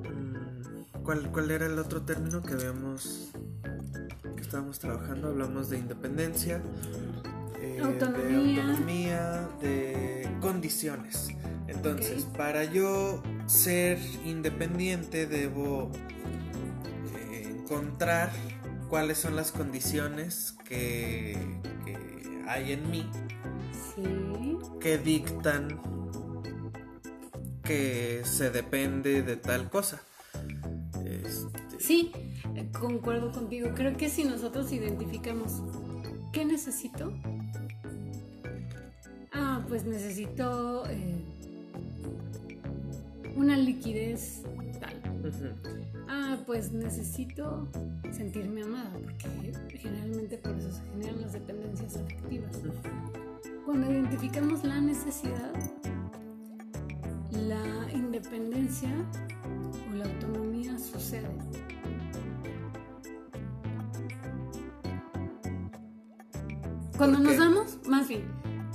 Mm, 0.03 1.03
¿Cuál, 1.03 1.31
¿Cuál 1.31 1.51
era 1.51 1.65
el 1.65 1.79
otro 1.79 2.01
término 2.01 2.41
que 2.41 2.53
habíamos... 2.53 3.31
que 4.35 4.41
estábamos 4.41 4.79
trabajando? 4.79 5.29
Hablamos 5.29 5.69
de 5.69 5.77
independencia, 5.77 6.61
eh, 7.61 7.79
autonomía. 7.83 8.37
de 8.37 8.61
autonomía, 8.61 9.49
de 9.61 10.29
condiciones. 10.41 11.29
Entonces, 11.67 12.25
para 12.25 12.63
yo 12.63 13.21
ser 13.45 13.99
independiente 14.25 15.27
debo 15.27 15.91
eh, 17.31 17.55
encontrar 17.59 18.31
cuáles 18.89 19.19
son 19.19 19.35
las 19.35 19.51
condiciones 19.51 20.55
que, 20.65 21.37
hay 22.47 22.71
en 22.71 22.89
mí 22.89 23.07
que 24.80 24.97
dictan 24.97 25.80
que 27.63 28.21
se 28.23 28.49
depende 28.49 29.21
de 29.21 29.36
tal 29.36 29.69
cosa. 29.69 30.01
Este... 31.05 31.80
Sí, 31.80 32.11
concuerdo 32.80 33.32
contigo. 33.32 33.69
Creo 33.75 33.95
que 33.95 34.09
si 34.09 34.23
nosotros 34.23 34.71
identificamos 34.71 35.61
qué 36.32 36.45
necesito, 36.45 37.13
ah, 39.34 39.63
pues 39.67 39.86
necesito 39.86 40.86
eh, 40.89 41.15
una 43.36 43.57
liquidez 43.57 44.43
tal. 44.80 45.01
Ah, 46.07 46.38
pues 46.45 46.71
necesito 46.71 47.67
sentirme 48.11 48.63
amada, 48.63 48.91
porque 48.93 49.77
generalmente 49.77 50.38
por 50.38 50.57
eso 50.57 50.71
se 50.71 50.82
generan 50.91 51.21
las 51.21 51.34
dependencias 51.34 51.97
afectivas. 51.97 52.55
Cuando 53.65 53.91
identificamos 53.91 54.63
la 54.63 54.79
necesidad, 54.81 55.53
la 57.31 57.91
independencia 57.93 58.89
o 59.91 59.95
la 59.95 60.05
autonomía 60.05 60.77
sucede. 60.77 61.29
Cuando 66.97 67.19
nos 67.19 67.37
damos, 67.37 67.79
más 67.87 68.09
bien, 68.09 68.23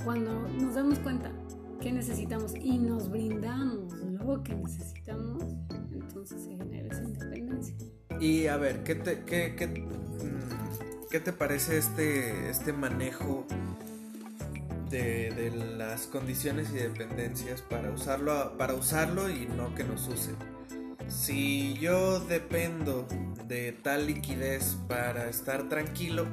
cuando 0.03 0.31
nos 0.59 0.73
damos 0.73 0.97
cuenta 0.99 1.31
que 1.79 1.91
necesitamos 1.91 2.55
y 2.55 2.79
nos 2.79 3.11
brindamos 3.11 3.93
lo 3.93 4.41
que 4.41 4.55
necesitamos, 4.55 5.43
entonces 5.91 6.41
se 6.41 6.55
genera 6.55 6.87
esa 6.87 7.03
independencia. 7.03 7.75
Y 8.19 8.47
a 8.47 8.57
ver, 8.57 8.83
¿qué 8.83 8.95
te, 8.95 9.23
qué, 9.25 9.55
qué, 9.55 9.67
mm, 9.67 11.09
¿qué 11.11 11.19
te 11.19 11.33
parece 11.33 11.77
este, 11.77 12.49
este 12.49 12.73
manejo 12.73 13.45
de, 14.89 15.31
de, 15.31 15.51
las 15.51 16.07
condiciones 16.07 16.69
y 16.71 16.77
dependencias 16.77 17.61
para 17.61 17.91
usarlo, 17.91 18.57
para 18.57 18.73
usarlo 18.73 19.29
y 19.29 19.47
no 19.47 19.73
que 19.75 19.83
nos 19.83 20.07
use? 20.07 20.31
Si 21.07 21.75
yo 21.75 22.19
dependo 22.19 23.07
de 23.47 23.71
tal 23.71 24.07
liquidez 24.07 24.77
para 24.87 25.29
estar 25.29 25.69
tranquilo, 25.69 26.25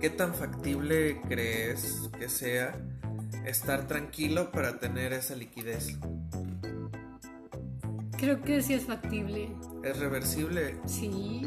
¿qué 0.00 0.10
tan 0.10 0.34
factible 0.34 1.20
crees 1.28 2.08
que 2.18 2.28
sea 2.28 2.78
estar 3.44 3.86
tranquilo 3.86 4.52
para 4.52 4.78
tener 4.78 5.12
esa 5.12 5.34
liquidez? 5.34 5.98
Creo 8.18 8.42
que 8.42 8.62
sí 8.62 8.74
es 8.74 8.84
factible. 8.84 9.50
¿Es 9.84 9.98
reversible? 9.98 10.76
Sí. 10.86 11.42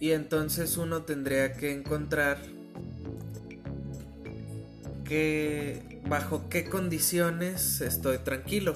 Y 0.00 0.12
entonces 0.12 0.78
uno 0.78 1.02
tendría 1.02 1.52
que 1.52 1.72
encontrar 1.72 2.38
que 5.04 6.00
bajo 6.08 6.48
qué 6.48 6.64
condiciones 6.64 7.82
estoy 7.82 8.18
tranquilo. 8.18 8.74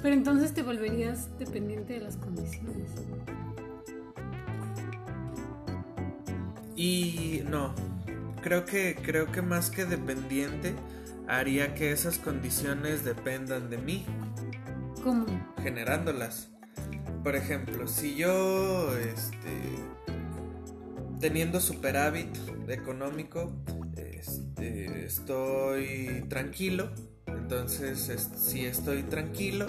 Pero 0.00 0.14
entonces 0.14 0.54
te 0.54 0.62
volverías 0.62 1.36
dependiente 1.38 1.94
de 1.94 2.00
las 2.00 2.16
condiciones. 2.16 2.90
Y 6.76 7.42
no, 7.50 7.74
creo 8.42 8.64
que 8.64 8.96
creo 9.02 9.30
que 9.32 9.42
más 9.42 9.70
que 9.70 9.84
dependiente 9.86 10.74
haría 11.26 11.74
que 11.74 11.92
esas 11.92 12.18
condiciones 12.18 13.04
dependan 13.04 13.70
de 13.70 13.78
mí. 13.78 14.04
¿Cómo? 15.02 15.26
Generándolas. 15.62 16.51
Por 17.22 17.36
ejemplo, 17.36 17.86
si 17.86 18.16
yo 18.16 18.96
este 18.96 19.78
teniendo 21.20 21.60
superávit 21.60 22.36
económico, 22.68 23.52
este, 23.96 25.04
estoy 25.04 26.24
tranquilo. 26.28 26.90
Entonces, 27.26 28.28
si 28.36 28.66
estoy 28.66 29.04
tranquilo, 29.04 29.68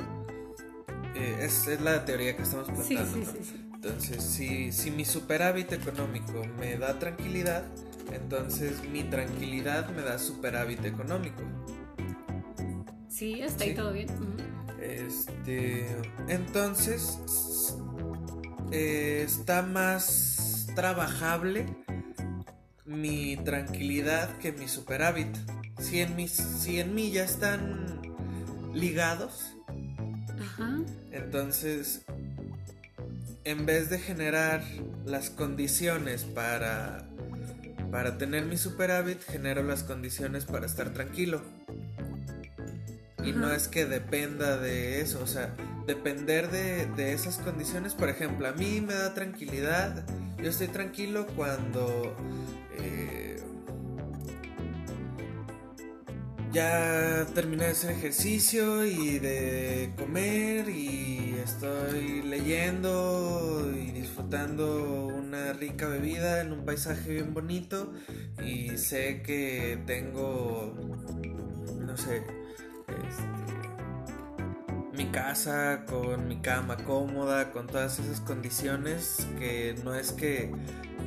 eh, 1.16 1.38
es, 1.42 1.68
la 1.82 2.06
teoría 2.06 2.36
que 2.36 2.42
estamos 2.42 2.68
planteando. 2.68 3.14
Sí, 3.14 3.26
sí, 3.26 3.38
sí, 3.44 3.70
Entonces, 3.74 4.24
si, 4.24 4.72
si 4.72 4.90
mi 4.90 5.06
superávit 5.06 5.72
económico 5.74 6.44
me 6.60 6.76
da 6.78 6.98
tranquilidad, 6.98 7.64
entonces 8.12 8.84
mi 8.92 9.04
tranquilidad 9.04 9.90
me 9.90 10.02
da 10.02 10.18
superávit 10.18 10.84
económico. 10.86 11.44
Sí, 13.10 13.42
está 13.42 13.64
ahí 13.64 13.76
todo 13.76 13.94
bien. 13.94 14.08
Este, 14.84 15.88
entonces 16.28 17.18
eh, 18.72 19.24
está 19.26 19.62
más 19.62 20.68
trabajable 20.76 21.66
mi 22.86 23.38
tranquilidad 23.38 24.38
que 24.40 24.52
mi 24.52 24.68
superávit. 24.68 25.30
Si 25.80 26.02
en, 26.02 26.16
mis, 26.16 26.32
si 26.32 26.80
en 26.80 26.94
mí 26.94 27.12
ya 27.12 27.24
están 27.24 28.02
ligados, 28.74 29.56
entonces 31.12 32.02
en 33.46 33.66
vez 33.66 33.90
de 33.90 34.00
generar 34.00 34.64
las 35.06 35.30
condiciones 35.30 36.24
para 36.24 37.08
para 37.92 38.18
tener 38.18 38.46
mi 38.46 38.58
superávit 38.58 39.22
genero 39.22 39.62
las 39.62 39.84
condiciones 39.84 40.46
para 40.46 40.66
estar 40.66 40.94
tranquilo. 40.94 41.44
Y 43.24 43.32
no 43.32 43.52
es 43.52 43.68
que 43.68 43.86
dependa 43.86 44.58
de 44.58 45.02
eso, 45.02 45.22
o 45.24 45.28
sea, 45.28 45.54
depender 45.88 46.50
de, 46.52 47.14
esas 47.14 47.38
condiciones, 47.38 47.94
por 47.94 48.10
ejemplo, 48.10 48.48
a 48.48 48.52
mí 48.52 48.82
me 48.82 48.94
da 48.94 49.14
tranquilidad, 49.14 50.06
yo 50.38 50.50
estoy 50.50 50.68
tranquilo 50.68 51.26
cuando 51.36 52.16
eh, 52.78 53.42
ya 56.52 57.26
terminé 57.34 57.66
de 57.66 57.72
hacer 57.72 57.92
ejercicio 57.92 58.86
y 58.86 59.20
de 59.20 59.94
comer 59.98 60.70
y 60.70 61.36
estoy 61.44 62.22
leyendo 62.24 63.72
y 63.74 63.92
disfrutando 63.92 65.08
una 65.08 65.54
rica 65.54 65.88
bebida 65.88 66.42
en 66.42 66.52
un 66.52 66.66
paisaje 66.66 67.14
bien 67.14 67.34
bonito 67.34 67.94
y 68.46 68.78
sé 68.78 69.22
que 69.24 69.80
tengo, 69.88 70.76
no 71.80 71.98
sé, 71.98 72.43
mi 74.94 75.08
casa 75.08 75.86
con 75.88 76.28
mi 76.28 76.38
cama 76.38 76.78
cómoda, 76.78 77.52
con 77.52 77.68
todas 77.68 78.00
esas 78.00 78.22
condiciones 78.22 79.28
que 79.40 79.76
no 79.84 79.96
es 79.96 80.12
que, 80.12 80.52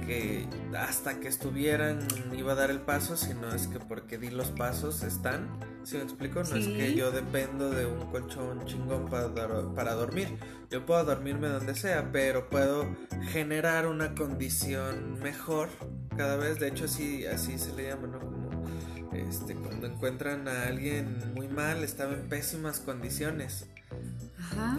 que 0.06 0.48
hasta 0.76 1.20
que 1.20 1.28
estuvieran 1.28 2.00
iba 2.36 2.52
a 2.52 2.54
dar 2.56 2.70
el 2.70 2.80
paso, 2.80 3.16
sino 3.16 3.54
es 3.54 3.68
que 3.68 3.78
porque 3.78 4.18
di 4.18 4.30
los 4.30 4.48
pasos 4.48 5.02
están. 5.02 5.48
Si 5.84 5.96
me 5.96 6.02
explico? 6.02 6.42
No 6.42 6.56
es 6.56 6.66
que 6.66 6.94
yo 6.94 7.12
dependo 7.12 7.70
de 7.70 7.86
un 7.86 8.10
colchón 8.10 8.64
chingón 8.66 9.08
para, 9.08 9.32
para 9.74 9.94
dormir. 9.94 10.36
Yo 10.68 10.84
puedo 10.84 11.04
dormirme 11.04 11.46
donde 11.46 11.76
sea, 11.76 12.10
pero 12.10 12.50
puedo 12.50 12.88
generar 13.30 13.86
una 13.86 14.16
condición 14.16 15.20
mejor 15.20 15.68
cada 16.16 16.36
vez. 16.36 16.58
De 16.58 16.68
hecho, 16.68 16.86
así, 16.86 17.24
así 17.24 17.56
se 17.56 17.72
le 17.76 17.88
llama, 17.88 18.08
¿no? 18.08 18.45
Este, 19.20 19.54
cuando 19.54 19.86
encuentran 19.86 20.48
a 20.48 20.66
alguien 20.66 21.32
muy 21.34 21.48
mal, 21.48 21.82
estaba 21.84 22.14
en 22.14 22.28
pésimas 22.28 22.80
condiciones. 22.80 23.66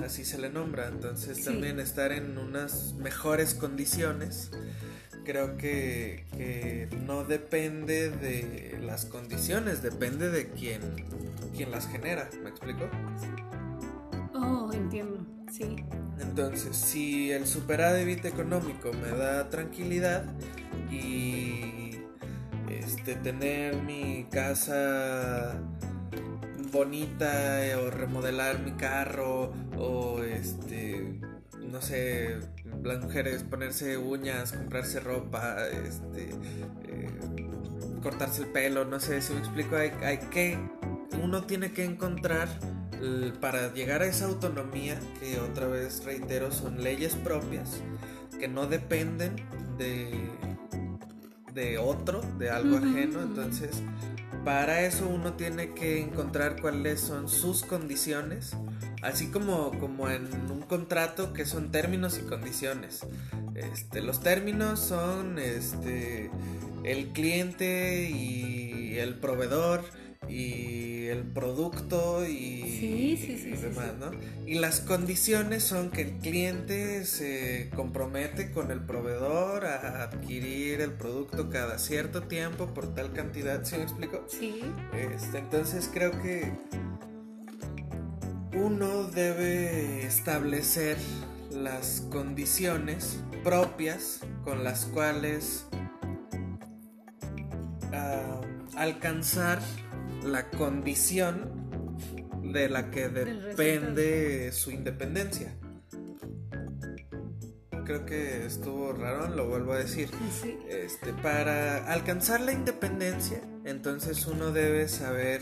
Así 0.04 0.26
se 0.26 0.38
le 0.38 0.50
nombra. 0.50 0.88
Entonces 0.88 1.44
también 1.44 1.80
estar 1.80 2.12
en 2.12 2.38
unas 2.38 2.94
mejores 2.94 3.54
condiciones 3.54 4.52
creo 5.28 5.58
que, 5.58 6.88
no 7.06 7.26
depende 7.26 8.10
de 8.10 8.80
las 8.82 9.06
condiciones, 9.06 9.82
depende 9.82 10.30
de 10.30 10.50
quién, 10.52 10.80
quién 11.56 11.70
las 11.70 11.86
genera. 11.88 12.30
¿Me 12.42 12.50
explico? 12.50 12.90
Oh, 14.34 14.72
entiendo, 14.72 15.26
sí. 15.52 15.84
Entonces, 16.20 16.78
si 16.78 17.32
el 17.32 17.46
superávit 17.46 18.24
económico 18.24 18.92
me 18.94 19.10
da 19.10 19.50
tranquilidad 19.50 20.24
y 20.90 21.87
este 22.80 23.16
tener 23.16 23.82
mi 23.82 24.26
casa 24.32 25.60
bonita 26.72 27.60
o 27.82 27.90
remodelar 27.90 28.60
mi 28.60 28.72
carro 28.72 29.54
o 29.78 30.22
este 30.24 31.20
no 31.60 31.82
sé 31.82 32.38
las 32.84 33.04
mujeres 33.04 33.44
ponerse 33.44 33.98
uñas 33.98 34.52
comprarse 34.52 35.00
ropa 35.00 35.58
este 35.86 36.30
eh, 36.88 37.10
cortarse 38.02 38.44
el 38.44 38.50
pelo 38.50 38.86
no 38.86 39.00
sé 39.00 39.22
si 39.22 39.34
me 39.34 39.40
explico 39.40 39.76
hay, 39.76 39.92
hay 40.04 40.18
que 40.18 40.58
uno 41.24 41.44
tiene 41.44 41.72
que 41.72 41.84
encontrar 41.86 42.48
para 43.40 43.74
llegar 43.74 44.02
a 44.02 44.08
esa 44.08 44.26
autonomía 44.26 45.00
que 45.20 45.40
otra 45.40 45.68
vez 45.68 46.04
reitero 46.04 46.52
son 46.52 46.84
leyes 46.84 47.16
propias 47.16 47.82
que 48.40 48.48
no 48.48 48.68
dependen 48.68 49.36
de 49.78 50.30
de 51.58 51.78
otro 51.78 52.22
de 52.38 52.50
algo 52.50 52.78
ajeno 52.78 53.22
entonces 53.22 53.84
para 54.48 54.86
eso 54.86 55.10
uno 55.10 55.34
tiene 55.34 55.74
que 55.74 56.00
encontrar 56.02 56.62
cuáles 56.62 57.02
son 57.02 57.28
sus 57.28 57.64
condiciones, 57.64 58.56
así 59.02 59.30
como, 59.30 59.78
como 59.78 60.10
en 60.10 60.26
un 60.50 60.62
contrato 60.62 61.34
que 61.34 61.46
son 61.46 61.70
términos 61.70 62.18
y 62.18 62.26
condiciones. 62.26 63.06
Este, 63.56 64.00
los 64.00 64.22
términos 64.22 64.80
son 64.80 65.38
este, 65.38 66.32
el 66.86 67.08
cliente 67.08 68.10
y 68.10 68.96
el 69.00 69.16
proveedor 69.16 69.84
y 70.30 71.08
el 71.08 71.24
producto 71.24 72.26
y, 72.28 73.16
demás, 73.62 73.94
¿no? 74.00 74.12
Y 74.46 74.56
las 74.56 74.82
condiciones 74.82 75.64
son 75.64 75.90
que 75.90 76.02
el 76.02 76.12
cliente 76.18 77.06
se 77.06 77.70
compromete 77.76 78.52
con 78.52 78.72
el 78.72 78.82
proveedor 78.82 79.66
a 79.66 80.04
adquirir 80.04 80.82
el 80.82 80.92
producto 80.92 81.50
cada 81.50 81.80
cierto 81.80 82.24
tiempo 82.24 82.74
por 82.74 82.94
tal 82.94 83.14
cantidad, 83.14 83.64
¿sí 83.64 83.78
me 83.78 83.84
explico? 83.84 84.26
Sí. 84.28 84.62
Este, 84.94 85.40
entonces 85.40 85.90
creo 85.94 86.12
que 86.22 86.52
uno 88.54 89.04
debe 89.06 90.06
establecer 90.06 90.98
las 91.52 92.02
condiciones 92.12 93.20
propias 93.44 94.20
con 94.44 94.64
las 94.64 94.86
cuales 94.86 95.66
ah, 97.94 98.42
alcanzar 98.76 99.60
la 100.24 100.50
condición 100.50 101.68
de 102.44 102.70
la 102.70 102.90
que 102.90 103.10
depende 103.10 104.52
su 104.52 104.72
independencia. 104.72 105.56
Creo 107.86 108.06
que 108.06 108.46
estuvo 108.46 108.92
raro, 108.92 109.30
lo 109.30 109.48
vuelvo 109.48 109.74
a 109.74 109.78
decir. 109.78 110.10
Este, 110.70 111.14
para 111.14 111.92
alcanzar 111.92 112.42
la 112.42 112.52
independencia, 112.52 113.42
entonces 113.64 114.26
uno 114.28 114.52
debe 114.52 114.88
saber 114.88 115.42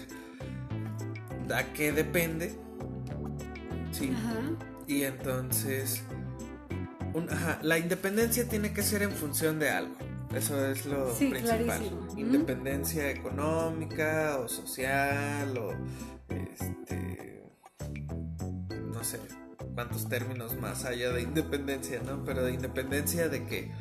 a 1.54 1.64
qué 1.74 1.92
depende. 1.92 2.56
Sí. 3.92 4.14
Y 4.88 5.04
entonces, 5.04 6.04
la 7.62 7.80
independencia 7.80 8.48
tiene 8.48 8.74
que 8.74 8.84
ser 8.84 9.02
en 9.02 9.12
función 9.12 9.58
de 9.58 9.70
algo. 9.70 9.96
Eso 10.36 10.66
es 10.66 10.86
lo 10.86 11.14
principal. 11.14 11.82
Independencia 12.18 13.10
económica 13.10 14.38
o 14.40 14.48
social 14.48 15.58
o 15.58 15.74
este 16.30 17.44
no 18.94 19.04
sé 19.04 19.20
cuántos 19.74 20.08
términos 20.08 20.56
más 20.58 20.86
haya 20.86 21.12
de 21.12 21.22
independencia, 21.22 22.02
¿no? 22.06 22.24
Pero 22.24 22.44
de 22.44 22.54
independencia 22.54 23.30
de 23.30 23.46
que 23.46 23.72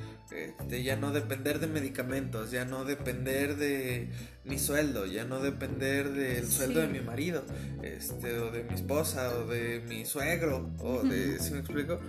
de 0.68 0.82
ya 0.82 0.96
no 0.96 1.12
depender 1.12 1.61
de 1.61 1.66
medicamentos, 1.66 2.50
ya 2.50 2.64
no 2.64 2.84
depender 2.84 3.57
de 3.57 4.11
mi 4.44 4.59
sueldo, 4.59 5.07
ya 5.07 5.24
no 5.24 5.40
depender 5.40 6.12
del 6.12 6.46
sueldo 6.46 6.80
de 6.80 6.88
mi 6.88 7.00
marido, 7.00 7.44
este, 7.82 8.38
o 8.38 8.50
de 8.50 8.64
mi 8.64 8.74
esposa, 8.74 9.36
o 9.36 9.46
de 9.46 9.84
mi 9.86 10.05
suegro, 10.05 10.70
o 10.80 11.02
de, 11.02 11.38
si 11.38 11.52
me 11.52 11.61
explico, 11.61 12.00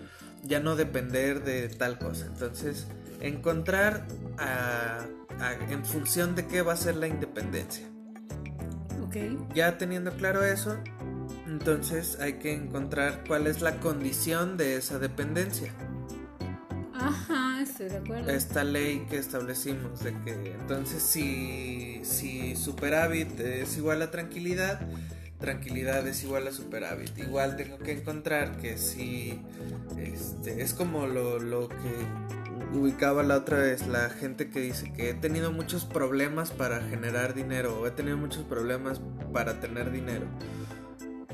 ya 0.44 0.60
no 0.60 0.76
depender 0.76 1.44
de 1.44 1.70
tal 1.70 2.00
cosa. 2.00 2.26
Entonces, 2.26 2.88
encontrar 3.22 4.06
en 5.70 5.86
función 5.86 6.36
de 6.36 6.46
qué 6.48 6.62
va 6.62 6.74
a 6.74 6.78
ser 6.78 6.96
la 6.96 7.08
independencia. 7.08 7.86
Okay. 9.08 9.38
Ya 9.54 9.78
teniendo 9.78 10.12
claro 10.12 10.44
eso, 10.44 10.78
entonces 11.48 12.18
hay 12.20 12.34
que 12.34 12.54
encontrar 12.54 13.24
cuál 13.28 13.48
es 13.48 13.62
la 13.62 13.80
condición 13.80 14.58
de 14.58 14.76
esa 14.76 15.00
dependencia. 15.00 15.72
Ajá, 16.94 17.62
estoy 17.62 17.90
de 17.90 17.98
acuerdo. 17.98 18.32
Esta 18.32 18.64
ley 18.64 19.06
que 19.10 19.18
establecimos 19.18 20.04
de 20.04 20.14
que 20.24 20.54
entonces 20.54 21.04
si, 21.04 22.02
si 22.04 22.56
superávit 22.56 23.40
es 23.40 23.78
igual 23.78 24.02
a 24.02 24.12
tranquilidad, 24.12 24.82
tranquilidad 25.40 26.08
es 26.08 26.24
igual 26.24 26.48
a 26.48 26.52
superávit. 26.52 27.18
Igual 27.18 27.58
tengo 27.58 27.78
que 27.78 27.92
encontrar 27.92 28.58
que 28.58 28.78
si 28.78 29.40
este, 29.98 30.62
es 30.62 30.74
como 30.74 31.06
lo, 31.06 31.40
lo 31.40 31.70
que 31.70 32.25
ubicaba 32.76 33.24
la 33.24 33.38
otra 33.38 33.60
vez, 33.60 33.88
la 33.88 34.10
gente 34.10 34.50
que 34.50 34.60
dice 34.60 34.92
que 34.94 35.10
he 35.10 35.14
tenido 35.14 35.52
muchos 35.52 35.86
problemas 35.86 36.52
para 36.52 36.82
generar 36.82 37.34
dinero 37.34 37.80
o 37.80 37.88
he 37.88 37.92
tenido 37.92 38.18
muchos 38.18 38.44
problemas 38.44 39.02
para 39.34 39.60
tener 39.60 39.92
dinero. 39.92 40.26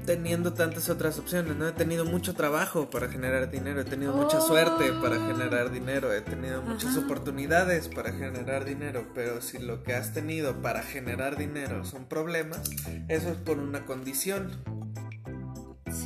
Teniendo 0.06 0.54
tantas 0.54 0.90
otras 0.90 1.20
opciones, 1.20 1.56
¿no? 1.56 1.68
He 1.68 1.74
tenido 1.74 2.06
mucho 2.06 2.34
trabajo 2.34 2.90
para 2.90 3.08
generar 3.08 3.52
dinero, 3.52 3.82
he 3.82 3.84
tenido 3.86 4.14
mucha 4.14 4.42
suerte 4.42 4.92
para 5.02 5.18
oh. 5.18 5.28
generar 5.28 5.72
dinero, 5.72 6.12
he 6.12 6.22
tenido 6.22 6.64
muchas 6.64 6.98
oportunidades 6.98 7.88
para 7.88 8.12
generar 8.12 8.66
dinero, 8.66 9.06
pero 9.14 9.42
si 9.42 9.60
lo 9.60 9.84
que 9.84 9.94
has 9.94 10.14
tenido 10.14 10.62
para 10.62 10.82
generar 10.82 11.38
dinero 11.38 11.86
son 11.86 12.06
problemas, 12.06 12.62
eso 13.10 13.30
es 13.30 13.38
por 13.38 13.60
una 13.60 13.86
condición. 13.86 14.50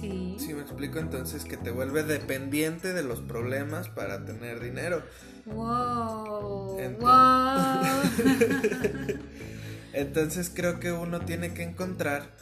Sí. 0.06 0.36
Sí, 0.40 0.54
me 0.54 0.62
explico 0.62 1.00
entonces 1.00 1.46
que 1.46 1.58
te 1.58 1.72
vuelve 1.72 2.04
dependiente 2.04 2.94
de 2.94 3.04
los 3.04 3.22
problemas 3.22 3.90
para 3.90 4.26
tener 4.26 4.60
dinero. 4.60 5.04
Wow. 5.46 6.78
Entonces, 9.94 10.52
creo 10.54 10.80
que 10.80 10.92
uno 10.92 11.22
tiene 11.22 11.54
que 11.54 11.64
encontrar 11.64 12.36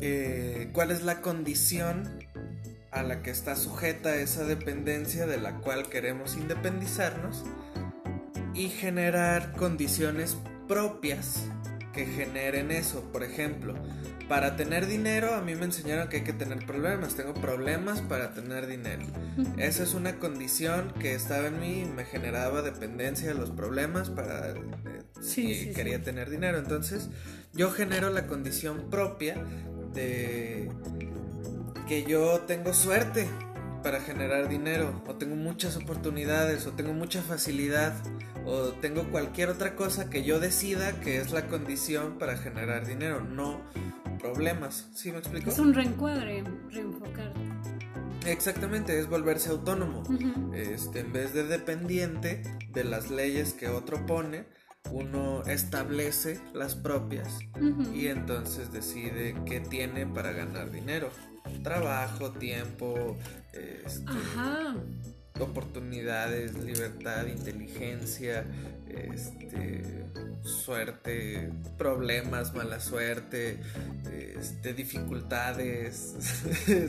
eh, 0.00 0.70
cuál 0.72 0.90
es 0.90 1.02
la 1.02 1.20
condición 1.20 2.08
a 2.90 3.02
la 3.02 3.22
que 3.22 3.30
está 3.30 3.56
sujeta 3.56 4.16
esa 4.16 4.44
dependencia 4.44 5.26
de 5.26 5.38
la 5.38 5.56
cual 5.58 5.88
queremos 5.88 6.36
independizarnos 6.36 7.44
y 8.54 8.68
generar 8.68 9.52
condiciones 9.52 10.36
propias 10.68 11.44
que 11.92 12.06
generen 12.06 12.70
eso. 12.70 13.02
Por 13.12 13.22
ejemplo, 13.22 13.74
para 14.28 14.56
tener 14.56 14.86
dinero 14.86 15.34
a 15.34 15.40
mí 15.40 15.54
me 15.54 15.64
enseñaron 15.64 16.08
que 16.08 16.18
hay 16.18 16.24
que 16.24 16.32
tener 16.32 16.64
problemas. 16.64 17.14
Tengo 17.16 17.34
problemas 17.34 18.00
para 18.00 18.32
tener 18.32 18.66
dinero. 18.66 19.02
Esa 19.56 19.82
es 19.82 19.94
una 19.94 20.16
condición 20.18 20.92
que 21.00 21.14
estaba 21.14 21.48
en 21.48 21.60
mí 21.60 21.80
y 21.82 21.84
me 21.86 22.04
generaba 22.04 22.62
dependencia 22.62 23.28
de 23.28 23.34
los 23.34 23.50
problemas 23.50 24.10
para 24.10 24.50
eh, 24.50 25.02
si 25.20 25.72
quería 25.72 26.02
tener 26.02 26.30
dinero. 26.30 26.58
Entonces 26.58 27.08
yo 27.52 27.70
genero 27.70 28.10
la 28.10 28.26
condición 28.26 28.88
propia 28.90 29.44
de 29.94 30.70
que 31.88 32.04
yo 32.04 32.40
tengo 32.46 32.72
suerte 32.72 33.26
para 33.82 34.00
generar 34.00 34.48
dinero 34.48 35.02
o 35.08 35.14
tengo 35.14 35.34
muchas 35.34 35.76
oportunidades 35.76 36.66
o 36.66 36.72
tengo 36.72 36.92
mucha 36.92 37.22
facilidad 37.22 37.94
o 38.50 38.72
tengo 38.72 39.04
cualquier 39.10 39.48
otra 39.48 39.76
cosa 39.76 40.10
que 40.10 40.24
yo 40.24 40.40
decida 40.40 40.98
que 41.00 41.18
es 41.18 41.30
la 41.30 41.46
condición 41.46 42.18
para 42.18 42.36
generar 42.36 42.84
dinero, 42.84 43.20
no 43.20 43.60
problemas. 44.20 44.88
¿Sí 44.92 45.12
me 45.12 45.18
explico? 45.18 45.50
Es 45.50 45.58
un 45.58 45.72
reencuadre, 45.72 46.42
reenfocar. 46.68 47.32
Exactamente, 48.26 48.98
es 48.98 49.08
volverse 49.08 49.50
autónomo. 49.50 50.02
este, 50.52 51.00
en 51.00 51.12
vez 51.12 51.32
de 51.32 51.44
dependiente 51.44 52.42
de 52.72 52.84
las 52.84 53.10
leyes 53.10 53.54
que 53.54 53.68
otro 53.68 54.04
pone, 54.04 54.46
uno 54.90 55.44
establece 55.44 56.40
las 56.52 56.74
propias 56.74 57.38
y 57.94 58.08
entonces 58.08 58.72
decide 58.72 59.36
qué 59.46 59.60
tiene 59.60 60.06
para 60.06 60.32
ganar 60.32 60.70
dinero. 60.70 61.10
Trabajo, 61.62 62.32
tiempo, 62.32 63.16
este, 63.52 64.04
oportunidades, 65.38 66.54
libertad, 66.64 67.26
inteligencia, 67.26 68.44
este, 68.88 70.06
suerte, 70.42 71.50
problemas, 71.78 72.54
mala 72.54 72.80
suerte, 72.80 73.60
este, 74.36 74.74
dificultades. 74.74 76.16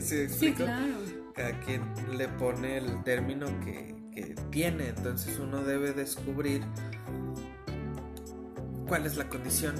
¿Sí, 0.00 0.52
claro. 0.52 0.94
Cada 1.34 1.58
quien 1.60 1.82
le 2.16 2.28
pone 2.28 2.78
el 2.78 3.02
término 3.04 3.46
que, 3.60 3.94
que 4.14 4.34
tiene, 4.50 4.88
entonces 4.88 5.38
uno 5.38 5.62
debe 5.64 5.92
descubrir 5.92 6.62
cuál 8.86 9.06
es 9.06 9.16
la 9.16 9.28
condición 9.28 9.74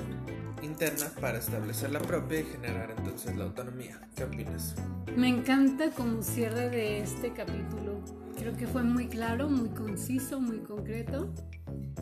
interna 0.63 1.11
para 1.21 1.39
establecer 1.39 1.91
la 1.91 2.01
propia 2.01 2.41
y 2.41 2.45
generar 2.45 2.95
entonces 2.97 3.37
la 3.37 3.45
autonomía. 3.45 4.01
¿Qué 4.17 4.25
opinas? 4.25 4.75
Me 5.17 5.29
encanta 5.29 5.91
como 5.91 6.23
cierre 6.23 6.71
de 6.71 7.01
este 7.01 7.33
capítulo. 7.33 8.22
Creo 8.37 8.57
que 8.57 8.67
fue 8.67 8.83
muy 8.83 9.07
claro, 9.07 9.49
muy 9.49 9.69
conciso, 9.71 10.41
muy 10.41 10.59
concreto. 10.59 11.33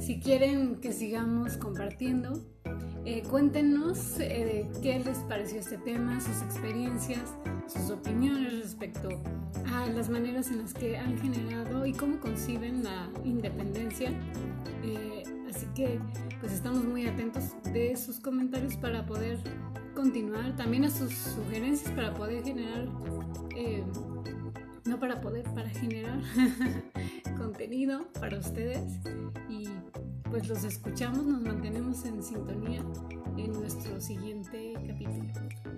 Si 0.00 0.20
quieren 0.20 0.76
que 0.76 0.92
sigamos 0.92 1.56
compartiendo, 1.56 2.42
eh, 3.04 3.22
cuéntenos 3.28 4.18
eh, 4.20 4.68
qué 4.82 5.00
les 5.00 5.18
pareció 5.18 5.60
este 5.60 5.78
tema, 5.78 6.20
sus 6.20 6.42
experiencias, 6.42 7.34
sus 7.66 7.90
opiniones 7.90 8.58
respecto 8.58 9.08
a 9.72 9.86
las 9.86 10.08
maneras 10.08 10.50
en 10.50 10.58
las 10.58 10.74
que 10.74 10.96
han 10.96 11.18
generado 11.18 11.86
y 11.86 11.92
cómo 11.92 12.20
conciben 12.20 12.84
la 12.84 13.08
independencia. 13.24 14.10
Eh, 14.82 15.22
así 15.48 15.66
que 15.74 15.98
pues 16.40 16.52
estamos 16.52 16.84
muy 16.84 17.06
atentos 17.06 17.44
de 17.72 17.96
sus 17.96 18.20
comentarios 18.20 18.76
para 18.76 19.04
poder 19.04 19.38
continuar, 19.94 20.56
también 20.56 20.84
a 20.84 20.90
sus 20.90 21.12
sugerencias 21.12 21.92
para 21.92 22.14
poder 22.14 22.42
generar, 22.42 22.88
eh, 23.56 23.84
no 24.84 24.98
para 24.98 25.20
poder, 25.20 25.44
para 25.54 25.68
generar 25.70 26.20
contenido 27.36 28.06
para 28.20 28.38
ustedes 28.38 28.98
y 29.48 29.68
pues 30.30 30.48
los 30.48 30.64
escuchamos, 30.64 31.26
nos 31.26 31.40
mantenemos 31.42 32.04
en 32.04 32.22
sintonía 32.22 32.84
en 33.36 33.52
nuestro 33.52 34.00
siguiente 34.00 34.74
capítulo. 34.86 35.32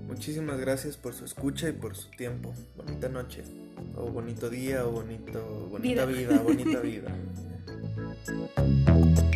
Muchísimas 0.07 0.59
gracias 0.59 0.97
por 0.97 1.15
su 1.15 1.25
escucha 1.25 1.69
y 1.69 1.73
por 1.73 1.97
su 1.97 2.11
tiempo. 2.11 2.53
Bonita 2.77 3.09
noche, 3.09 3.45
o 3.97 4.11
bonito 4.11 4.51
día, 4.51 4.85
o 4.87 4.93
bonito, 4.93 5.69
bonita 5.71 6.05
vida 6.05 6.39
bonita 6.39 6.81
vida. 6.81 7.11